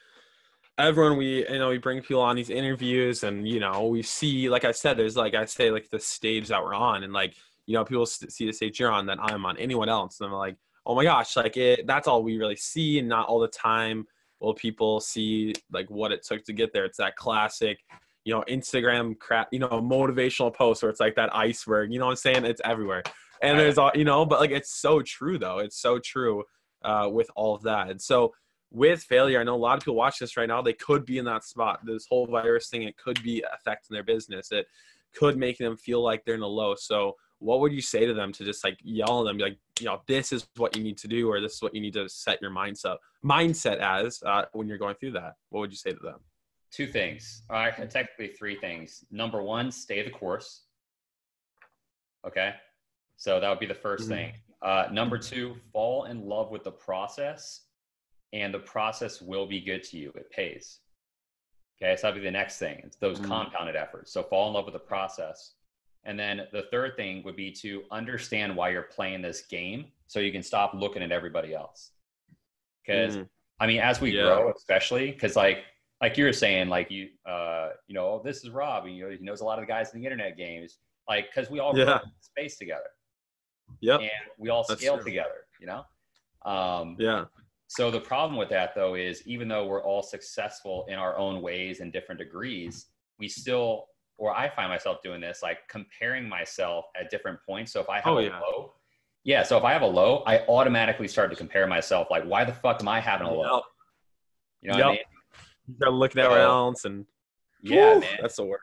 everyone 0.77 1.17
we 1.17 1.47
you 1.49 1.57
know 1.57 1.69
we 1.69 1.77
bring 1.77 2.01
people 2.01 2.21
on 2.21 2.35
these 2.35 2.49
interviews 2.49 3.23
and 3.23 3.47
you 3.47 3.59
know 3.59 3.87
we 3.87 4.03
see 4.03 4.49
like 4.49 4.63
I 4.63 4.71
said 4.71 4.95
there's 4.95 5.17
like 5.17 5.33
I 5.33 5.45
say 5.45 5.71
like 5.71 5.89
the 5.89 5.99
stage 5.99 6.49
that 6.49 6.63
we're 6.63 6.75
on 6.75 7.03
and 7.03 7.13
like 7.13 7.35
you 7.65 7.73
know 7.73 7.83
people 7.83 8.05
see 8.05 8.45
the 8.45 8.53
stage 8.53 8.79
you're 8.79 8.91
on 8.91 9.07
that 9.07 9.17
I'm 9.19 9.45
on 9.45 9.57
anyone 9.57 9.89
else. 9.89 10.19
And 10.19 10.27
I'm 10.27 10.33
like 10.33 10.57
oh 10.85 10.95
my 10.95 11.03
gosh 11.03 11.35
like 11.35 11.57
it 11.57 11.87
that's 11.87 12.07
all 12.07 12.23
we 12.23 12.37
really 12.37 12.55
see 12.55 12.99
and 12.99 13.07
not 13.07 13.27
all 13.27 13.39
the 13.39 13.47
time 13.47 14.05
will 14.39 14.53
people 14.53 14.99
see 14.99 15.53
like 15.71 15.89
what 15.89 16.11
it 16.11 16.23
took 16.23 16.43
to 16.45 16.53
get 16.53 16.73
there. 16.73 16.85
It's 16.85 16.97
that 16.97 17.15
classic 17.15 17.79
you 18.23 18.33
know 18.33 18.43
Instagram 18.47 19.17
crap 19.17 19.47
you 19.51 19.59
know 19.59 19.69
motivational 19.69 20.53
post 20.53 20.83
where 20.83 20.91
it's 20.91 20.99
like 20.99 21.15
that 21.15 21.35
iceberg 21.35 21.91
you 21.91 21.97
know 21.97 22.05
what 22.05 22.11
I'm 22.11 22.17
saying? 22.17 22.45
It's 22.45 22.61
everywhere. 22.63 23.03
And 23.41 23.57
there's 23.57 23.79
all 23.79 23.91
you 23.95 24.05
know 24.05 24.27
but 24.27 24.39
like 24.39 24.51
it's 24.51 24.79
so 24.79 25.01
true 25.01 25.39
though. 25.39 25.57
It's 25.57 25.79
so 25.79 25.97
true 25.97 26.43
uh, 26.83 27.09
with 27.11 27.29
all 27.35 27.55
of 27.55 27.63
that. 27.63 27.89
And 27.89 27.99
so 27.99 28.33
with 28.71 29.03
failure, 29.03 29.39
I 29.39 29.43
know 29.43 29.55
a 29.55 29.57
lot 29.57 29.77
of 29.77 29.83
people 29.83 29.95
watch 29.95 30.19
this 30.19 30.37
right 30.37 30.47
now. 30.47 30.61
They 30.61 30.73
could 30.73 31.05
be 31.05 31.17
in 31.17 31.25
that 31.25 31.43
spot. 31.43 31.79
This 31.85 32.05
whole 32.09 32.27
virus 32.27 32.69
thing, 32.69 32.83
it 32.83 32.97
could 32.97 33.21
be 33.23 33.43
affecting 33.53 33.93
their 33.93 34.03
business. 34.03 34.51
It 34.51 34.67
could 35.13 35.37
make 35.37 35.57
them 35.57 35.77
feel 35.77 36.03
like 36.03 36.25
they're 36.25 36.35
in 36.35 36.41
a 36.41 36.47
low. 36.47 36.75
So 36.75 37.15
what 37.39 37.59
would 37.61 37.71
you 37.71 37.81
say 37.81 38.05
to 38.05 38.13
them 38.13 38.33
to 38.33 38.43
just 38.43 38.63
like 38.63 38.77
yell 38.83 39.21
at 39.21 39.25
them, 39.31 39.37
like, 39.37 39.57
you 39.79 39.85
know, 39.85 40.01
this 40.07 40.31
is 40.31 40.47
what 40.57 40.75
you 40.75 40.83
need 40.83 40.97
to 40.97 41.07
do, 41.07 41.29
or 41.29 41.39
this 41.39 41.55
is 41.55 41.61
what 41.61 41.73
you 41.73 41.81
need 41.81 41.93
to 41.93 42.09
set 42.09 42.41
your 42.41 42.51
mindset 42.51 42.97
mindset 43.23 43.77
as 43.77 44.21
uh, 44.25 44.45
when 44.53 44.67
you're 44.67 44.77
going 44.77 44.95
through 44.95 45.11
that? 45.11 45.35
What 45.49 45.61
would 45.61 45.71
you 45.71 45.77
say 45.77 45.91
to 45.91 45.99
them? 45.99 46.19
Two 46.71 46.87
things. 46.87 47.43
All 47.49 47.55
right. 47.57 47.89
Technically, 47.89 48.29
three 48.29 48.55
things. 48.59 49.03
Number 49.11 49.41
one, 49.41 49.71
stay 49.71 50.03
the 50.03 50.09
course. 50.09 50.63
Okay. 52.25 52.53
So 53.15 53.39
that 53.39 53.49
would 53.49 53.59
be 53.59 53.65
the 53.65 53.73
1st 53.73 54.05
Mhm. 54.05 54.09
thing. 54.09 54.33
Uh, 54.61 54.87
number 54.91 55.17
two, 55.17 55.55
fall 55.71 56.05
in 56.05 56.27
love 56.27 56.51
with 56.51 56.63
the 56.63 56.71
process, 56.71 57.66
and 58.33 58.53
the 58.53 58.59
process 58.59 59.21
will 59.21 59.47
be 59.47 59.61
good 59.61 59.83
to 59.83 59.97
you. 59.97 60.11
It 60.15 60.29
pays. 60.31 60.79
Okay. 61.81 61.95
So 61.95 62.07
that'd 62.07 62.21
be 62.21 62.25
the 62.25 62.31
next 62.31 62.57
thing. 62.57 62.81
It's 62.83 62.97
those 62.97 63.19
Mhm. 63.19 63.27
compounded 63.27 63.75
efforts. 63.75 64.11
So 64.11 64.23
fall 64.23 64.47
in 64.47 64.53
love 64.53 64.65
with 64.65 64.73
the 64.73 64.79
process. 64.79 65.53
And 66.03 66.17
then 66.19 66.47
the 66.51 66.63
third 66.63 66.95
thing 66.95 67.23
would 67.23 67.35
be 67.35 67.51
to 67.53 67.85
understand 67.91 68.55
why 68.55 68.69
you're 68.69 68.83
playing 68.83 69.21
this 69.21 69.41
game 69.45 69.91
so 70.07 70.19
you 70.19 70.31
can 70.31 70.43
stop 70.43 70.73
looking 70.73 71.03
at 71.03 71.11
everybody 71.11 71.53
else. 71.53 71.91
Because 72.85 73.17
Mm, 73.17 73.29
I 73.59 73.67
mean, 73.67 73.79
as 73.81 73.99
we 74.01 74.11
Yeah. 74.11 74.23
grow, 74.23 74.51
especially 74.51 75.11
because 75.11 75.35
like 75.35 75.65
like 75.99 76.15
you 76.15 76.25
were 76.25 76.33
saying, 76.33 76.69
like 76.69 76.91
you 76.91 77.09
uh, 77.25 77.73
you 77.87 77.95
know, 77.95 78.07
oh, 78.07 78.21
this 78.23 78.43
is 78.43 78.51
Rob, 78.51 78.85
and 78.85 78.95
you 78.95 79.03
know, 79.05 79.09
he 79.09 79.17
knows 79.17 79.41
a 79.41 79.45
lot 79.45 79.57
of 79.57 79.63
the 79.63 79.67
guys 79.67 79.91
in 79.93 79.99
the 79.99 80.05
internet 80.05 80.37
games, 80.37 80.77
like 81.09 81.25
because 81.27 81.49
we 81.49 81.59
all 81.59 81.75
Yeah. 81.77 82.01
space 82.21 82.55
together 82.57 82.89
Yep. 83.81 84.01
and 84.01 84.11
we 84.37 84.49
all 84.49 84.63
That's 84.63 84.79
scale 84.79 84.95
true. 84.97 85.03
together, 85.05 85.47
you 85.59 85.65
know. 85.65 85.85
Um, 86.43 86.95
Yeah. 86.99 87.25
So 87.67 87.91
the 87.91 87.99
problem 87.99 88.37
with 88.37 88.49
that 88.49 88.73
though 88.75 88.95
is 88.95 89.25
even 89.27 89.47
though 89.47 89.65
we're 89.65 89.83
all 89.83 90.01
successful 90.01 90.85
in 90.87 90.95
our 90.95 91.17
own 91.17 91.41
ways 91.41 91.79
and 91.81 91.91
different 91.91 92.19
degrees, 92.19 92.87
we 93.19 93.27
still, 93.27 93.87
or 94.17 94.33
I 94.35 94.49
find 94.49 94.69
myself 94.69 95.01
doing 95.03 95.21
this, 95.21 95.41
like 95.43 95.67
comparing 95.67 96.27
myself 96.27 96.85
at 96.99 97.09
different 97.09 97.39
points. 97.45 97.71
So 97.73 97.81
if 97.81 97.89
I 97.89 97.97
have 97.97 98.07
Oh, 98.07 98.19
a 98.19 98.29
low, 98.29 98.73
yeah. 99.23 99.43
So 99.43 99.57
if 99.57 99.63
I 99.65 99.73
have 99.73 99.81
a 99.81 99.87
low, 99.87 100.23
I 100.25 100.39
automatically 100.47 101.07
start 101.07 101.29
to 101.31 101.35
compare 101.35 101.67
myself. 101.67 102.07
Like, 102.09 102.23
why 102.23 102.45
the 102.45 102.53
fuck 102.53 102.79
am 102.81 102.87
I 102.87 103.01
having 103.01 103.27
a 103.27 103.33
low? 103.33 103.55
Yep. 103.55 103.63
You 104.61 104.69
know 104.69 104.77
what 104.77 104.85
I 104.85 104.91
mean? 104.91 104.99
You 105.67 105.75
gotta 105.79 105.91
look 105.91 106.15
at 106.15 106.31
else 106.31 106.85
and 106.85 107.05
Yeah, 107.61 107.95
Woo, 107.95 107.99
man. 107.99 108.17
That's 108.21 108.37
the 108.37 108.45
word. 108.45 108.59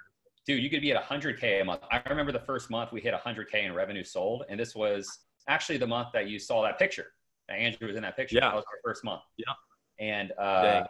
dude, 0.47 0.63
you 0.63 0.71
could 0.71 0.81
be 0.81 0.93
at 0.93 1.03
100K 1.05 1.61
a 1.61 1.65
month. 1.65 1.83
I 1.91 2.03
remember 2.09 2.33
the 2.33 2.41
first 2.41 2.71
month 2.71 2.93
we 2.93 3.01
hit 3.01 3.13
100K 3.15 3.65
in 3.65 3.75
revenue 3.75 4.05
sold. 4.05 4.45
And 4.49 4.59
this 4.59 4.75
was 4.75 5.19
actually 5.49 5.79
the 5.79 5.87
month 5.87 6.09
that 6.15 6.29
you 6.29 6.39
saw 6.39 6.63
that 6.63 6.79
picture. 6.79 7.09
Andrew 7.49 7.87
was 7.89 7.97
in 7.97 8.03
that 8.03 8.17
picture. 8.17 8.37
Yeah. 8.37 8.49
That 8.51 8.55
was 8.57 8.65
our 8.69 8.79
first 8.85 9.05
month. 9.05 9.23
Yeah. 9.37 9.53
And, 9.99 10.33
uh, 10.39 10.63
Dang. 10.63 10.87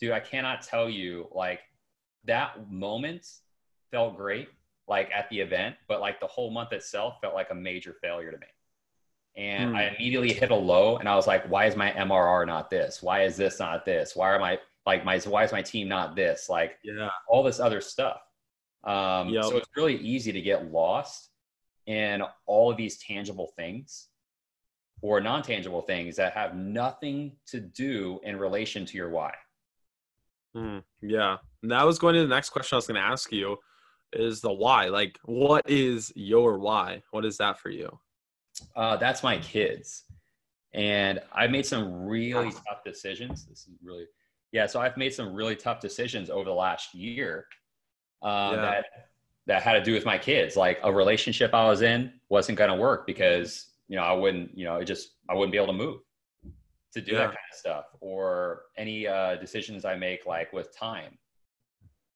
dude, 0.00 0.12
I 0.12 0.20
cannot 0.20 0.62
tell 0.62 0.88
you, 0.88 1.28
like, 1.32 1.60
that 2.24 2.70
moment 2.70 3.26
felt 3.90 4.16
great, 4.16 4.48
like 4.88 5.10
at 5.14 5.28
the 5.30 5.40
event, 5.40 5.76
but 5.88 6.00
like 6.00 6.20
the 6.20 6.26
whole 6.26 6.50
month 6.50 6.72
itself 6.72 7.18
felt 7.20 7.34
like 7.34 7.50
a 7.50 7.54
major 7.54 7.94
failure 8.02 8.30
to 8.30 8.38
me. 8.38 8.46
and 9.36 9.70
Hmm. 9.70 9.76
I 9.76 9.84
immediately 9.90 10.32
hit 10.32 10.50
a 10.50 10.54
low, 10.56 10.96
and 10.96 11.08
I 11.08 11.14
was 11.14 11.28
like, 11.28 11.44
"Why 11.48 11.66
is 11.66 11.76
my 11.76 11.92
MRR 11.92 12.44
not 12.44 12.68
this? 12.68 13.00
Why 13.00 13.22
is 13.22 13.36
this 13.36 13.60
not 13.60 13.84
this? 13.84 14.16
Why 14.16 14.28
are 14.30 14.40
my 14.40 14.58
like 14.86 15.04
my 15.04 15.20
why 15.20 15.44
is 15.44 15.52
my 15.52 15.62
team 15.62 15.86
not 15.88 16.16
this? 16.16 16.48
Like 16.48 16.78
Yeah. 16.82 17.10
all 17.28 17.44
this 17.44 17.60
other 17.60 17.80
stuff." 17.80 18.20
Um, 18.82 19.28
Yep. 19.28 19.44
So 19.44 19.56
it's 19.58 19.68
really 19.76 19.96
easy 19.98 20.32
to 20.32 20.40
get 20.42 20.72
lost 20.72 21.30
in 21.86 22.22
all 22.46 22.70
of 22.72 22.76
these 22.76 22.98
tangible 22.98 23.52
things 23.56 24.09
or 25.02 25.20
non-tangible 25.20 25.82
things 25.82 26.16
that 26.16 26.32
have 26.34 26.54
nothing 26.54 27.32
to 27.46 27.60
do 27.60 28.20
in 28.24 28.38
relation 28.38 28.84
to 28.84 28.96
your 28.96 29.10
why. 29.10 29.32
Hmm. 30.54 30.78
Yeah. 31.00 31.36
And 31.62 31.70
that 31.70 31.86
was 31.86 31.98
going 31.98 32.14
to 32.14 32.22
the 32.22 32.28
next 32.28 32.50
question 32.50 32.76
I 32.76 32.78
was 32.78 32.86
going 32.86 33.00
to 33.00 33.06
ask 33.06 33.32
you 33.32 33.56
is 34.12 34.40
the 34.40 34.52
why. 34.52 34.86
Like, 34.86 35.18
what 35.24 35.68
is 35.70 36.12
your 36.16 36.58
why? 36.58 37.02
What 37.12 37.24
is 37.24 37.36
that 37.38 37.58
for 37.58 37.70
you? 37.70 37.98
Uh, 38.76 38.96
that's 38.96 39.22
my 39.22 39.38
kids. 39.38 40.04
And 40.74 41.20
I 41.32 41.46
made 41.46 41.66
some 41.66 42.04
really 42.06 42.50
tough 42.50 42.84
decisions. 42.84 43.46
This 43.46 43.60
is 43.60 43.74
really, 43.82 44.06
yeah. 44.52 44.66
So 44.66 44.80
I've 44.80 44.96
made 44.96 45.14
some 45.14 45.32
really 45.32 45.56
tough 45.56 45.80
decisions 45.80 46.30
over 46.30 46.44
the 46.44 46.54
last 46.54 46.94
year 46.94 47.46
uh, 48.22 48.52
Yeah. 48.54 48.60
that 48.60 48.84
that 49.46 49.62
had 49.62 49.72
to 49.72 49.82
do 49.82 49.94
with 49.94 50.04
my 50.04 50.18
kids. 50.18 50.56
Like 50.56 50.78
a 50.84 50.92
relationship 50.92 51.54
I 51.54 51.64
was 51.68 51.82
in 51.82 52.12
wasn't 52.28 52.58
going 52.58 52.70
to 52.70 52.76
work 52.76 53.06
because 53.06 53.69
you 53.90 53.96
know 53.96 54.02
I 54.04 54.12
wouldn't, 54.12 54.56
you 54.56 54.64
know, 54.64 54.76
it 54.76 54.84
just 54.86 55.16
I 55.28 55.34
wouldn't 55.34 55.52
be 55.52 55.58
able 55.58 55.66
to 55.66 55.72
move 55.84 56.00
to 56.94 57.00
do 57.00 57.12
Yeah. 57.12 57.18
that 57.18 57.26
kind 57.26 57.50
of 57.52 57.58
stuff. 57.58 57.84
Or 58.00 58.62
any 58.78 59.06
uh, 59.06 59.34
decisions 59.36 59.84
I 59.84 59.94
make, 59.96 60.26
like 60.26 60.52
with 60.52 60.74
time, 60.76 61.18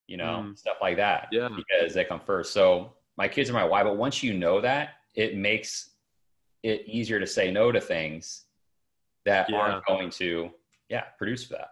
you 0.06 0.16
know, 0.16 0.44
Mm. 0.46 0.58
stuff 0.58 0.78
like 0.80 0.96
that 0.96 1.28
Yeah. 1.32 1.48
because 1.54 1.92
they 1.94 2.04
come 2.04 2.20
first. 2.20 2.52
So 2.52 2.94
my 3.16 3.28
kids 3.28 3.50
are 3.50 3.54
my 3.54 3.64
why, 3.64 3.82
but 3.84 3.96
once 3.96 4.22
you 4.22 4.34
know 4.34 4.60
that, 4.60 4.94
it 5.14 5.36
makes 5.36 5.90
it 6.62 6.82
easier 6.86 7.20
to 7.20 7.26
say 7.26 7.50
no 7.50 7.70
to 7.72 7.80
things 7.80 8.46
that 9.24 9.48
Yeah. 9.50 9.58
aren't 9.58 9.84
going 9.86 10.10
to, 10.10 10.50
yeah, 10.88 11.04
produce 11.18 11.48
that. 11.48 11.70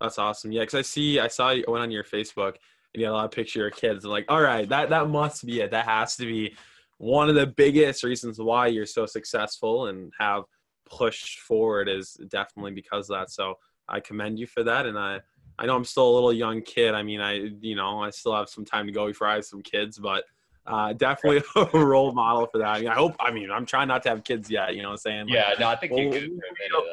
That's 0.00 0.18
awesome. 0.18 0.52
Yeah. 0.52 0.64
Cause 0.64 0.74
I 0.74 0.82
see, 0.82 1.18
I 1.20 1.28
saw 1.28 1.50
you 1.50 1.64
went 1.68 1.82
on 1.82 1.90
your 1.90 2.04
Facebook 2.04 2.56
and 2.92 3.00
you 3.00 3.04
had 3.04 3.12
a 3.12 3.14
lot 3.14 3.24
of 3.26 3.30
picture 3.30 3.66
of 3.68 3.74
kids. 3.76 4.04
I'm 4.04 4.10
like, 4.10 4.26
all 4.28 4.40
right, 4.42 4.68
that, 4.68 4.88
that 4.90 5.08
must 5.08 5.44
be 5.46 5.60
it. 5.60 5.70
That 5.70 5.84
has 5.86 6.16
to 6.16 6.26
be 6.26 6.56
one 7.00 7.30
of 7.30 7.34
the 7.34 7.46
biggest 7.46 8.04
reasons 8.04 8.38
why 8.38 8.66
you're 8.66 8.84
so 8.84 9.06
successful 9.06 9.86
and 9.86 10.12
have 10.18 10.42
pushed 10.84 11.40
forward 11.40 11.88
is 11.88 12.12
definitely 12.28 12.72
because 12.72 13.08
of 13.08 13.18
that. 13.18 13.30
So 13.30 13.54
I 13.88 14.00
commend 14.00 14.38
you 14.38 14.46
for 14.46 14.62
that. 14.64 14.84
And 14.84 14.98
I, 14.98 15.20
I 15.58 15.64
know 15.64 15.74
I'm 15.76 15.84
still 15.86 16.06
a 16.06 16.12
little 16.12 16.30
young 16.32 16.60
kid. 16.60 16.92
I 16.92 17.02
mean, 17.02 17.22
I, 17.22 17.52
you 17.62 17.74
know, 17.74 18.02
I 18.02 18.10
still 18.10 18.36
have 18.36 18.50
some 18.50 18.66
time 18.66 18.84
to 18.86 18.92
go 18.92 19.06
before 19.06 19.28
I 19.28 19.36
have 19.36 19.46
some 19.46 19.62
kids, 19.62 19.98
but 19.98 20.24
uh, 20.66 20.92
definitely 20.92 21.42
a 21.72 21.82
role 21.82 22.12
model 22.12 22.46
for 22.46 22.58
that. 22.58 22.68
I, 22.68 22.80
mean, 22.80 22.88
I 22.88 22.94
hope, 22.96 23.16
I 23.18 23.30
mean, 23.30 23.50
I'm 23.50 23.64
trying 23.64 23.88
not 23.88 24.02
to 24.02 24.10
have 24.10 24.22
kids 24.22 24.50
yet, 24.50 24.76
you 24.76 24.82
know 24.82 24.88
what 24.88 24.92
I'm 24.92 24.98
saying? 24.98 25.28
Like, 25.28 25.34
Yeah, 25.36 25.54
no, 25.58 25.68
I 25.68 25.76
think 25.76 25.92
you're 25.96 26.10
good 26.10 26.20
for 26.20 26.26
a 26.26 26.28
minute. 26.28 26.70
we'll- 26.70 26.84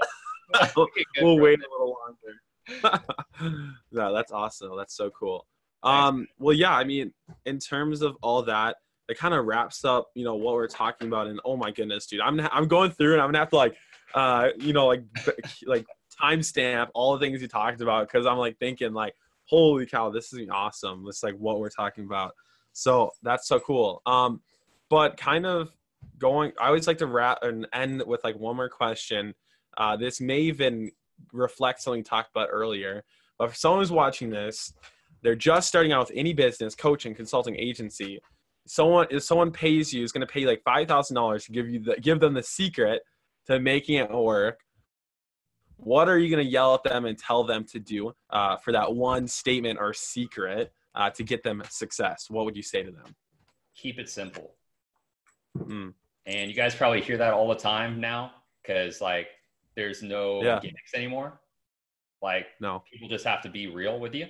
though. 0.54 0.58
I 0.62 0.68
think 0.68 1.08
you're 1.18 1.26
we'll 1.26 1.40
wait 1.40 1.60
a 1.60 1.68
little 1.70 1.98
longer. 2.82 3.74
no, 3.92 4.14
that's 4.14 4.32
awesome. 4.32 4.72
That's 4.78 4.96
so 4.96 5.10
cool. 5.10 5.46
Um, 5.84 6.28
well, 6.40 6.56
yeah, 6.56 6.74
I 6.74 6.86
mean, 6.86 7.14
in 7.46 7.60
terms 7.60 8.02
of 8.02 8.16
all 8.22 8.42
that, 8.44 8.78
it 9.10 9.18
kind 9.18 9.34
of 9.34 9.46
wraps 9.46 9.86
up, 9.86 10.10
you 10.16 10.24
know, 10.24 10.36
what 10.36 10.54
we're 10.54 10.68
talking 10.68 11.08
about. 11.08 11.28
And 11.28 11.40
oh 11.46 11.56
my 11.56 11.72
goodness, 11.72 12.08
dude, 12.08 12.22
I'm 12.22 12.40
I'm 12.52 12.68
going 12.68 12.92
through 12.92 13.14
and 13.14 13.22
I'm 13.22 13.30
gonna 13.30 13.40
have 13.40 13.50
to 13.50 13.56
like, 13.56 13.76
uh, 14.14 14.50
you 14.58 14.74
know, 14.74 14.88
like 14.88 15.04
like 15.66 15.86
timestamp 16.22 16.90
all 16.94 17.18
the 17.18 17.26
things 17.26 17.42
you 17.42 17.48
talked 17.48 17.82
about 17.82 18.08
because 18.08 18.26
I'm 18.26 18.38
like 18.38 18.58
thinking 18.58 18.94
like, 18.94 19.14
holy 19.46 19.86
cow, 19.86 20.10
this 20.10 20.34
is 20.34 20.48
awesome. 20.52 21.06
It's 21.08 21.24
like 21.24 21.36
what 21.36 21.60
we're 21.60 21.70
talking 21.70 22.06
about. 22.06 22.34
So 22.74 23.12
that's 23.24 23.48
so 23.48 23.60
cool. 23.60 24.02
Um, 24.06 24.42
but 24.90 25.18
kind 25.18 25.46
of 25.46 25.72
going, 26.20 26.52
I 26.60 26.68
always 26.68 26.88
like 26.88 27.00
to 27.00 27.08
wrap 27.08 27.40
and 27.42 27.68
end 27.74 28.04
with 28.06 28.24
like 28.24 28.38
one 28.38 28.56
more 28.56 28.70
question. 28.70 29.34
Uh, 29.78 29.96
this 29.96 30.22
may 30.22 30.40
even 30.40 30.92
reflect 31.34 31.82
something 31.82 32.04
talked 32.04 32.32
about 32.32 32.50
earlier. 32.52 33.04
But 33.38 33.50
for 33.50 33.56
someone 33.56 33.82
who's 33.82 33.92
watching 33.92 34.30
this, 34.30 34.74
they're 35.22 35.36
just 35.36 35.68
starting 35.68 35.92
out 35.92 36.08
with 36.08 36.18
any 36.18 36.34
business, 36.34 36.76
coaching, 36.76 37.16
consulting 37.16 37.56
agency. 37.56 38.20
Someone 38.68 39.08
if 39.10 39.24
someone 39.24 39.52
pays 39.52 39.94
you 39.94 40.04
is 40.04 40.12
going 40.12 40.26
to 40.26 40.32
pay 40.32 40.42
you 40.42 40.48
like 40.48 40.62
five 40.64 40.88
thousand 40.88 41.16
dollars 41.16 41.46
to 41.46 41.52
give 41.52 41.70
you 41.70 41.80
the 41.80 41.96
give 42.02 42.20
them 42.20 42.34
the 42.34 42.44
secret 42.44 43.02
to 43.48 43.60
making 43.60 43.96
it 43.96 44.12
work. 44.12 44.60
What 45.78 46.10
are 46.10 46.18
you 46.18 46.30
going 46.30 46.44
to 46.44 46.52
yell 46.52 46.74
at 46.74 46.84
them 46.84 47.06
and 47.06 47.18
tell 47.18 47.44
them 47.44 47.64
to 47.66 47.80
do 47.80 48.12
uh, 48.32 48.58
for 48.58 48.72
that 48.72 48.96
one 48.96 49.28
statement 49.28 49.78
or 49.80 49.94
secret 49.94 50.74
uh, 50.96 51.12
to 51.12 51.24
get 51.24 51.44
them 51.44 51.62
success? 51.70 52.26
What 52.30 52.46
would 52.46 52.56
you 52.56 52.64
say 52.64 52.82
to 52.82 52.90
them? 52.92 53.16
Keep 53.76 54.00
it 54.00 54.10
simple. 54.10 54.56
Mm, 55.58 55.94
And 56.26 56.50
you 56.50 56.56
guys 56.56 56.74
probably 56.76 57.02
hear 57.02 57.18
that 57.18 57.34
all 57.34 57.48
the 57.48 57.56
time 57.56 58.02
now 58.02 58.32
because 58.62 59.02
like 59.02 59.28
there's 59.76 60.02
no 60.02 60.42
Yeah. 60.44 60.60
gimmicks 60.60 60.94
anymore. 60.96 61.40
Like 62.24 62.48
no. 62.60 62.84
people 62.92 63.08
just 63.08 63.26
have 63.26 63.42
to 63.44 63.50
be 63.50 63.68
real 63.68 64.00
with 64.00 64.16
you. 64.16 64.26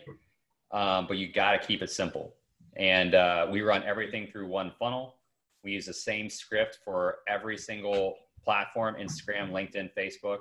Um, 0.71 1.07
but 1.07 1.17
you 1.17 1.31
got 1.31 1.53
to 1.53 1.65
keep 1.65 1.81
it 1.81 1.89
simple. 1.89 2.35
And 2.77 3.15
uh, 3.15 3.47
we 3.51 3.61
run 3.61 3.83
everything 3.83 4.27
through 4.27 4.47
one 4.47 4.71
funnel. 4.77 5.15
We 5.63 5.71
use 5.71 5.87
the 5.87 5.93
same 5.93 6.29
script 6.29 6.79
for 6.85 7.19
every 7.27 7.57
single 7.57 8.15
platform 8.43 8.95
Instagram, 8.95 9.51
LinkedIn, 9.51 9.89
Facebook. 9.97 10.39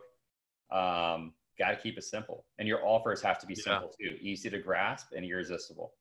Um, 0.71 1.33
got 1.59 1.71
to 1.71 1.77
keep 1.77 1.97
it 1.97 2.05
simple. 2.05 2.45
And 2.59 2.69
your 2.69 2.87
offers 2.87 3.23
have 3.23 3.39
to 3.41 3.47
be 3.47 3.55
Yeah. 3.55 3.63
simple 3.63 3.95
too, 3.99 4.17
easy 4.21 4.51
to 4.51 4.59
grasp 4.59 5.13
and 5.17 5.25
irresistible. 5.25 5.95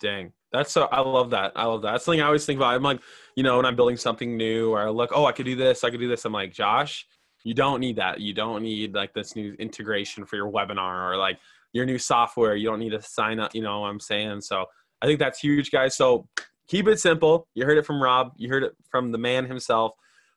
Dang. 0.00 0.32
That's 0.52 0.72
so 0.72 0.84
I 0.86 1.00
love 1.00 1.30
that. 1.30 1.52
I 1.54 1.64
love 1.64 1.82
that. 1.82 1.92
That's 1.92 2.04
something 2.04 2.20
I 2.20 2.26
always 2.26 2.44
think 2.44 2.58
about. 2.58 2.74
I'm 2.74 2.82
like, 2.82 3.00
you 3.36 3.42
know, 3.42 3.56
when 3.56 3.66
I'm 3.66 3.76
building 3.76 3.96
something 3.96 4.36
new 4.36 4.72
or 4.72 4.80
I 4.80 4.90
look, 4.90 5.10
oh, 5.14 5.24
I 5.24 5.32
could 5.32 5.46
do 5.46 5.56
this, 5.56 5.84
I 5.84 5.90
could 5.90 6.00
do 6.00 6.08
this. 6.08 6.24
I'm 6.24 6.32
like, 6.32 6.52
Josh, 6.52 7.06
you 7.44 7.54
don't 7.54 7.80
need 7.80 7.96
that. 7.96 8.20
You 8.20 8.34
don't 8.34 8.62
need 8.62 8.94
like 8.94 9.14
this 9.14 9.36
new 9.36 9.54
integration 9.54 10.26
for 10.26 10.36
your 10.36 10.50
webinar 10.50 11.10
or 11.10 11.16
like 11.16 11.38
your 11.74 11.84
new 11.84 11.98
software. 11.98 12.56
You 12.56 12.70
don't 12.70 12.78
need 12.78 12.92
to 12.92 13.02
sign 13.02 13.38
up, 13.38 13.54
you 13.54 13.60
know 13.60 13.80
what 13.80 13.88
I'm 13.88 14.00
saying? 14.00 14.40
So 14.40 14.64
I 15.02 15.06
think 15.06 15.18
that's 15.18 15.38
huge, 15.38 15.70
guys. 15.70 15.94
So 15.94 16.26
keep 16.68 16.88
it 16.88 16.98
simple. 16.98 17.46
You 17.52 17.66
heard 17.66 17.76
it 17.76 17.84
from 17.84 18.02
Rob, 18.02 18.32
you 18.36 18.48
heard 18.48 18.62
it 18.62 18.74
from 18.88 19.12
the 19.12 19.18
man 19.18 19.44
himself. 19.44 19.92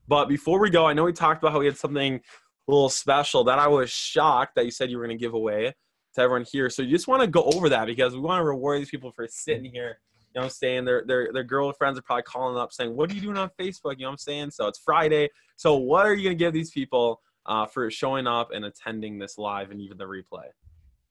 But 0.09 0.27
before 0.27 0.59
we 0.59 0.69
go, 0.69 0.85
I 0.85 0.93
know 0.93 1.03
we 1.03 1.13
talked 1.13 1.41
about 1.41 1.53
how 1.53 1.59
we 1.59 1.65
had 1.65 1.77
something 1.77 2.15
a 2.15 2.71
little 2.71 2.89
special 2.89 3.43
that 3.45 3.59
I 3.59 3.67
was 3.67 3.89
shocked 3.89 4.55
that 4.55 4.65
you 4.65 4.71
said 4.71 4.89
you 4.89 4.97
were 4.97 5.05
going 5.05 5.17
to 5.17 5.21
give 5.21 5.33
away 5.33 5.73
to 6.15 6.21
everyone 6.21 6.45
here. 6.51 6.69
So 6.69 6.81
you 6.81 6.91
just 6.91 7.07
want 7.07 7.21
to 7.21 7.27
go 7.27 7.43
over 7.43 7.69
that 7.69 7.85
because 7.85 8.13
we 8.13 8.19
want 8.19 8.41
to 8.41 8.45
reward 8.45 8.81
these 8.81 8.89
people 8.89 9.11
for 9.11 9.27
sitting 9.29 9.71
here. 9.71 9.99
You 10.33 10.41
know 10.41 10.41
what 10.41 10.45
I'm 10.45 10.49
saying? 10.49 10.85
Their 10.85 11.03
their 11.05 11.31
their 11.33 11.43
girlfriends 11.43 11.97
are 11.97 12.01
probably 12.01 12.23
calling 12.23 12.57
up 12.57 12.73
saying, 12.73 12.95
"What 12.95 13.11
are 13.11 13.15
you 13.15 13.21
doing 13.21 13.37
on 13.37 13.49
Facebook?" 13.59 13.97
You 13.97 14.03
know 14.03 14.09
what 14.09 14.11
I'm 14.13 14.17
saying? 14.17 14.51
So 14.51 14.67
it's 14.67 14.79
Friday. 14.79 15.29
So 15.55 15.75
what 15.75 16.05
are 16.05 16.13
you 16.13 16.23
going 16.23 16.37
to 16.37 16.43
give 16.43 16.53
these 16.53 16.71
people 16.71 17.21
uh, 17.45 17.65
for 17.65 17.89
showing 17.89 18.27
up 18.27 18.51
and 18.51 18.65
attending 18.65 19.17
this 19.17 19.37
live 19.37 19.71
and 19.71 19.79
even 19.81 19.97
the 19.97 20.05
replay? 20.05 20.47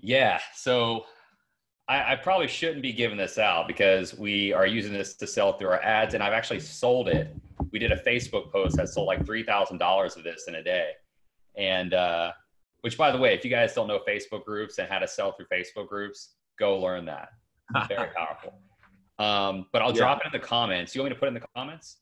Yeah. 0.01 0.41
So 0.55 1.07
I, 1.89 2.13
I 2.13 2.17
probably 2.17 2.49
shouldn't 2.49 2.83
be 2.83 2.93
giving 2.93 3.17
this 3.17 3.39
out 3.39 3.67
because 3.69 4.17
we 4.17 4.53
are 4.53 4.67
using 4.67 4.93
this 4.93 5.15
to 5.15 5.27
sell 5.27 5.53
through 5.57 5.69
our 5.69 5.83
ads, 5.83 6.15
and 6.15 6.23
I've 6.23 6.33
actually 6.33 6.61
sold 6.61 7.09
it. 7.09 7.35
We 7.73 7.79
did 7.79 7.93
a 7.93 7.97
Facebook 8.03 8.51
post 8.53 8.77
that 8.77 8.89
sold 8.89 9.07
like 9.07 9.25
three 9.25 9.43
thousand 9.43 9.79
dollars 9.79 10.17
of 10.17 10.25
this 10.25 10.45
in 10.49 10.57
a 10.57 10.63
day, 10.63 10.91
and 11.57 11.95
uh, 11.95 12.33
which, 12.81 12.97
by 12.99 13.11
the 13.11 13.19
way, 13.19 13.35
if 13.35 13.45
you 13.45 13.51
guys 13.51 13.75
don't 13.75 13.89
know 13.89 14.01
Facebook 14.07 14.45
groups 14.45 14.79
and 14.79 14.89
how 14.89 14.99
to 14.99 15.09
sell 15.09 15.33
through 15.33 15.47
Facebook 15.47 15.89
groups, 15.89 16.35
go 16.59 16.79
learn 16.79 17.05
that. 17.07 17.29
Very 17.89 18.09
powerful. 18.17 18.55
Um, 19.19 19.67
but 19.73 19.81
I'll 19.83 19.91
Yeah. 19.91 19.97
drop 19.99 20.19
it 20.21 20.27
in 20.27 20.41
the 20.41 20.47
comments. 20.47 20.95
You 20.95 21.01
want 21.01 21.11
me 21.11 21.15
to 21.15 21.21
put 21.21 21.27
it 21.27 21.29
in 21.29 21.35
the 21.35 21.47
comments? 21.55 21.99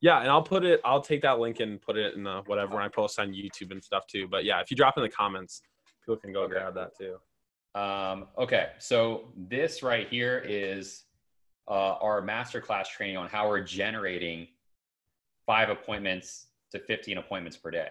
Yeah, 0.00 0.20
and 0.20 0.30
I'll 0.30 0.42
put 0.42 0.64
it. 0.64 0.80
I'll 0.84 1.02
take 1.02 1.20
that 1.22 1.38
link 1.40 1.60
and 1.60 1.80
put 1.80 1.96
it 1.96 2.14
in 2.14 2.22
the 2.24 2.42
whatever 2.46 2.74
when 2.74 2.82
I 2.82 2.88
post 2.88 3.18
on 3.18 3.32
YouTube 3.32 3.70
and 3.70 3.82
stuff 3.82 4.06
too. 4.06 4.26
But 4.28 4.44
yeah, 4.44 4.60
if 4.60 4.70
you 4.70 4.76
drop 4.76 4.96
in 4.96 5.02
the 5.02 5.08
comments, 5.10 5.60
people 6.00 6.16
can 6.16 6.32
go 6.32 6.42
Okay. 6.42 6.54
grab 6.54 6.74
that 6.74 6.96
too. 6.96 7.16
Um, 7.74 8.26
okay, 8.36 8.70
so 8.78 9.32
this 9.36 9.82
right 9.82 10.08
here 10.08 10.42
is 10.44 11.04
uh, 11.68 11.94
our 12.00 12.20
masterclass 12.20 12.86
training 12.88 13.16
on 13.16 13.28
how 13.28 13.48
we're 13.48 13.60
generating 13.62 14.48
five 15.46 15.68
appointments 15.68 16.46
to 16.72 16.80
15 16.80 17.18
appointments 17.18 17.56
per 17.56 17.70
day. 17.70 17.90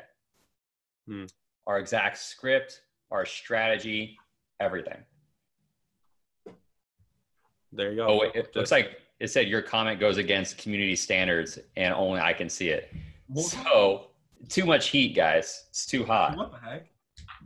Hmm. 1.07 1.25
Our 1.65 1.79
exact 1.79 2.17
script, 2.17 2.81
our 3.11 3.25
strategy, 3.25 4.17
everything. 4.59 4.97
There 7.71 7.91
you 7.91 7.97
go. 7.97 8.07
Oh, 8.07 8.19
wait, 8.19 8.35
it 8.35 8.55
looks 8.55 8.71
like 8.71 8.97
it 9.19 9.29
said 9.29 9.47
your 9.47 9.61
comment 9.61 9.99
goes 9.99 10.17
against 10.17 10.57
community 10.57 10.95
standards 10.95 11.59
and 11.77 11.93
only 11.93 12.19
I 12.19 12.33
can 12.33 12.49
see 12.49 12.69
it. 12.69 12.91
So, 13.35 14.07
too 14.47 14.65
much 14.65 14.87
heat, 14.89 15.15
guys. 15.15 15.67
It's 15.69 15.85
too 15.85 16.03
hot. 16.03 16.35
What 16.35 16.51
the 16.51 16.57
heck? 16.57 16.87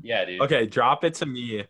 Yeah, 0.03 0.25
dude. 0.25 0.41
Okay, 0.41 0.67
drop 0.67 1.03
it 1.03 1.15
to 1.15 1.25
me, 1.25 1.65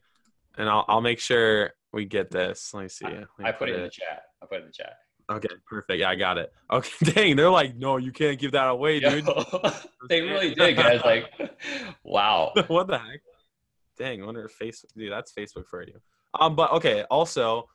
and 0.57 0.69
I'll 0.69 0.85
I'll 0.87 1.01
make 1.01 1.19
sure 1.19 1.71
we 1.93 2.05
get 2.05 2.31
this. 2.31 2.73
Let 2.73 2.83
me 2.83 2.89
see. 2.89 3.05
Let 3.05 3.15
me 3.15 3.45
I 3.45 3.51
put 3.51 3.69
it 3.69 3.75
in 3.75 3.83
the 3.83 3.89
chat. 3.89 4.23
I 4.41 4.45
put 4.47 4.57
it 4.57 4.61
in 4.61 4.67
the 4.67 4.73
chat. 4.73 4.97
Okay, 5.31 5.47
perfect. 5.65 5.99
Yeah, 5.99 6.09
I 6.09 6.15
got 6.15 6.37
it. 6.37 6.51
Okay, 6.71 6.91
dang, 7.13 7.35
they're 7.35 7.49
like, 7.49 7.75
no, 7.77 7.97
you 7.97 8.11
can't 8.11 8.37
give 8.37 8.51
that 8.51 8.67
away, 8.67 8.99
dude. 8.99 9.27
They 10.09 10.19
really 10.19 10.53
did, 10.53 10.75
guys. 10.75 10.99
Like, 11.05 11.31
wow. 12.03 12.51
what 12.67 12.87
the 12.87 12.97
heck? 12.97 13.21
Dang, 13.97 14.21
I 14.21 14.25
wonder 14.25 14.43
if 14.43 14.59
Facebook, 14.59 14.93
dude, 14.97 15.13
that's 15.13 15.31
Facebook 15.31 15.65
for 15.69 15.81
you. 15.81 15.93
Um, 16.37 16.57
but 16.57 16.73
okay. 16.73 17.03
Also, 17.03 17.69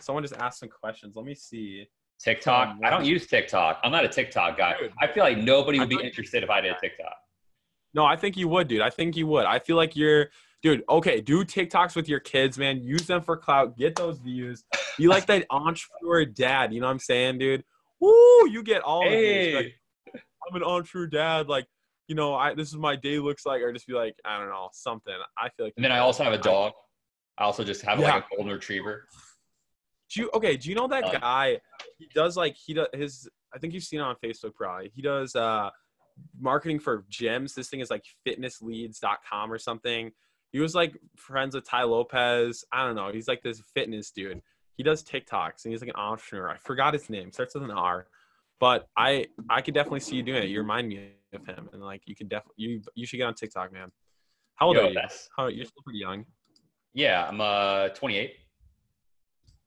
someone 0.00 0.24
just 0.24 0.34
asked 0.36 0.60
some 0.60 0.70
questions. 0.70 1.14
Let 1.14 1.26
me 1.26 1.34
see 1.34 1.86
TikTok. 2.18 2.68
Um, 2.68 2.80
I 2.82 2.88
don't 2.88 3.04
use 3.04 3.26
TikTok. 3.26 3.80
I'm 3.84 3.92
not 3.92 4.04
a 4.04 4.08
TikTok 4.08 4.56
guy. 4.56 4.76
Dude. 4.80 4.92
I 4.98 5.08
feel 5.08 5.24
like 5.24 5.36
nobody 5.36 5.78
would 5.78 5.90
be 5.90 6.00
interested 6.02 6.42
if 6.42 6.48
I 6.48 6.62
did 6.62 6.74
TikTok. 6.80 7.16
No, 7.94 8.04
I 8.04 8.16
think 8.16 8.36
you 8.36 8.48
would, 8.48 8.68
dude. 8.68 8.80
I 8.80 8.90
think 8.90 9.16
you 9.16 9.26
would. 9.28 9.44
I 9.46 9.58
feel 9.60 9.76
like 9.76 9.94
you're, 9.96 10.30
dude. 10.62 10.82
Okay, 10.88 11.20
do 11.20 11.44
TikToks 11.44 11.94
with 11.94 12.08
your 12.08 12.20
kids, 12.20 12.58
man. 12.58 12.82
Use 12.82 13.06
them 13.06 13.22
for 13.22 13.36
clout. 13.36 13.76
Get 13.78 13.94
those 13.96 14.18
views. 14.18 14.64
Be 14.98 15.06
like 15.06 15.26
that 15.26 15.46
entrepreneur 15.50 16.24
dad. 16.24 16.72
You 16.74 16.80
know 16.80 16.86
what 16.88 16.92
I'm 16.92 16.98
saying, 16.98 17.38
dude? 17.38 17.64
Woo! 18.00 18.48
You 18.48 18.62
get 18.64 18.82
all 18.82 19.04
the 19.04 19.10
views. 19.10 19.54
Like, 19.54 19.64
Hey, 20.12 20.20
I'm 20.48 20.56
an 20.56 20.62
entrepreneur 20.64 21.06
dad. 21.06 21.48
Like, 21.48 21.66
you 22.08 22.14
know, 22.14 22.34
I 22.34 22.52
this 22.54 22.68
is 22.68 22.76
my 22.76 22.96
day 22.96 23.18
looks 23.18 23.46
like, 23.46 23.62
or 23.62 23.72
just 23.72 23.86
be 23.86 23.94
like, 23.94 24.14
I 24.24 24.38
don't 24.38 24.48
know, 24.48 24.68
something. 24.72 25.14
I 25.38 25.48
feel 25.56 25.66
like. 25.66 25.74
and 25.76 25.84
then 25.84 25.92
I 25.92 25.98
also 25.98 26.24
have 26.24 26.32
a 26.32 26.38
dog. 26.38 26.72
I 27.38 27.44
also 27.44 27.64
just 27.64 27.82
have 27.82 27.98
Yeah. 28.00 28.14
like 28.16 28.24
a 28.30 28.36
golden 28.36 28.52
retriever. 28.52 29.08
Do 30.12 30.20
you 30.20 30.30
okay? 30.34 30.56
Do 30.56 30.68
you 30.68 30.74
know 30.74 30.86
that 30.88 31.20
guy? 31.20 31.60
He 31.98 32.08
does 32.14 32.36
like 32.36 32.56
he 32.56 32.74
does 32.74 32.88
his. 32.92 33.28
I 33.54 33.58
think 33.58 33.72
you've 33.72 33.84
seen 33.84 34.00
it 34.00 34.02
on 34.02 34.16
Facebook, 34.22 34.54
probably. 34.54 34.90
He 34.94 35.00
does 35.02 35.34
uh 35.34 35.70
marketing 36.38 36.78
for 36.78 37.04
gyms. 37.10 37.54
This 37.54 37.68
thing 37.68 37.80
is 37.80 37.90
like 37.90 38.04
fitnessleads.com 38.26 39.52
or 39.52 39.58
something. 39.58 40.10
He 40.52 40.60
was 40.60 40.74
like 40.74 40.96
friends 41.16 41.54
with 41.54 41.68
Tai 41.68 41.84
Lopez. 41.84 42.64
I 42.72 42.84
don't 42.86 42.94
know. 42.94 43.10
He's 43.12 43.28
like 43.28 43.42
this 43.42 43.60
fitness 43.74 44.10
dude. 44.10 44.40
He 44.76 44.82
does 44.82 45.02
TikToks 45.02 45.64
and 45.64 45.72
he's 45.72 45.80
like 45.80 45.90
an 45.90 45.96
entrepreneur. 45.96 46.50
I 46.50 46.56
forgot 46.58 46.94
his 46.94 47.10
name. 47.10 47.32
Starts 47.32 47.54
with 47.54 47.64
an 47.64 47.70
R. 47.70 48.06
But 48.60 48.86
I 48.96 49.26
I 49.50 49.60
could 49.60 49.74
definitely 49.74 50.00
see 50.00 50.16
you 50.16 50.22
doing 50.22 50.42
it. 50.44 50.48
You 50.48 50.58
remind 50.60 50.88
me 50.88 51.10
of 51.32 51.44
him, 51.44 51.68
and 51.72 51.82
like 51.82 52.02
you 52.06 52.14
could 52.14 52.28
definitely 52.28 52.54
you 52.56 52.82
you 52.94 53.04
should 53.04 53.16
get 53.16 53.24
on 53.26 53.34
TikTok, 53.34 53.72
man. 53.72 53.90
How 54.54 54.68
old 54.68 54.76
Yo, 54.76 54.84
are 54.84 54.88
you? 54.88 54.94
that's- 54.94 55.28
How 55.36 55.48
you're 55.48 55.64
still 55.64 55.82
pretty 55.82 55.98
young. 55.98 56.24
Yeah, 56.94 57.26
I'm 57.26 57.40
uh 57.40 57.88
28. 57.88 58.32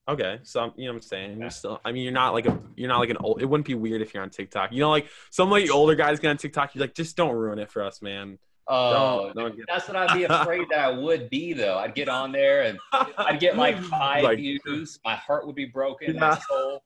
Okay, 0.09 0.39
so 0.43 0.61
I'm- 0.61 0.73
you 0.77 0.85
know 0.85 0.91
what 0.93 0.97
I'm 0.97 1.01
saying. 1.01 1.39
You're 1.39 1.49
still. 1.49 1.81
I 1.83 1.91
mean, 1.91 2.03
you're 2.03 2.13
not 2.13 2.33
like 2.33 2.45
a. 2.45 2.57
You're 2.75 2.87
not 2.87 2.99
like 2.99 3.09
an 3.09 3.17
old. 3.17 3.41
It 3.41 3.45
wouldn't 3.45 3.67
be 3.67 3.75
weird 3.75 4.01
if 4.01 4.13
you're 4.13 4.23
on 4.23 4.29
TikTok. 4.29 4.71
You 4.71 4.79
know, 4.79 4.89
like 4.89 5.07
some 5.31 5.49
like 5.51 5.69
older 5.69 5.95
guys 5.95 6.19
get 6.19 6.29
on 6.29 6.37
TikTok. 6.37 6.73
You're 6.75 6.81
like, 6.81 6.93
just 6.95 7.17
don't 7.17 7.35
ruin 7.35 7.59
it 7.59 7.69
for 7.69 7.83
us, 7.83 8.01
man. 8.01 8.39
Oh, 8.69 9.31
that's 9.67 9.87
what 9.87 9.95
I'd 9.95 10.13
be 10.17 10.23
afraid 10.25 10.67
that 10.71 10.79
I 10.79 10.89
would 10.89 11.29
be 11.29 11.53
though. 11.53 11.77
I'd 11.77 11.95
get 11.95 12.09
on 12.09 12.31
there 12.33 12.63
and 12.63 12.77
I'd 13.17 13.39
get 13.39 13.55
like 13.57 13.77
five 13.83 14.23
Like- 14.23 14.37
views. 14.39 14.99
My 15.05 15.15
heart 15.15 15.45
would 15.45 15.55
be 15.55 15.65
broken. 15.65 16.15
Yeah. 16.15 16.19
My 16.19 16.39
soul. 16.49 16.83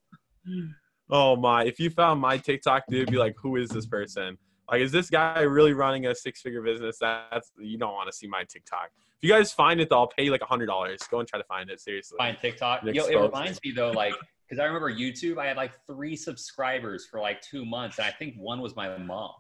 Oh 1.10 1.36
my! 1.36 1.66
If 1.66 1.80
you 1.80 1.90
found 1.90 2.22
my 2.22 2.38
TikTok, 2.38 2.84
dude, 2.90 3.12
be 3.12 3.18
like, 3.18 3.36
who 3.42 3.58
is 3.58 3.70
this 3.70 3.86
person? 3.86 4.38
Like, 4.70 4.82
is 4.82 4.92
this 4.92 5.10
guy 5.10 5.42
really 5.42 5.74
running 5.74 6.06
a 6.06 6.16
six-figure 6.16 6.62
business? 6.62 6.98
That's 7.02 7.52
you 7.60 7.78
don't 7.78 7.94
want 7.94 8.10
to 8.10 8.16
see 8.16 8.28
my 8.28 8.44
TikTok. 8.46 8.90
If 9.22 9.30
you 9.30 9.36
guys 9.36 9.52
find 9.52 9.80
it, 9.80 9.90
though, 9.90 10.00
I'll 10.00 10.08
pay 10.08 10.24
you 10.24 10.32
like 10.32 10.42
a 10.42 10.46
hundred 10.46 10.66
dollars. 10.66 11.00
Go 11.12 11.20
and 11.20 11.28
try 11.28 11.38
to 11.38 11.46
find 11.46 11.70
it. 11.70 11.80
Seriously. 11.80 12.18
Find 12.18 12.38
TikTok. 12.42 12.82
Yo, 12.86 13.06
it 13.06 13.16
reminds 13.16 13.60
me 13.64 13.72
though, 13.72 13.92
like, 13.92 14.16
because 14.50 14.60
I 14.60 14.66
remember 14.66 14.92
YouTube, 14.92 15.38
I 15.38 15.46
had 15.46 15.58
like 15.58 15.74
three 15.86 16.16
subscribers 16.16 17.06
for 17.06 17.20
like 17.20 17.40
two 17.42 17.64
months, 17.64 18.00
and 18.00 18.08
I 18.08 18.12
think 18.12 18.34
one 18.36 18.62
was 18.62 18.76
my 18.76 18.98
mom. 18.98 19.34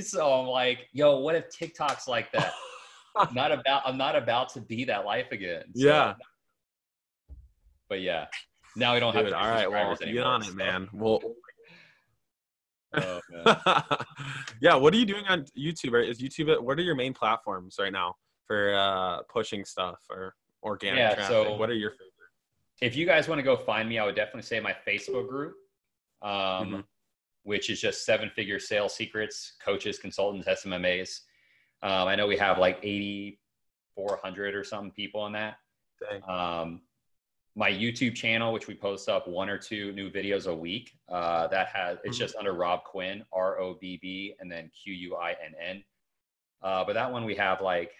So 0.00 0.32
I'm 0.32 0.48
like, 0.48 0.88
yo, 0.92 1.20
what 1.20 1.36
if 1.36 1.48
TikTok's 1.50 2.08
like 2.08 2.32
that? 2.32 2.52
I'm 3.16 3.32
not 3.34 3.52
about 3.52 3.82
I'm 3.86 3.96
not 3.96 4.16
about 4.16 4.48
to 4.54 4.60
be 4.60 4.84
that 4.86 5.04
life 5.04 5.30
again. 5.30 5.62
So- 5.76 5.86
Yeah. 5.86 6.14
But 7.88 8.00
yeah. 8.00 8.26
Now 8.74 8.94
we 8.94 9.00
don't 9.00 9.14
have 9.14 9.24
Dude, 9.24 9.32
to 9.32 9.38
all 9.38 9.48
right, 9.48 9.70
well, 9.70 9.96
subscribers 9.96 9.98
get 10.00 10.08
anymore, 10.08 10.26
on 10.26 10.42
it, 10.42 10.54
man. 10.54 10.88
Well, 10.92 11.20
Oh, 12.94 13.20
man. 13.30 13.56
yeah. 14.60 14.74
What 14.74 14.92
are 14.94 14.96
you 14.96 15.06
doing 15.06 15.24
on 15.28 15.44
YouTube? 15.56 15.92
Or 15.92 16.00
Is 16.00 16.20
YouTube? 16.20 16.60
What 16.60 16.78
are 16.78 16.82
your 16.82 16.96
main 16.96 17.14
platforms 17.14 17.76
right 17.78 17.92
now 17.92 18.14
for 18.48 18.74
uh, 18.74 19.22
pushing 19.28 19.64
stuff 19.64 19.98
or 20.10 20.34
organic 20.64 20.98
Yeah, 20.98 21.14
traffic? 21.14 21.28
so- 21.32 21.54
what 21.56 21.70
are 21.70 21.74
your 21.74 21.92
favorite? 21.92 22.04
if 22.80 22.94
you 22.94 23.04
guys 23.04 23.26
want 23.28 23.40
to 23.40 23.42
go 23.42 23.56
find 23.56 23.88
me, 23.88 23.98
I 23.98 24.04
would 24.04 24.14
definitely 24.14 24.42
say 24.42 24.60
my 24.60 24.72
Facebook 24.86 25.28
group, 25.28 25.56
um, 26.22 26.30
Mhm. 26.30 26.84
which 27.42 27.70
is 27.70 27.80
just 27.80 28.04
seven 28.04 28.30
figure 28.30 28.60
sales 28.60 28.94
secrets, 28.94 29.56
coaches, 29.60 29.98
consultants, 29.98 30.46
SMMAs. 30.46 31.22
Um, 31.82 32.06
I 32.06 32.14
know 32.14 32.28
we 32.28 32.36
have 32.36 32.58
like 32.58 32.78
8,400 32.84 34.54
or 34.54 34.62
something 34.62 34.92
people 34.92 35.20
on 35.20 35.32
that. 35.32 35.58
Um, 36.28 36.82
my 37.56 37.68
YouTube 37.68 38.14
channel, 38.14 38.52
which 38.52 38.68
we 38.68 38.76
post 38.76 39.08
up 39.08 39.26
one 39.26 39.48
or 39.48 39.58
two 39.58 39.90
new 39.90 40.08
videos 40.08 40.46
a 40.48 40.54
week, 40.54 40.96
uh, 41.08 41.48
that 41.48 41.66
has 41.70 41.98
it's 42.04 42.16
Mhm. 42.16 42.20
just 42.20 42.36
under 42.36 42.52
Robb 42.52 42.84
Quinn, 42.84 43.26
R 43.32 43.58
O 43.58 43.74
B 43.74 43.96
B, 43.96 44.36
and 44.38 44.48
then 44.50 44.70
Q 44.70 44.92
U 44.94 45.16
I 45.16 45.32
N 45.32 45.56
N. 45.58 45.84
Uh, 46.62 46.84
but 46.84 46.92
that 46.92 47.10
one 47.10 47.24
we 47.24 47.34
have 47.34 47.60
like 47.60 47.92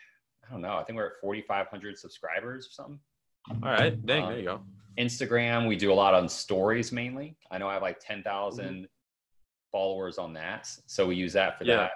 I 0.49 0.53
don't 0.53 0.63
know. 0.63 0.77
I 0.77 0.85
think 0.85 0.97
we're 0.97 1.07
at 1.07 1.21
4,500 1.21 1.99
subscribers 1.99 2.67
or 2.67 2.71
something. 2.71 3.01
All 3.63 3.71
right, 3.71 4.05
dang, 4.07 4.23
Um, 4.25 4.29
there 4.31 4.39
you 4.39 4.45
go. 4.45 4.61
Instagram, 4.99 5.69
we 5.69 5.77
do 5.77 5.93
a 5.93 5.95
lot 5.95 6.15
on 6.15 6.29
stories 6.29 6.91
mainly. 6.93 7.37
I 7.51 7.59
know 7.59 7.69
I 7.69 7.75
have 7.75 7.83
like 7.83 8.01
10,000 8.01 8.89
followers 9.71 10.19
on 10.19 10.33
that. 10.35 10.67
So 10.87 11.07
we 11.07 11.17
use 11.17 11.33
that 11.35 11.59
for 11.59 11.65
Yeah. 11.65 11.77
that. 11.77 11.93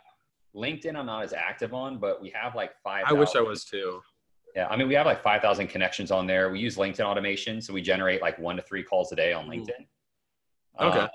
LinkedIn, 0.55 0.96
I'm 0.96 1.07
not 1.07 1.24
as 1.24 1.32
active 1.32 1.72
on, 1.72 1.98
but 1.98 2.20
we 2.20 2.30
have 2.30 2.55
like 2.55 2.76
five. 2.82 3.05
I 3.07 3.12
wish 3.14 3.34
I 3.34 3.40
was 3.40 3.64
too. 3.64 4.03
Yeah. 4.55 4.68
I 4.68 4.76
mean, 4.76 4.86
we 4.86 4.94
have 4.94 5.07
like 5.07 5.22
5,000 5.22 5.66
connections 5.68 6.11
on 6.11 6.26
there. 6.26 6.50
We 6.50 6.61
use 6.61 6.76
LinkedIn 6.76 7.00
automation. 7.05 7.61
So 7.62 7.72
we 7.72 7.80
generate 7.80 8.20
like 8.20 8.38
one 8.38 8.57
to 8.57 8.62
three 8.62 8.82
calls 8.82 9.11
a 9.12 9.16
day 9.16 9.32
on 9.32 9.46
Ooh. 9.46 9.48
LinkedIn. 9.50 9.86
Okay. 10.78 10.98
Uh, 11.00 11.09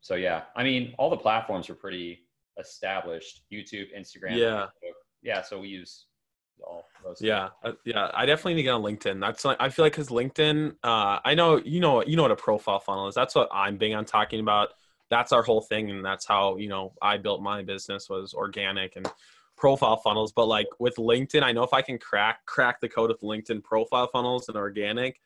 so 0.00 0.16
yeah, 0.16 0.44
I 0.56 0.64
mean, 0.64 0.94
all 0.98 1.08
the 1.10 1.16
platforms 1.16 1.70
are 1.70 1.74
pretty 1.74 2.26
established 2.58 3.42
YouTube, 3.52 3.96
Instagram. 3.96 4.36
Yeah. 4.36 4.66
Facebook. 4.82 4.92
Yeah. 5.22 5.42
So 5.42 5.60
we 5.60 5.68
use 5.68 6.06
Yeah, 7.20 7.48
uh, 7.62 7.72
yeah. 7.84 8.10
I 8.14 8.26
definitely 8.26 8.54
need 8.54 8.62
to 8.62 8.64
get 8.64 8.74
on 8.74 8.82
LinkedIn. 8.82 9.20
That's 9.20 9.44
like 9.44 9.56
I 9.60 9.68
feel 9.68 9.84
like 9.84 9.92
because 9.92 10.08
LinkedIn, 10.08 10.76
uh, 10.82 11.20
I 11.24 11.34
know 11.34 11.58
you 11.58 11.80
know 11.80 12.02
you 12.02 12.16
know 12.16 12.22
what 12.22 12.30
a 12.30 12.36
profile 12.36 12.80
funnel 12.80 13.08
is. 13.08 13.14
That's 13.14 13.34
what 13.34 13.48
I'm 13.52 13.76
big 13.76 13.92
on 13.92 14.04
talking 14.04 14.40
about. 14.40 14.70
That's 15.08 15.32
our 15.32 15.42
whole 15.42 15.60
thing, 15.60 15.90
and 15.90 16.04
that's 16.04 16.26
how 16.26 16.56
you 16.56 16.68
know 16.68 16.92
I 17.00 17.18
built 17.18 17.42
my 17.42 17.62
business 17.62 18.08
was 18.08 18.34
organic 18.34 18.96
and 18.96 19.06
profile 19.56 19.96
funnels. 19.96 20.32
But 20.32 20.46
like 20.46 20.66
with 20.78 20.96
LinkedIn, 20.96 21.42
I 21.42 21.52
know 21.52 21.62
if 21.62 21.72
I 21.72 21.82
can 21.82 21.98
crack 21.98 22.44
crack 22.46 22.80
the 22.80 22.88
code 22.88 23.10
with 23.10 23.20
LinkedIn 23.20 23.62
profile 23.62 24.08
funnels 24.12 24.48
and 24.48 24.56
organic, 24.56 25.20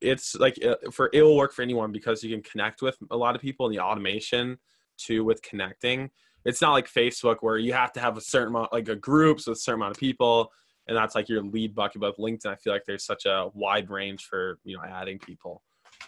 it's 0.00 0.34
like 0.36 0.62
uh, 0.64 0.76
for 0.90 1.10
it 1.12 1.22
will 1.22 1.36
work 1.36 1.52
for 1.52 1.62
anyone 1.62 1.92
because 1.92 2.22
you 2.22 2.30
can 2.30 2.42
connect 2.42 2.82
with 2.82 2.96
a 3.10 3.16
lot 3.16 3.34
of 3.34 3.40
people 3.40 3.66
in 3.66 3.72
the 3.72 3.80
automation 3.80 4.58
too 4.96 5.24
with 5.24 5.40
connecting 5.42 6.10
it's 6.44 6.60
not 6.60 6.72
like 6.72 6.88
Facebook 6.90 7.38
where 7.40 7.58
you 7.58 7.72
have 7.72 7.92
to 7.92 8.00
have 8.00 8.16
a 8.16 8.20
certain 8.20 8.48
amount, 8.48 8.72
like 8.72 8.88
a 8.88 8.96
groups 8.96 9.46
with 9.46 9.58
a 9.58 9.60
certain 9.60 9.80
amount 9.80 9.96
of 9.96 10.00
people, 10.00 10.50
and 10.88 10.96
that's 10.96 11.14
like 11.14 11.28
your 11.28 11.42
lead 11.42 11.74
bucket. 11.74 12.00
But 12.00 12.18
with 12.18 12.32
LinkedIn, 12.32 12.46
I 12.46 12.56
feel 12.56 12.72
like 12.72 12.84
there's 12.86 13.04
such 13.04 13.26
a 13.26 13.50
wide 13.54 13.90
range 13.90 14.24
for 14.24 14.58
you 14.64 14.76
know 14.76 14.82
adding 14.84 15.18
people. 15.18 15.62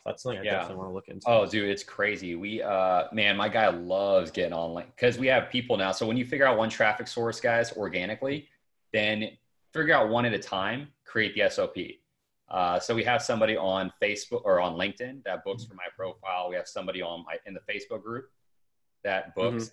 That's 0.07 0.23
something 0.23 0.41
I 0.41 0.45
Yeah. 0.45 0.53
definitely 0.53 0.77
want 0.77 0.91
to 0.91 0.95
look 0.95 1.09
into. 1.09 1.29
Oh, 1.29 1.47
dude, 1.47 1.69
it's 1.69 1.85
crazy. 1.85 2.35
We, 2.35 2.61
uh, 2.63 3.05
man, 3.13 3.37
my 3.37 3.49
guy 3.49 3.69
loves 3.69 4.31
getting 4.31 4.53
on 4.53 4.73
link 4.73 4.89
because 4.97 5.19
we 5.19 5.27
have 5.29 5.49
people 5.51 5.77
now. 5.77 5.93
So 5.93 6.07
when 6.07 6.17
you 6.17 6.25
figure 6.25 6.47
out 6.47 6.57
one 6.59 6.71
traffic 6.71 7.07
source, 7.07 7.41
guys, 7.41 7.73
organically, 7.77 8.49
then 8.93 9.37
figure 9.73 9.95
out 9.95 10.09
one 10.09 10.25
at 10.25 10.33
a 10.33 10.39
time, 10.39 10.89
create 11.05 11.35
the 11.35 11.49
SOP. 11.49 11.77
Uh, 12.49 12.81
so 12.81 12.95
we 12.95 13.05
have 13.05 13.23
somebody 13.23 13.57
on 13.57 13.93
Facebook 14.03 14.43
or 14.45 14.61
on 14.61 14.75
LinkedIn 14.75 15.23
that 15.25 15.45
books 15.45 15.65
for 15.65 15.75
my 15.75 15.87
profile. 15.97 16.49
We 16.49 16.57
have 16.57 16.67
somebody 16.69 17.01
on 17.01 17.25
my 17.25 17.37
in 17.47 17.55
the 17.55 17.61
Facebook 17.73 18.03
group 18.03 18.29
that 19.05 19.35
books 19.35 19.71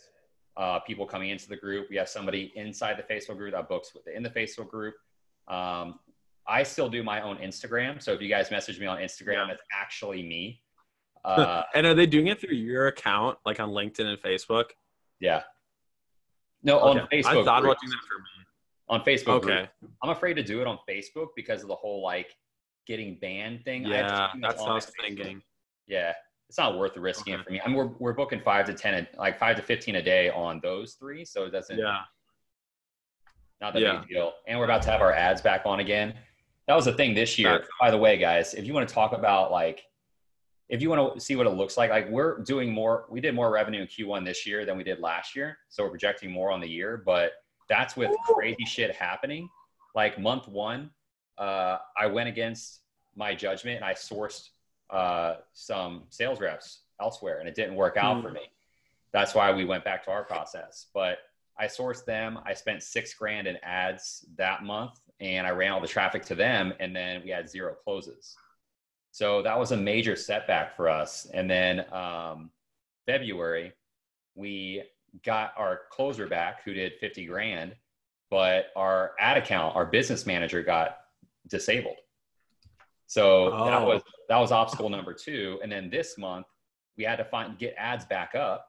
uh, 0.58 0.80
people 0.82 1.06
coming 1.06 1.30
into 1.30 1.48
the 1.48 1.56
group. 1.56 1.88
We 1.90 1.96
have 1.98 2.10
somebody 2.10 2.52
inside 2.56 2.98
the 2.98 3.14
Facebook 3.14 3.38
group 3.38 3.54
that 3.54 3.70
books 3.70 3.92
in 4.14 4.24
the 4.24 4.30
Facebook 4.30 4.70
group. 4.70 4.96
Um, 5.48 6.00
I 6.48 6.64
still 6.64 6.90
do 6.90 7.04
my 7.04 7.22
own 7.22 7.38
Instagram. 7.38 8.02
So 8.02 8.12
if 8.14 8.22
you 8.22 8.30
guys 8.30 8.50
message 8.52 8.80
me 8.80 8.86
on 8.88 8.98
Instagram, 8.98 9.48
Yeah. 9.48 9.54
it's 9.54 9.62
actually 9.74 10.24
me. 10.24 10.62
Uh, 11.26 11.64
and 11.76 11.86
are 11.86 11.94
they 11.94 12.06
doing 12.06 12.28
it 12.28 12.40
through 12.40 12.56
your 12.56 12.88
account, 12.88 13.38
like 13.46 13.60
on 13.60 13.70
LinkedIn 13.72 14.06
and 14.06 14.18
Facebook? 14.22 14.70
yeah. 15.20 15.42
No, 16.64 16.80
on 16.80 16.98
Facebook. 17.12 17.26
I 17.26 17.44
thought 17.44 17.64
about 17.64 17.78
groups. 17.78 17.82
doing 17.82 17.92
that 17.92 18.08
for 18.08 18.20
me. 18.20 18.46
on 18.88 19.02
Facebook. 19.02 19.44
Okay. 19.44 19.70
groups. 19.82 19.94
I'm 20.02 20.10
afraid 20.12 20.36
to 20.36 20.44
do 20.44 20.62
it 20.62 20.68
on 20.68 20.80
Facebook 20.90 21.28
because 21.36 21.62
of 21.62 21.68
the 21.68 21.76
whole 21.76 22.02
like 22.02 22.34
getting 22.88 23.18
banned 23.20 23.64
thing. 23.66 23.84
Yeah, 23.86 24.08
something 24.30 24.40
that's 24.42 24.62
what 24.62 24.72
I 24.72 24.74
was 24.76 24.92
my 24.98 25.04
Facebook. 25.10 25.18
thinking. 25.18 25.42
Yeah, 25.88 26.14
it's 26.50 26.58
not 26.58 26.78
worth 26.78 26.96
the 26.96 27.00
risking 27.00 27.36
Okay. 27.36 27.42
it 27.42 27.46
for 27.46 27.52
me. 27.52 27.62
I 27.64 27.68
mean, 27.68 27.78
we're 27.78 27.88
we're 28.00 28.14
booking 28.14 28.42
five 28.42 28.66
to 28.66 28.74
ten, 28.74 29.08
like 29.18 29.38
five 29.38 29.56
to 29.58 29.62
fifteen 29.62 29.96
a 29.98 30.02
day 30.02 30.30
on 30.32 30.60
those 30.62 30.94
three, 30.96 31.24
so 31.24 31.46
it 31.46 31.52
doesn't 31.52 31.78
Yeah. 31.78 32.02
not 33.62 33.74
that 33.74 33.82
Yeah. 33.82 34.00
big 34.00 34.10
deal. 34.10 34.34
And 34.48 34.58
we're 34.58 34.66
about 34.66 34.82
to 34.84 34.90
have 34.92 35.02
our 35.02 35.14
ads 35.14 35.42
back 35.42 35.66
on 35.66 35.80
again. 35.80 36.18
That 36.68 36.76
was 36.76 36.86
the 36.86 36.94
thing 36.94 37.14
this 37.14 37.38
year. 37.38 37.68
By 37.80 37.92
the 37.92 37.98
way, 37.98 38.18
guys, 38.18 38.54
if 38.56 38.66
you 38.66 38.74
want 38.74 38.88
to 38.90 38.94
talk 38.94 39.12
about 39.14 39.52
like, 39.52 39.84
if 40.70 40.82
you 40.82 40.90
want 40.90 41.14
to 41.16 41.20
see 41.20 41.36
what 41.36 41.46
it 41.46 41.52
looks 41.52 41.78
like, 41.78 41.90
like 41.92 42.10
we're 42.10 42.40
doing 42.44 42.72
more, 42.72 43.06
we 43.10 43.22
did 43.22 43.34
more 43.36 43.52
revenue 43.52 43.82
in 43.82 43.88
Q1 43.88 44.24
this 44.26 44.46
year 44.46 44.66
than 44.66 44.78
we 44.78 44.84
did 44.84 45.00
last 45.00 45.36
year. 45.36 45.58
So 45.70 45.84
we're 45.84 45.90
projecting 45.90 46.32
more 46.32 46.52
on 46.52 46.60
the 46.62 46.70
year, 46.70 46.98
but 46.98 47.34
that's 47.68 47.96
with 47.96 48.12
crazy 48.26 48.66
shit 48.66 48.96
happening. 48.96 49.50
Like 49.96 50.20
month 50.20 50.48
one, 50.48 50.92
uh, 51.38 51.78
I 51.98 52.08
went 52.08 52.30
against 52.30 52.82
my 53.16 53.34
judgment 53.36 53.78
and 53.78 53.86
I 53.86 53.94
sourced 53.94 54.50
uh, 54.90 55.36
some 55.54 56.04
sales 56.10 56.40
reps 56.40 56.80
elsewhere 57.02 57.40
and 57.40 57.48
it 57.48 57.56
didn't 57.56 57.76
work 57.76 57.98
out 57.98 58.22
for 58.22 58.32
me. 58.32 58.52
That's 59.12 59.34
why 59.34 59.52
we 59.52 59.66
went 59.66 59.84
back 59.84 60.04
to 60.06 60.12
our 60.12 60.24
process. 60.24 60.88
But 60.94 61.20
I 61.58 61.66
sourced 61.66 62.06
them. 62.06 62.40
I 62.46 62.54
spent 62.54 62.84
six 62.84 63.14
grand 63.14 63.48
in 63.48 63.58
ads 63.64 64.26
that 64.38 64.64
month 64.64 65.00
and 65.20 65.46
I 65.46 65.52
ran 65.52 65.72
all 65.72 65.82
the 65.82 65.88
traffic 65.88 66.24
to 66.26 66.36
them 66.36 66.74
and 66.80 66.96
then 66.96 67.22
we 67.24 67.30
had 67.30 67.50
zero 67.50 67.76
closes. 67.84 68.36
So 69.12 69.42
that 69.42 69.58
was 69.58 69.72
a 69.72 69.78
major 69.78 70.16
setback 70.16 70.76
for 70.76 70.88
us. 70.88 71.28
And 71.34 71.50
then 71.50 71.92
um, 71.92 72.52
February, 73.06 73.74
we 74.36 74.84
got 75.26 75.54
our 75.58 75.82
closer 75.90 76.28
back 76.28 76.64
who 76.64 76.74
did 76.74 76.94
50 77.00 77.26
grand, 77.26 77.76
but 78.30 78.68
our 78.76 79.14
ad 79.20 79.38
account, 79.38 79.76
our 79.76 79.86
business 79.86 80.26
manager 80.26 80.62
got 80.62 81.00
disabled. 81.48 81.98
So 83.10 83.52
oh. 83.52 83.66
that 83.66 83.82
was 83.82 84.04
that 84.30 84.38
was 84.38 84.52
obstacle 84.52 84.88
number 84.88 85.14
two. 85.14 85.60
And 85.64 85.72
then 85.72 85.90
this 85.90 86.16
month 86.16 86.46
we 86.96 87.04
had 87.04 87.16
to 87.16 87.26
find 87.26 87.58
get 87.58 87.74
ads 87.76 88.06
back 88.06 88.36
up. 88.36 88.68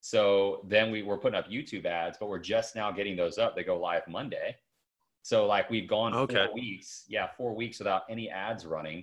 So 0.00 0.64
then 0.68 0.92
we 0.92 1.02
were 1.02 1.18
putting 1.18 1.36
up 1.36 1.50
YouTube 1.50 1.84
ads, 1.84 2.16
but 2.16 2.28
we're 2.28 2.38
just 2.38 2.76
now 2.76 2.92
getting 2.92 3.16
those 3.16 3.36
up. 3.36 3.56
They 3.56 3.64
go 3.64 3.76
live 3.76 4.06
Monday. 4.06 4.54
So 5.22 5.46
like 5.46 5.68
we've 5.70 5.88
gone 5.88 6.14
okay. 6.14 6.46
four 6.46 6.54
weeks, 6.54 7.04
yeah, 7.08 7.26
four 7.36 7.52
weeks 7.52 7.80
without 7.80 8.02
any 8.08 8.30
ads 8.30 8.64
running, 8.64 9.02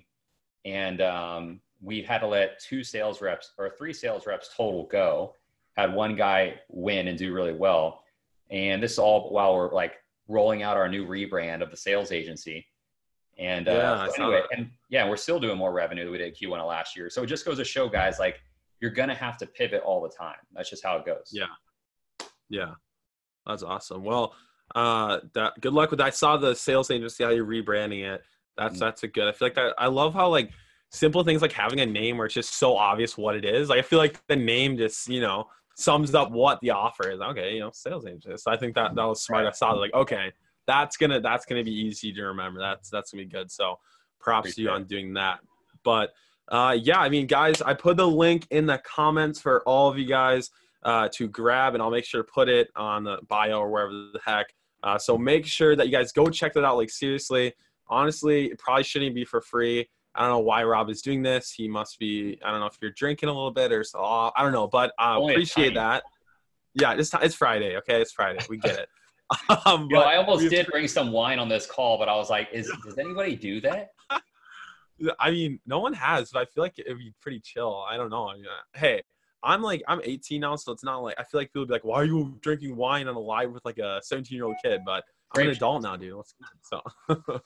and 0.64 1.02
um, 1.02 1.60
we've 1.82 2.06
had 2.06 2.20
to 2.20 2.26
let 2.26 2.58
two 2.58 2.82
sales 2.82 3.20
reps 3.20 3.52
or 3.58 3.74
three 3.76 3.92
sales 3.92 4.26
reps 4.26 4.54
total 4.56 4.84
go. 4.84 5.34
Had 5.76 5.92
one 5.92 6.16
guy 6.16 6.60
win 6.68 7.08
and 7.08 7.18
do 7.18 7.34
really 7.34 7.52
well, 7.52 8.04
and 8.50 8.82
this 8.82 8.98
all 8.98 9.30
while 9.30 9.54
we're 9.54 9.70
like 9.70 9.96
rolling 10.28 10.62
out 10.62 10.78
our 10.78 10.88
new 10.88 11.06
rebrand 11.06 11.60
of 11.60 11.70
the 11.70 11.76
sales 11.76 12.10
agency. 12.10 12.64
And 13.42 13.68
uh, 13.68 13.72
yeah, 13.72 14.08
so 14.14 14.22
anyway, 14.24 14.42
and 14.56 14.70
yeah, 14.88 15.08
we're 15.08 15.16
still 15.16 15.40
doing 15.40 15.58
more 15.58 15.72
revenue 15.72 16.04
than 16.04 16.12
we 16.12 16.18
did 16.18 16.36
Q1 16.36 16.60
of 16.60 16.68
last 16.68 16.96
year. 16.96 17.10
So 17.10 17.24
it 17.24 17.26
just 17.26 17.44
goes 17.44 17.56
to 17.58 17.64
show, 17.64 17.88
guys, 17.88 18.18
like 18.20 18.40
you're 18.80 18.92
gonna 18.92 19.16
have 19.16 19.36
to 19.38 19.46
pivot 19.46 19.82
all 19.84 20.00
the 20.00 20.08
time. 20.08 20.36
That's 20.52 20.70
just 20.70 20.84
how 20.84 20.96
it 20.96 21.04
goes. 21.04 21.30
Yeah, 21.32 21.46
yeah, 22.48 22.74
that's 23.44 23.64
awesome. 23.64 24.04
Well, 24.04 24.34
uh, 24.76 25.20
that 25.34 25.60
good 25.60 25.72
luck 25.72 25.90
with 25.90 25.98
that. 25.98 26.06
I 26.06 26.10
saw 26.10 26.36
the 26.36 26.54
sales 26.54 26.90
agency 26.90 27.24
how 27.24 27.30
you're 27.30 27.44
rebranding 27.44 28.04
it. 28.04 28.22
That's 28.56 28.74
mm-hmm. 28.74 28.80
that's 28.80 29.02
a 29.02 29.08
good. 29.08 29.26
I 29.26 29.32
feel 29.32 29.46
like 29.46 29.54
that. 29.56 29.74
I 29.76 29.88
love 29.88 30.14
how 30.14 30.28
like 30.28 30.50
simple 30.90 31.24
things 31.24 31.42
like 31.42 31.52
having 31.52 31.80
a 31.80 31.86
name 31.86 32.18
where 32.18 32.26
it's 32.26 32.34
just 32.34 32.58
so 32.58 32.76
obvious 32.76 33.18
what 33.18 33.34
it 33.34 33.44
is. 33.44 33.70
Like 33.70 33.80
I 33.80 33.82
feel 33.82 33.98
like 33.98 34.24
the 34.28 34.36
name 34.36 34.76
just 34.76 35.08
you 35.08 35.20
know 35.20 35.48
sums 35.74 36.14
up 36.14 36.30
what 36.30 36.60
the 36.60 36.70
offer 36.70 37.10
is. 37.10 37.20
Okay, 37.20 37.54
you 37.54 37.60
know, 37.60 37.70
sales 37.72 38.06
agency. 38.06 38.36
So 38.36 38.52
I 38.52 38.56
think 38.56 38.76
that 38.76 38.94
that 38.94 39.04
was 39.04 39.24
smart. 39.24 39.46
I 39.46 39.50
saw 39.50 39.72
like 39.72 39.94
okay, 39.94 40.32
that's 40.66 40.96
gonna 40.96 41.20
that's 41.20 41.44
gonna 41.46 41.64
be 41.64 41.74
easy 41.74 42.12
to 42.12 42.22
remember. 42.24 42.60
That's 42.60 42.90
that's 42.90 43.12
gonna 43.12 43.24
be 43.24 43.28
good. 43.28 43.50
So 43.50 43.78
props 44.20 44.50
Appreciate 44.50 44.64
to 44.64 44.70
you 44.70 44.70
on 44.70 44.84
doing 44.84 45.14
that. 45.14 45.40
But 45.84 46.12
uh, 46.48 46.76
yeah, 46.80 46.98
I 46.98 47.08
mean, 47.08 47.26
guys, 47.26 47.62
I 47.62 47.74
put 47.74 47.96
the 47.96 48.06
link 48.06 48.46
in 48.50 48.66
the 48.66 48.78
comments 48.78 49.40
for 49.40 49.62
all 49.62 49.88
of 49.88 49.98
you 49.98 50.06
guys 50.06 50.50
uh, 50.82 51.08
to 51.12 51.28
grab, 51.28 51.74
and 51.74 51.82
I'll 51.82 51.90
make 51.90 52.04
sure 52.04 52.22
to 52.22 52.30
put 52.32 52.48
it 52.48 52.68
on 52.76 53.04
the 53.04 53.18
bio 53.28 53.60
or 53.60 53.70
wherever 53.70 53.92
the 53.92 54.20
heck. 54.24 54.46
Uh, 54.82 54.98
so 54.98 55.16
make 55.16 55.46
sure 55.46 55.76
that 55.76 55.86
you 55.86 55.92
guys 55.92 56.12
go 56.12 56.28
check 56.28 56.52
that 56.54 56.64
out. 56.64 56.76
Like 56.76 56.90
seriously, 56.90 57.52
honestly, 57.88 58.46
it 58.46 58.58
probably 58.58 58.84
shouldn't 58.84 59.14
be 59.14 59.24
for 59.24 59.40
free. 59.40 59.88
I 60.14 60.20
don't 60.20 60.30
know 60.30 60.40
why 60.40 60.62
Rob 60.64 60.90
is 60.90 61.00
doing 61.00 61.22
this. 61.22 61.50
He 61.50 61.68
must 61.68 61.98
be. 61.98 62.38
I 62.44 62.50
don't 62.50 62.60
know 62.60 62.66
if 62.66 62.76
you're 62.82 62.90
drinking 62.90 63.28
a 63.28 63.32
little 63.32 63.50
bit 63.50 63.72
or 63.72 63.84
so. 63.84 64.02
I 64.02 64.42
don't 64.42 64.52
know, 64.52 64.66
but 64.66 64.92
I 64.98 65.16
uh, 65.16 65.20
appreciate 65.20 65.74
that. 65.74 66.02
Yeah, 66.74 66.94
it's 66.94 67.14
it's 67.22 67.34
Friday. 67.34 67.76
Okay, 67.78 68.00
it's 68.00 68.12
Friday. 68.12 68.40
We 68.48 68.58
get 68.58 68.78
it. 68.78 68.88
Um, 69.66 69.88
Yo, 69.90 70.00
I 70.00 70.16
almost 70.16 70.48
did 70.50 70.66
bring 70.66 70.88
some 70.88 71.12
wine 71.12 71.38
on 71.38 71.48
this 71.48 71.66
call, 71.66 71.98
but 71.98 72.08
I 72.08 72.16
was 72.16 72.30
like, 72.30 72.48
"Is 72.52 72.70
does 72.84 72.98
anybody 72.98 73.36
do 73.36 73.60
that?" 73.62 73.90
I 75.18 75.30
mean, 75.30 75.58
no 75.66 75.78
one 75.80 75.92
has, 75.94 76.30
but 76.30 76.40
I 76.40 76.44
feel 76.44 76.62
like 76.62 76.78
it'd 76.78 76.98
be 76.98 77.12
pretty 77.20 77.40
chill. 77.40 77.84
I 77.88 77.96
don't 77.96 78.10
know. 78.10 78.28
I 78.28 78.34
mean, 78.34 78.44
hey, 78.74 79.02
I'm 79.42 79.62
like 79.62 79.82
I'm 79.88 80.00
18 80.04 80.40
now, 80.40 80.56
so 80.56 80.72
it's 80.72 80.84
not 80.84 81.02
like 81.02 81.16
I 81.18 81.24
feel 81.24 81.40
like 81.40 81.48
people 81.48 81.62
would 81.62 81.68
be 81.68 81.74
like, 81.74 81.84
"Why 81.84 81.96
are 81.96 82.04
you 82.04 82.38
drinking 82.40 82.76
wine 82.76 83.08
on 83.08 83.14
a 83.14 83.18
live 83.20 83.52
with 83.52 83.64
like 83.64 83.78
a 83.78 84.00
17 84.02 84.36
year 84.36 84.44
old 84.44 84.56
kid?" 84.62 84.82
But 84.84 85.04
I'm 85.34 85.42
an 85.42 85.48
adult 85.48 85.82
now, 85.82 85.96
dude. 85.96 86.22
So 86.62 86.80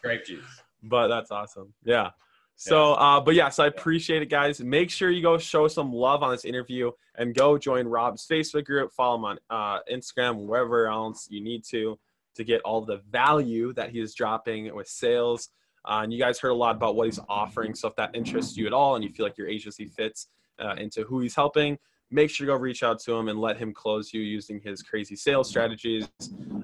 grape 0.03 0.25
juice. 0.25 0.45
But 0.83 1.09
that's 1.09 1.33
awesome. 1.33 1.73
Yeah. 1.85 2.11
So, 2.59 2.95
uh, 2.95 3.21
but 3.21 3.35
yeah, 3.35 3.51
so 3.51 3.65
I 3.65 3.67
appreciate 3.67 4.23
it, 4.23 4.31
guys. 4.31 4.61
Make 4.61 4.91
sure 4.91 5.11
you 5.11 5.23
go 5.23 5.37
show 5.37 5.69
some 5.69 5.93
love 5.93 6.23
on 6.23 6.31
this 6.31 6.47
interview 6.47 6.91
and 7.17 7.35
go 7.35 7.59
join 7.59 7.87
Rob's 7.87 8.27
Facebook 8.27 8.65
group, 8.65 8.93
follow 8.93 9.17
him 9.17 9.25
on 9.27 9.39
uh, 9.51 9.81
Instagram, 9.93 10.47
wherever 10.47 10.89
else 10.89 11.29
you 11.31 11.43
need 11.43 11.65
to, 11.65 11.99
to 12.35 12.45
get 12.45 12.63
all 12.63 12.81
the 12.81 13.03
value 13.11 13.75
that 13.75 13.91
he 13.91 14.01
is 14.01 14.15
dropping 14.15 14.75
with 14.75 14.89
sales. 14.89 15.51
Uh, 15.85 16.01
and 16.03 16.13
you 16.13 16.19
guys 16.19 16.39
heard 16.39 16.49
a 16.49 16.55
lot 16.55 16.77
about 16.77 16.97
what 16.97 17.05
he's 17.05 17.21
offering. 17.29 17.75
So 17.75 17.89
if 17.89 17.97
that 17.97 18.15
interests 18.15 18.57
you 18.57 18.67
at 18.67 18.73
all 18.73 18.97
and 18.97 19.05
you 19.05 19.11
feel 19.11 19.27
like 19.27 19.37
your 19.37 19.49
agency 19.49 19.87
fits 19.87 20.29
uh, 20.59 20.75
into 20.79 21.05
who 21.05 21.21
he's 21.21 21.35
helping, 21.35 21.79
make 22.11 22.31
sure 22.31 22.47
to 22.47 22.53
go 22.53 22.59
reach 22.59 22.83
out 22.83 22.99
to 23.01 23.13
him 23.13 23.29
and 23.29 23.39
let 23.39 23.59
him 23.59 23.75
close 23.75 24.15
you 24.15 24.23
using 24.23 24.61
his 24.61 24.83
crazy 24.83 25.15
sales 25.15 25.49
strategies. 25.49 26.09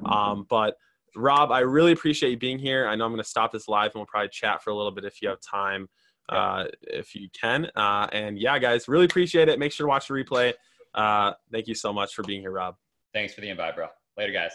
Um, 0.07 0.47
but 0.49 0.76
Rob, 1.16 1.50
I 1.52 1.60
really 1.60 1.92
appreciate 1.92 2.30
you 2.30 2.36
being 2.36 2.58
here. 2.58 2.86
I 2.86 2.94
know 2.94 3.04
I'm 3.04 3.12
going 3.12 3.22
to 3.22 3.28
stop 3.28 3.52
this 3.52 3.68
live 3.68 3.92
and 3.94 3.96
we'll 3.96 4.06
probably 4.06 4.28
chat 4.30 4.62
for 4.62 4.70
a 4.70 4.74
little 4.74 4.90
bit 4.90 5.04
if 5.04 5.20
you 5.20 5.28
have 5.28 5.40
time, 5.40 5.88
uh, 6.28 6.64
if 6.82 7.14
you 7.14 7.28
can. 7.38 7.70
Uh, 7.76 8.08
and 8.12 8.38
yeah, 8.38 8.58
guys, 8.58 8.88
really 8.88 9.04
appreciate 9.04 9.48
it. 9.48 9.58
Make 9.58 9.72
sure 9.72 9.86
to 9.86 9.88
watch 9.88 10.08
the 10.08 10.14
replay. 10.14 10.54
Uh, 10.94 11.32
thank 11.50 11.68
you 11.68 11.74
so 11.74 11.92
much 11.92 12.14
for 12.14 12.22
being 12.22 12.40
here, 12.40 12.52
Rob. 12.52 12.76
Thanks 13.12 13.34
for 13.34 13.40
the 13.40 13.50
invite, 13.50 13.76
bro. 13.76 13.88
Later, 14.16 14.32
guys. 14.32 14.52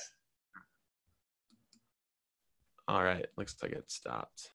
All 2.87 3.03
right. 3.03 3.25
Looks 3.37 3.55
like 3.61 3.71
it 3.71 3.91
stopped. 3.91 4.41